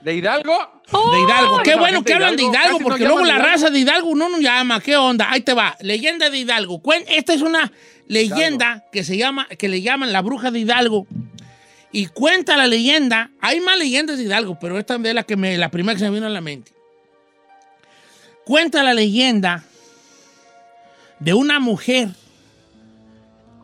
¿De 0.00 0.14
Hidalgo? 0.14 0.52
De 0.90 1.20
Hidalgo. 1.20 1.58
Qué 1.62 1.72
no, 1.72 1.78
bueno 1.80 2.02
que 2.02 2.14
hablan 2.14 2.36
de 2.36 2.44
Hidalgo, 2.44 2.78
no 2.78 2.84
porque 2.84 3.04
luego 3.04 3.20
la 3.24 3.34
Hidalgo. 3.34 3.46
raza 3.46 3.70
de 3.70 3.78
Hidalgo 3.80 4.14
no 4.14 4.28
nos 4.30 4.40
llama. 4.40 4.80
¿Qué 4.80 4.96
onda? 4.96 5.30
Ahí 5.30 5.40
te 5.42 5.52
va. 5.52 5.76
Leyenda 5.80 6.30
de 6.30 6.38
Hidalgo. 6.38 6.80
Cuen- 6.82 7.04
Esta 7.08 7.34
es 7.34 7.42
una 7.42 7.70
leyenda 8.06 8.84
que 8.90 9.04
se 9.04 9.18
llama, 9.18 9.46
que 9.58 9.68
le 9.68 9.82
llaman 9.82 10.12
la 10.12 10.22
bruja 10.22 10.50
de 10.50 10.60
Hidalgo. 10.60 11.06
Y 11.92 12.06
cuenta 12.06 12.56
la 12.56 12.66
leyenda. 12.66 13.30
Hay 13.40 13.60
más 13.60 13.76
leyendas 13.78 14.16
de 14.16 14.24
Hidalgo, 14.24 14.58
pero 14.60 14.78
esta 14.78 14.94
es 14.96 15.14
la 15.14 15.24
que 15.24 15.36
me, 15.36 15.58
la 15.58 15.70
primera 15.70 15.94
que 15.94 16.00
se 16.00 16.04
me 16.10 16.12
vino 16.14 16.26
a 16.26 16.30
la 16.30 16.40
mente. 16.40 16.72
Cuenta 18.44 18.82
la 18.82 18.94
leyenda 18.94 19.64
de 21.18 21.34
una 21.34 21.60
mujer 21.60 22.08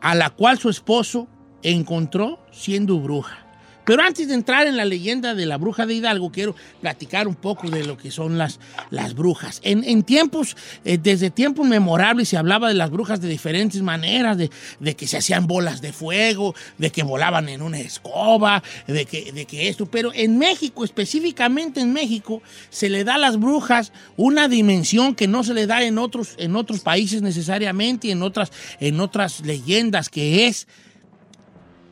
a 0.01 0.15
la 0.15 0.29
cual 0.29 0.57
su 0.57 0.69
esposo 0.69 1.27
encontró 1.61 2.39
siendo 2.51 2.99
bruja. 2.99 3.42
Pero 3.85 4.01
antes 4.01 4.27
de 4.27 4.33
entrar 4.33 4.67
en 4.67 4.77
la 4.77 4.85
leyenda 4.85 5.35
de 5.35 5.45
la 5.45 5.57
bruja 5.57 5.85
de 5.85 5.95
Hidalgo, 5.95 6.31
quiero 6.31 6.55
platicar 6.81 7.27
un 7.27 7.35
poco 7.35 7.69
de 7.69 7.83
lo 7.83 7.97
que 7.97 8.11
son 8.11 8.37
las, 8.37 8.59
las 8.89 9.13
brujas. 9.13 9.59
En, 9.63 9.83
en 9.83 10.03
tiempos, 10.03 10.55
eh, 10.85 10.97
desde 11.01 11.29
tiempos 11.29 11.67
memorables 11.67 12.29
se 12.29 12.37
hablaba 12.37 12.69
de 12.69 12.75
las 12.75 12.89
brujas 12.89 13.21
de 13.21 13.27
diferentes 13.27 13.81
maneras, 13.81 14.37
de, 14.37 14.49
de 14.79 14.95
que 14.95 15.07
se 15.07 15.17
hacían 15.17 15.47
bolas 15.47 15.81
de 15.81 15.93
fuego, 15.93 16.55
de 16.77 16.91
que 16.91 17.03
volaban 17.03 17.49
en 17.49 17.61
una 17.61 17.79
escoba, 17.79 18.63
de 18.87 19.05
que, 19.05 19.31
de 19.31 19.45
que 19.45 19.67
esto. 19.67 19.85
Pero 19.85 20.11
en 20.13 20.37
México, 20.37 20.83
específicamente 20.83 21.81
en 21.81 21.93
México, 21.93 22.41
se 22.69 22.89
le 22.89 23.03
da 23.03 23.15
a 23.15 23.19
las 23.19 23.39
brujas 23.39 23.91
una 24.17 24.47
dimensión 24.47 25.15
que 25.15 25.27
no 25.27 25.43
se 25.43 25.53
le 25.53 25.67
da 25.67 25.83
en 25.83 25.97
otros, 25.97 26.35
en 26.37 26.55
otros 26.55 26.81
países 26.81 27.21
necesariamente 27.21 28.07
y 28.07 28.11
en 28.11 28.23
otras, 28.23 28.51
en 28.79 28.99
otras 28.99 29.41
leyendas, 29.41 30.09
que 30.09 30.47
es 30.47 30.67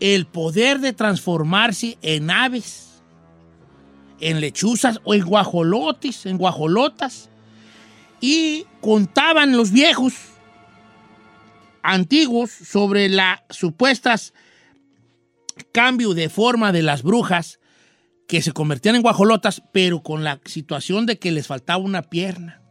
el 0.01 0.25
poder 0.25 0.79
de 0.79 0.93
transformarse 0.93 1.97
en 2.01 2.31
aves, 2.31 3.03
en 4.19 4.41
lechuzas 4.41 4.99
o 5.03 5.13
en 5.13 5.23
guajolotes, 5.23 6.25
en 6.25 6.37
guajolotas. 6.37 7.29
Y 8.19 8.65
contaban 8.81 9.55
los 9.55 9.71
viejos 9.71 10.13
antiguos 11.83 12.49
sobre 12.51 13.09
la 13.09 13.45
supuestas 13.49 14.33
cambio 15.71 16.13
de 16.15 16.29
forma 16.29 16.71
de 16.71 16.81
las 16.81 17.03
brujas 17.03 17.59
que 18.27 18.41
se 18.41 18.53
convertían 18.53 18.95
en 18.95 19.01
guajolotas, 19.03 19.61
pero 19.71 20.01
con 20.01 20.23
la 20.23 20.39
situación 20.45 21.05
de 21.05 21.19
que 21.19 21.31
les 21.31 21.45
faltaba 21.45 21.83
una 21.83 22.01
pierna. 22.01 22.61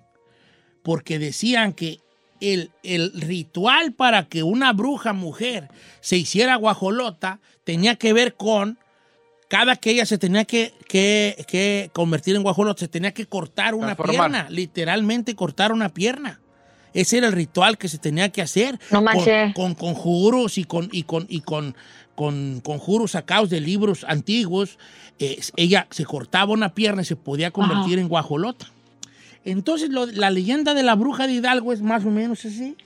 Porque 0.82 1.20
decían 1.20 1.74
que 1.74 2.00
el, 2.40 2.70
el 2.82 3.12
ritual 3.20 3.92
para 3.92 4.28
que 4.28 4.42
una 4.42 4.72
bruja 4.72 5.12
mujer 5.12 5.68
se 6.00 6.16
hiciera 6.16 6.56
guajolota 6.56 7.40
tenía 7.64 7.96
que 7.96 8.12
ver 8.12 8.34
con 8.34 8.78
cada 9.48 9.76
que 9.76 9.90
ella 9.90 10.06
se 10.06 10.16
tenía 10.18 10.44
que, 10.44 10.72
que- 10.88 11.44
que 11.48 11.90
convertir 11.92 12.36
en 12.36 12.42
guajolota, 12.42 12.80
se 12.80 12.88
tenía 12.88 13.12
que 13.12 13.26
cortar 13.26 13.74
una 13.74 13.96
Transformar. 13.96 14.30
pierna, 14.30 14.50
literalmente 14.50 15.34
cortar 15.34 15.72
una 15.72 15.88
pierna. 15.88 16.40
Ese 16.94 17.18
era 17.18 17.26
el 17.28 17.32
ritual 17.32 17.76
que 17.78 17.88
se 17.88 17.98
tenía 17.98 18.30
que 18.30 18.42
hacer. 18.42 18.78
No 18.90 19.04
con, 19.04 19.12
con 19.52 19.74
conjuros 19.74 20.56
y 20.58 20.64
con, 20.64 20.88
y 20.92 21.02
con, 21.04 21.26
y 21.28 21.40
con, 21.40 21.76
con 22.14 22.60
conjuros 22.60 23.12
sacados 23.12 23.50
de 23.50 23.60
libros 23.60 24.04
antiguos. 24.08 24.78
Eh, 25.18 25.40
ella 25.56 25.86
se 25.90 26.04
cortaba 26.04 26.52
una 26.52 26.74
pierna 26.74 27.02
y 27.02 27.04
se 27.04 27.16
podía 27.16 27.50
convertir 27.50 27.98
en 27.98 28.08
guajolota. 28.08 28.70
Entonces, 29.44 29.90
la 29.90 30.30
leyenda 30.30 30.74
de 30.74 30.82
la 30.82 30.94
bruja 30.94 31.26
de 31.26 31.34
Hidalgo 31.34 31.72
es 31.72 31.82
más 31.82 32.04
o 32.04 32.10
menos 32.10 32.44
así. 32.44 32.76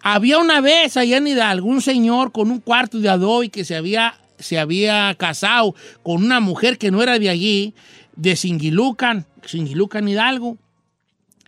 Había 0.00 0.38
una 0.38 0.60
vez 0.60 0.96
allá 0.96 1.16
en 1.16 1.26
Hidalgo 1.26 1.66
un 1.66 1.80
señor 1.80 2.30
con 2.30 2.50
un 2.50 2.60
cuarto 2.60 3.00
de 3.00 3.08
adobe 3.08 3.48
que 3.48 3.64
se 3.64 3.74
había, 3.74 4.20
se 4.38 4.58
había 4.58 5.14
casado 5.16 5.74
con 6.02 6.22
una 6.22 6.40
mujer 6.40 6.78
que 6.78 6.90
no 6.90 7.02
era 7.02 7.18
de 7.18 7.28
allí, 7.28 7.74
de 8.14 8.36
Singilucan, 8.36 9.26
Singilucan 9.44 10.08
Hidalgo. 10.08 10.58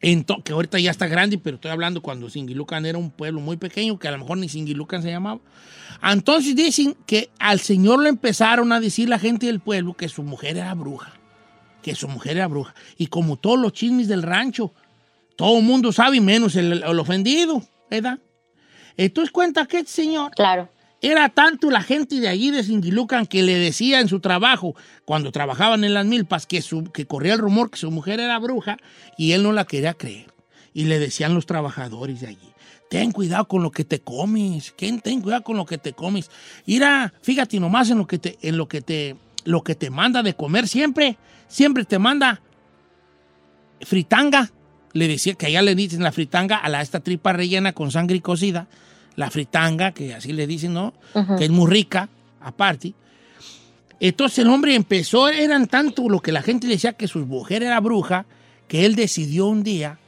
Que 0.00 0.52
ahorita 0.52 0.78
ya 0.78 0.92
está 0.92 1.08
grande, 1.08 1.38
pero 1.38 1.56
estoy 1.56 1.72
hablando 1.72 2.00
cuando 2.00 2.30
Singilucan 2.30 2.86
era 2.86 2.98
un 2.98 3.10
pueblo 3.10 3.40
muy 3.40 3.56
pequeño, 3.56 3.98
que 3.98 4.08
a 4.08 4.12
lo 4.12 4.18
mejor 4.18 4.38
ni 4.38 4.48
Singilucan 4.48 5.02
se 5.02 5.10
llamaba. 5.10 5.40
Entonces 6.02 6.54
dicen 6.54 6.96
que 7.04 7.30
al 7.40 7.58
señor 7.58 8.02
le 8.02 8.08
empezaron 8.08 8.72
a 8.72 8.78
decir 8.78 9.08
la 9.08 9.18
gente 9.18 9.46
del 9.46 9.58
pueblo 9.58 9.94
que 9.94 10.08
su 10.08 10.22
mujer 10.22 10.56
era 10.56 10.72
bruja, 10.74 11.17
que 11.88 11.96
su 11.96 12.08
mujer 12.08 12.36
era 12.36 12.46
bruja. 12.48 12.74
Y 12.96 13.06
como 13.06 13.36
todos 13.36 13.58
los 13.58 13.72
chismes 13.72 14.08
del 14.08 14.22
rancho, 14.22 14.72
todo 15.36 15.58
el 15.58 15.64
mundo 15.64 15.92
sabe, 15.92 16.20
menos 16.20 16.56
el, 16.56 16.82
el 16.82 16.98
ofendido, 16.98 17.62
¿verdad? 17.90 18.18
Entonces 18.96 19.30
cuenta 19.30 19.66
que 19.66 19.78
este 19.78 19.92
señor 19.92 20.32
Claro. 20.32 20.68
era 21.00 21.28
tanto 21.28 21.70
la 21.70 21.82
gente 21.82 22.20
de 22.20 22.28
allí 22.28 22.50
de 22.50 22.62
Singilucan 22.64 23.26
que 23.26 23.42
le 23.42 23.54
decía 23.54 24.00
en 24.00 24.08
su 24.08 24.20
trabajo, 24.20 24.74
cuando 25.04 25.30
trabajaban 25.32 25.84
en 25.84 25.94
las 25.94 26.04
milpas, 26.04 26.46
que, 26.46 26.60
su, 26.60 26.84
que 26.92 27.06
corría 27.06 27.34
el 27.34 27.38
rumor 27.38 27.70
que 27.70 27.78
su 27.78 27.90
mujer 27.90 28.20
era 28.20 28.38
bruja 28.38 28.76
y 29.16 29.32
él 29.32 29.42
no 29.42 29.52
la 29.52 29.64
quería 29.64 29.94
creer. 29.94 30.26
Y 30.74 30.84
le 30.84 30.98
decían 30.98 31.34
los 31.34 31.46
trabajadores 31.46 32.20
de 32.20 32.28
allí, 32.28 32.48
ten 32.90 33.12
cuidado 33.12 33.46
con 33.48 33.62
lo 33.62 33.70
que 33.70 33.84
te 33.84 34.00
comes, 34.00 34.72
¿quién 34.76 35.00
ten 35.00 35.20
cuidado 35.22 35.42
con 35.44 35.56
lo 35.56 35.64
que 35.64 35.78
te 35.78 35.92
comes? 35.92 36.30
Mira, 36.66 37.12
fíjate 37.22 37.58
nomás 37.60 37.88
en 37.90 37.98
lo 37.98 38.06
que 38.06 38.18
te, 38.18 38.38
en 38.42 38.56
lo 38.56 38.66
que 38.68 38.80
te, 38.80 39.16
lo 39.44 39.62
que 39.62 39.74
te 39.74 39.90
manda 39.90 40.22
de 40.22 40.34
comer 40.34 40.68
siempre, 40.68 41.16
siempre 41.46 41.84
te 41.84 41.98
manda 41.98 42.40
fritanga. 43.80 44.50
Le 44.92 45.08
decía 45.08 45.34
que 45.34 45.46
allá 45.46 45.62
le 45.62 45.74
dicen 45.74 46.02
la 46.02 46.12
fritanga 46.12 46.56
a 46.56 46.68
la, 46.68 46.80
esta 46.80 47.00
tripa 47.00 47.32
rellena 47.32 47.72
con 47.72 47.90
sangre 47.90 48.16
y 48.16 48.20
cocida, 48.20 48.68
la 49.16 49.30
fritanga, 49.30 49.92
que 49.92 50.14
así 50.14 50.32
le 50.32 50.46
dicen, 50.46 50.74
¿no? 50.74 50.94
Que 51.36 51.44
es 51.44 51.50
muy 51.50 51.70
rica, 51.70 52.08
aparte. 52.40 52.94
Entonces 54.00 54.38
el 54.38 54.48
hombre 54.48 54.74
empezó, 54.74 55.28
eran 55.28 55.66
tanto 55.66 56.08
lo 56.08 56.20
que 56.20 56.32
la 56.32 56.42
gente 56.42 56.66
decía 56.66 56.92
que 56.92 57.08
su 57.08 57.26
mujer 57.26 57.62
era 57.62 57.80
bruja, 57.80 58.26
que 58.68 58.86
él 58.86 58.94
decidió 58.94 59.46
un 59.46 59.62
día 59.62 59.98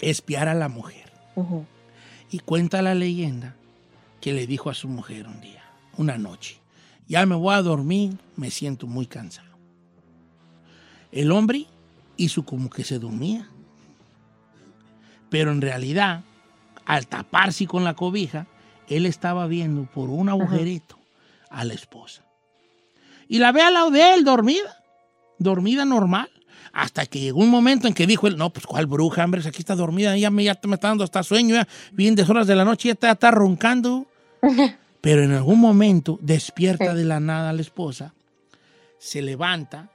espiar 0.00 0.48
a 0.48 0.54
la 0.54 0.68
mujer. 0.68 1.12
Y 2.30 2.40
cuenta 2.40 2.82
la 2.82 2.94
leyenda 2.94 3.54
que 4.20 4.32
le 4.32 4.46
dijo 4.46 4.70
a 4.70 4.74
su 4.74 4.88
mujer 4.88 5.26
un 5.26 5.40
día, 5.40 5.62
una 5.96 6.18
noche, 6.18 6.58
ya 7.12 7.26
me 7.26 7.34
voy 7.34 7.54
a 7.54 7.60
dormir, 7.60 8.16
me 8.36 8.50
siento 8.50 8.86
muy 8.86 9.04
cansado. 9.04 9.50
El 11.10 11.30
hombre 11.30 11.66
hizo 12.16 12.42
como 12.42 12.70
que 12.70 12.84
se 12.84 12.98
dormía, 12.98 13.50
pero 15.28 15.52
en 15.52 15.60
realidad, 15.60 16.22
al 16.86 17.06
taparse 17.06 17.66
con 17.66 17.84
la 17.84 17.92
cobija, 17.92 18.46
él 18.88 19.04
estaba 19.04 19.46
viendo 19.46 19.84
por 19.84 20.08
un 20.08 20.30
agujerito 20.30 20.98
a 21.50 21.66
la 21.66 21.74
esposa. 21.74 22.22
Y 23.28 23.40
la 23.40 23.52
ve 23.52 23.60
al 23.60 23.74
lado 23.74 23.90
de 23.90 24.14
él, 24.14 24.24
dormida, 24.24 24.82
dormida 25.38 25.84
normal. 25.84 26.30
Hasta 26.72 27.04
que 27.04 27.20
llegó 27.20 27.40
un 27.40 27.50
momento 27.50 27.88
en 27.88 27.92
que 27.92 28.06
dijo 28.06 28.26
él, 28.26 28.38
no, 28.38 28.48
pues 28.48 28.64
cuál 28.64 28.86
bruja, 28.86 29.22
hombre, 29.22 29.42
aquí 29.46 29.58
está 29.58 29.76
dormida, 29.76 30.16
ya 30.16 30.30
me, 30.30 30.44
ya 30.44 30.58
me 30.64 30.76
está 30.76 30.88
dando 30.88 31.04
hasta 31.04 31.22
sueño, 31.22 31.56
ya, 31.56 31.68
bien 31.92 32.14
de 32.14 32.22
horas 32.22 32.46
de 32.46 32.56
la 32.56 32.64
noche, 32.64 32.88
ya 32.88 32.92
está, 32.94 33.10
está 33.10 33.30
roncando. 33.30 34.06
Pero 35.02 35.22
en 35.22 35.32
algún 35.32 35.60
momento 35.60 36.18
despierta 36.22 36.94
de 36.94 37.04
la 37.04 37.20
nada 37.20 37.52
la 37.52 37.60
esposa, 37.60 38.14
se 38.98 39.20
levanta, 39.20 39.90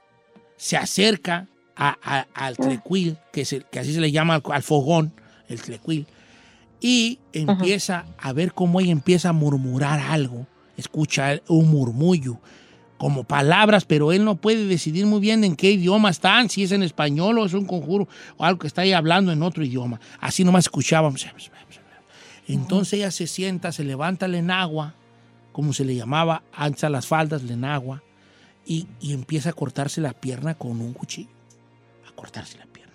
se 0.56 0.76
acerca 0.76 1.48
a- 1.74 1.96
a- 2.02 2.26
al 2.34 2.56
tlecuil, 2.56 3.16
que, 3.32 3.42
así 3.42 3.92
se 3.94 4.00
le 4.00 4.12
llama 4.12 4.34
al, 4.36 4.42
al 4.52 4.62
fogón, 4.62 5.12
el 5.48 5.60
tlecuil, 5.60 6.06
y 6.80 7.18
empieza 7.32 8.04
a 8.18 8.32
ver 8.32 8.52
cómo 8.52 8.80
ella 8.80 8.92
empieza 8.92 9.30
a 9.30 9.32
murmurar 9.32 9.98
algo, 9.98 10.46
escucha 10.76 11.40
un 11.48 11.68
murmullo, 11.70 12.38
como 12.98 13.22
palabras, 13.24 13.84
pero 13.84 14.12
él 14.12 14.24
no 14.24 14.36
puede 14.36 14.66
decidir 14.66 15.06
muy 15.06 15.20
bien 15.20 15.42
en 15.44 15.54
qué 15.56 15.70
idioma 15.70 16.10
están, 16.10 16.50
si 16.50 16.64
es 16.64 16.72
en 16.72 16.82
español 16.82 17.38
o 17.38 17.46
es 17.46 17.54
un 17.54 17.64
conjuro 17.64 18.08
o 18.36 18.44
algo 18.44 18.58
que 18.58 18.66
está 18.66 18.82
ahí 18.82 18.92
hablando 18.92 19.30
en 19.32 19.42
otro 19.42 19.64
idioma. 19.64 20.00
Así 20.20 20.42
nomás 20.44 20.64
escuchábamos. 20.64 21.24
Entonces 22.48 22.94
ella 22.94 23.10
se 23.10 23.26
sienta, 23.26 23.72
se 23.72 23.84
levanta 23.84 24.26
el 24.26 24.34
enagua, 24.34 24.94
como 25.52 25.72
se 25.72 25.84
le 25.84 25.94
llamaba 25.94 26.42
antes 26.52 26.84
a 26.84 26.88
las 26.90 27.06
faldas, 27.06 27.42
el 27.42 27.50
enagua, 27.50 28.02
y, 28.66 28.86
y 29.00 29.12
empieza 29.12 29.50
a 29.50 29.52
cortarse 29.52 30.00
la 30.00 30.12
pierna 30.12 30.54
con 30.54 30.80
un 30.80 30.92
cuchillo. 30.92 31.30
A 32.08 32.12
cortarse 32.14 32.58
la 32.58 32.66
pierna. 32.66 32.92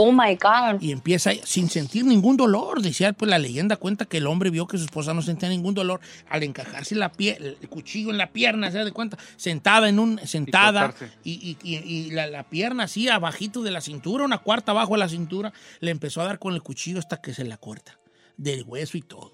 Oh 0.00 0.12
my 0.12 0.34
God. 0.36 0.80
Y 0.80 0.92
empieza 0.92 1.30
sin 1.44 1.68
sentir 1.68 2.04
ningún 2.04 2.36
dolor. 2.36 2.82
Decía, 2.82 3.12
pues 3.14 3.28
la 3.28 3.38
leyenda 3.38 3.76
cuenta 3.76 4.04
que 4.04 4.18
el 4.18 4.26
hombre 4.26 4.50
vio 4.50 4.66
que 4.66 4.78
su 4.78 4.84
esposa 4.84 5.12
no 5.14 5.22
sentía 5.22 5.48
ningún 5.48 5.74
dolor 5.74 6.00
al 6.28 6.42
encajarse 6.42 6.94
la 6.94 7.10
pie- 7.10 7.36
el 7.40 7.68
cuchillo 7.68 8.10
en 8.10 8.18
la 8.18 8.30
pierna, 8.30 8.70
se 8.70 8.78
da 8.78 8.84
de 8.84 8.92
cuenta, 8.92 9.18
sentada 9.36 9.88
en 9.88 9.98
un, 9.98 10.20
sentada 10.24 10.94
y- 11.24 11.56
y- 11.62 11.76
y 11.76 12.10
la, 12.10 12.26
la 12.28 12.44
pierna 12.44 12.84
así 12.84 13.08
abajito 13.08 13.62
de 13.62 13.70
la 13.72 13.80
cintura, 13.80 14.24
una 14.24 14.38
cuarta 14.38 14.70
abajo 14.72 14.92
de 14.92 14.98
la 15.00 15.08
cintura, 15.08 15.52
le 15.80 15.90
empezó 15.90 16.20
a 16.20 16.24
dar 16.24 16.38
con 16.38 16.54
el 16.54 16.62
cuchillo 16.62 16.98
hasta 16.98 17.16
que 17.20 17.34
se 17.34 17.44
la 17.44 17.56
corta, 17.56 17.98
del 18.38 18.64
hueso 18.66 18.96
y 18.96 19.02
todo. 19.02 19.32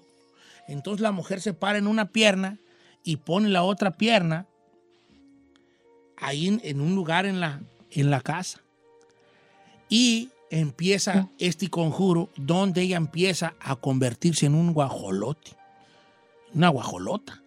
Entonces 0.67 1.01
la 1.01 1.11
mujer 1.13 1.39
se 1.39 1.53
para 1.53 1.77
en 1.77 1.87
una 1.87 2.11
pierna 2.11 2.57
y 3.03 3.15
pone 3.17 3.47
la 3.49 3.63
otra 3.63 3.91
pierna 3.97 4.47
ahí 6.17 6.47
en, 6.47 6.61
en 6.63 6.81
un 6.81 6.95
lugar 6.95 7.25
en 7.25 7.39
la, 7.39 7.61
en 7.91 8.09
la 8.09 8.21
casa. 8.21 8.61
Y 9.89 10.29
empieza 10.49 11.29
este 11.37 11.69
conjuro 11.69 12.29
donde 12.35 12.81
ella 12.81 12.97
empieza 12.97 13.53
a 13.59 13.75
convertirse 13.75 14.45
en 14.47 14.55
un 14.55 14.73
guajolote, 14.73 15.51
una 16.53 16.69
guajolota. 16.69 17.41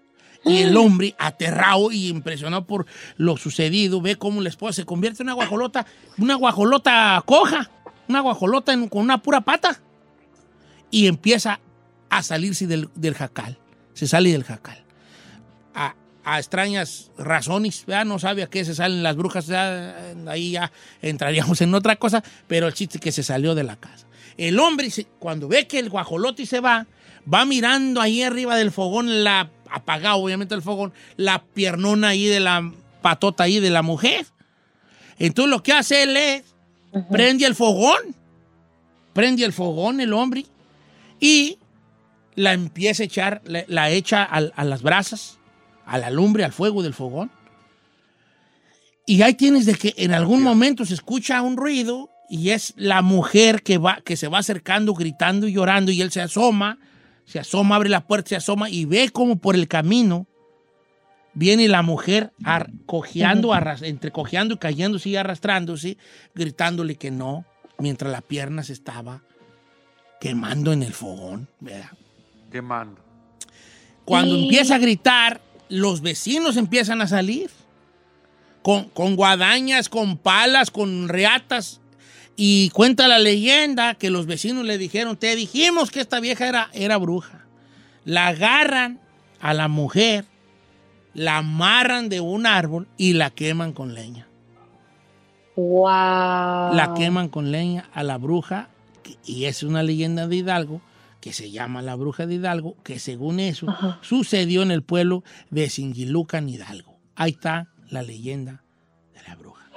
Y 0.45 0.59
el 0.59 0.77
hombre, 0.77 1.15
aterrado 1.19 1.91
y 1.91 2.09
impresionado 2.09 2.65
por 2.67 2.87
lo 3.17 3.37
sucedido, 3.37 4.01
ve 4.01 4.17
cómo 4.17 4.41
la 4.41 4.49
esposa 4.49 4.73
se 4.75 4.85
convierte 4.87 5.23
en 5.23 5.27
una 5.27 5.35
guajolota, 5.35 5.85
una 6.17 6.37
guajolota 6.37 7.21
coja, 7.27 7.69
una 8.09 8.21
guajolota 8.21 8.73
en- 8.73 8.89
con 8.89 9.03
una 9.03 9.19
pura 9.21 9.41
pata. 9.41 9.83
Y 10.91 11.07
empieza 11.07 11.61
a 12.11 12.22
salirse 12.22 12.66
del, 12.66 12.89
del 12.95 13.14
jacal. 13.14 13.59
Se 13.95 14.07
sale 14.07 14.32
del 14.32 14.45
jacal. 14.45 14.82
A, 15.74 15.95
a 16.24 16.39
extrañas 16.39 17.11
razones, 17.16 17.84
¿verdad? 17.86 18.05
no 18.05 18.18
sabe 18.18 18.43
a 18.43 18.49
qué 18.49 18.64
se 18.64 18.74
salen 18.74 19.03
las 19.03 19.16
brujas, 19.16 19.47
ya, 19.47 20.14
ahí 20.26 20.53
ya 20.53 20.70
entraríamos 21.01 21.61
en 21.61 21.74
otra 21.74 21.97
cosa, 21.97 22.22
pero 22.47 22.66
el 22.66 22.74
chiste 22.74 22.99
es 22.99 23.03
que 23.03 23.12
se 23.12 23.22
salió 23.22 23.55
de 23.55 23.64
la 23.64 23.76
casa. 23.76 24.07
El 24.36 24.59
hombre, 24.61 24.89
cuando 25.18 25.49
ve 25.49 25.66
que 25.66 25.78
el 25.78 25.91
guajolote 25.91 26.47
se 26.47 26.61
va, 26.61 26.86
va 27.32 27.45
mirando 27.45 28.01
ahí 28.01 28.22
arriba 28.22 28.57
del 28.57 28.70
fogón, 28.70 29.24
la, 29.24 29.51
apagado 29.70 30.18
obviamente 30.18 30.55
el 30.55 30.62
fogón, 30.62 30.93
la 31.16 31.43
piernona 31.43 32.09
ahí 32.09 32.26
de 32.26 32.41
la 32.41 32.72
patota 33.03 33.45
ahí 33.45 33.59
de 33.59 33.70
la 33.70 33.82
mujer. 33.82 34.26
Entonces 35.18 35.51
lo 35.51 35.62
que 35.62 35.72
hace 35.72 36.03
él 36.03 36.16
es, 36.16 36.45
prende 37.11 37.47
el 37.47 37.55
fogón, 37.55 38.14
prende 39.12 39.45
el 39.45 39.53
fogón 39.53 40.01
el 40.01 40.12
hombre 40.12 40.45
y 41.21 41.59
la 42.35 42.53
empieza 42.53 43.03
a 43.03 43.07
echar, 43.07 43.43
la, 43.45 43.64
la 43.69 43.91
echa 43.91 44.23
a, 44.25 44.41
las 44.64 44.83
brasas, 44.83 45.39
a 45.87 45.99
la 45.99 46.11
lumbre, 46.11 46.45
al 46.45 46.53
fuego 46.53 46.83
del 46.83 46.95
fogón. 46.95 47.31
Y 49.07 49.23
ahí 49.23 49.35
tienes 49.35 49.66
de 49.66 49.75
que 49.75 49.95
en 49.97 50.12
algún 50.12 50.43
momento 50.43 50.85
se 50.85 50.95
escucha 50.95 51.41
un 51.43 51.57
ruido 51.57 52.11
y 52.29 52.51
es 52.51 52.75
la 52.77 53.01
mujer 53.03 53.62
que, 53.62 53.79
va, 53.79 54.01
que 54.05 54.16
se 54.16 54.29
va 54.29 54.39
acercando, 54.39 54.93
gritando 54.93 55.49
y 55.49 55.53
llorando 55.55 55.91
y 55.91 56.03
él 56.03 56.12
se 56.12 56.21
asoma, 56.21 56.79
se 57.25 57.39
asoma, 57.39 57.77
abre 57.77 57.89
la 57.89 58.07
puerta, 58.07 58.29
se 58.31 58.37
asoma 58.37 58.69
y 58.69 58.85
ve 58.85 59.09
como 59.11 59.37
por 59.37 59.55
el 59.55 59.66
camino 59.66 60.27
viene 61.35 61.69
la 61.69 61.83
mujer 61.83 62.33
ar- 62.45 62.71
cojeando, 62.85 63.53
arras- 63.55 63.83
entre 63.83 64.11
cojeando 64.11 64.55
y 64.55 64.59
cayéndose 64.59 65.09
y 65.11 65.16
arrastrándose, 65.16 65.97
gritándole 66.35 66.97
que 66.97 67.11
no, 67.11 67.45
mientras 67.79 68.11
la 68.12 68.21
pierna 68.23 68.62
se 68.62 68.73
estaba 68.73 69.23
quemando 70.21 70.73
en 70.73 70.83
el 70.83 70.93
fogón, 70.93 71.49
¿verdad? 71.61 71.91
Quemando. 72.51 73.01
Cuando 74.05 74.35
Sí. 74.35 74.43
empieza 74.45 74.77
a 74.77 74.79
gritar, 74.79 75.41
los 75.69 76.01
vecinos 76.01 76.57
empiezan 76.57 77.01
a 77.03 77.07
salir 77.07 77.51
con, 78.62 78.89
con 78.91 79.16
guadañas, 79.16 79.89
con 79.89 80.16
palas, 80.16 80.71
con 80.71 81.09
reatas. 81.09 81.81
Y 82.37 82.71
cuenta 82.71 83.09
la 83.09 83.19
leyenda 83.19 83.95
que 83.95 84.11
los 84.11 84.27
vecinos 84.27 84.64
le 84.64 84.79
dijeron, 84.79 85.16
te 85.16 85.35
dijimos 85.37 85.91
que 85.91 86.01
esta 86.01 86.21
vieja 86.21 86.47
era, 86.49 86.71
era 86.73 86.97
bruja. 86.97 87.45
La 88.05 88.29
agarran 88.29 89.01
a 89.41 89.53
la 89.55 89.69
mujer, 89.69 90.25
la 91.14 91.39
amarran 91.39 92.09
de 92.09 92.21
un 92.21 92.47
árbol 92.47 92.87
y 92.97 93.14
la 93.14 93.31
queman 93.31 93.73
con 93.73 93.93
leña. 93.95 94.27
Wow. 95.57 96.75
La 96.75 96.95
queman 96.97 97.29
con 97.29 97.51
leña 97.51 97.89
a 97.93 98.05
la 98.05 98.16
bruja, 98.19 98.69
y 99.25 99.45
es 99.45 99.63
una 99.63 99.83
leyenda 99.83 100.27
de 100.27 100.37
Hidalgo, 100.37 100.81
que 101.21 101.33
se 101.33 101.51
llama 101.51 101.83
la 101.83 101.95
bruja 101.95 102.27
de 102.27 102.35
Hidalgo, 102.37 102.77
que 102.83 102.99
según 102.99 103.41
eso 103.41 103.67
sucedió 104.03 104.63
en 104.63 104.71
el 104.71 104.83
pueblo 104.83 105.25
de 105.51 105.69
Singilucan, 105.69 106.49
Hidalgo. 106.49 106.99
Ahí 107.17 107.33
está 107.33 107.69
la 107.91 108.03
leyenda 108.03 108.63
de 109.15 109.23
la 109.23 109.35
bruja. 109.35 109.69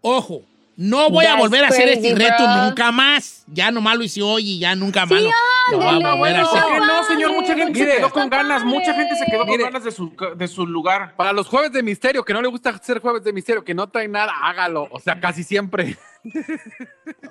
Ojo, 0.00 0.42
no 0.78 1.10
voy 1.10 1.24
a 1.24 1.34
volver 1.34 1.64
a 1.64 1.68
hacer 1.68 1.90
crazy, 1.90 2.06
este 2.06 2.14
reto 2.14 2.44
bro. 2.44 2.66
nunca 2.66 2.92
más. 2.92 3.42
Ya 3.48 3.72
nomás 3.72 3.96
lo 3.96 4.04
hice 4.04 4.22
hoy 4.22 4.48
y 4.48 4.58
ya 4.60 4.76
nunca 4.76 5.06
más 5.06 5.20
lo, 5.20 5.30
lo 5.72 5.78
voy 5.78 6.04
a 6.04 6.14
volver 6.14 6.36
a 6.36 6.42
hacer. 6.42 6.62
¿Por 6.62 6.72
qué 6.72 6.78
no, 6.78 7.02
señor? 7.02 7.32
Mucha 7.32 7.54
gente 7.56 7.72
Mire, 7.72 7.90
se 7.90 7.96
quedó 7.96 8.10
con 8.10 8.30
ganas, 8.30 8.64
mucha 8.64 8.94
gente 8.94 9.16
se 9.16 9.24
quedó 9.26 9.40
con 9.40 9.48
Mire. 9.50 9.64
ganas 9.64 9.82
de 9.82 9.90
su, 9.90 10.12
de 10.36 10.46
su 10.46 10.64
lugar. 10.68 11.16
Para 11.16 11.32
los 11.32 11.48
jueves 11.48 11.72
de 11.72 11.82
misterio, 11.82 12.24
que 12.24 12.32
no 12.32 12.40
le 12.40 12.46
gusta 12.46 12.70
hacer 12.70 13.00
jueves 13.00 13.24
de 13.24 13.32
misterio, 13.32 13.64
que 13.64 13.74
no 13.74 13.88
trae 13.88 14.06
nada, 14.06 14.32
hágalo. 14.40 14.86
O 14.92 15.00
sea, 15.00 15.18
casi 15.18 15.42
siempre. 15.42 15.96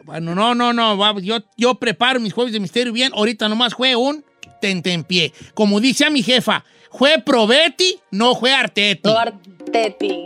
Bueno, 0.03 0.33
no, 0.33 0.55
no, 0.55 0.71
no. 0.71 1.19
Yo, 1.19 1.39
yo 1.57 1.75
preparo 1.75 2.19
mis 2.19 2.33
jueves 2.33 2.53
de 2.53 2.59
misterio 2.59 2.93
bien. 2.93 3.11
Ahorita 3.13 3.49
nomás 3.49 3.75
fue 3.75 3.95
un 3.95 4.23
tentempié. 4.61 5.33
Como 5.53 5.79
dice 5.79 6.05
a 6.05 6.09
mi 6.09 6.23
jefa, 6.23 6.63
fue 6.91 7.21
probeti, 7.23 7.99
no 8.11 8.35
fue 8.35 8.53
arteti. 8.53 9.09
No, 9.09 9.17
Arteti. 9.17 10.25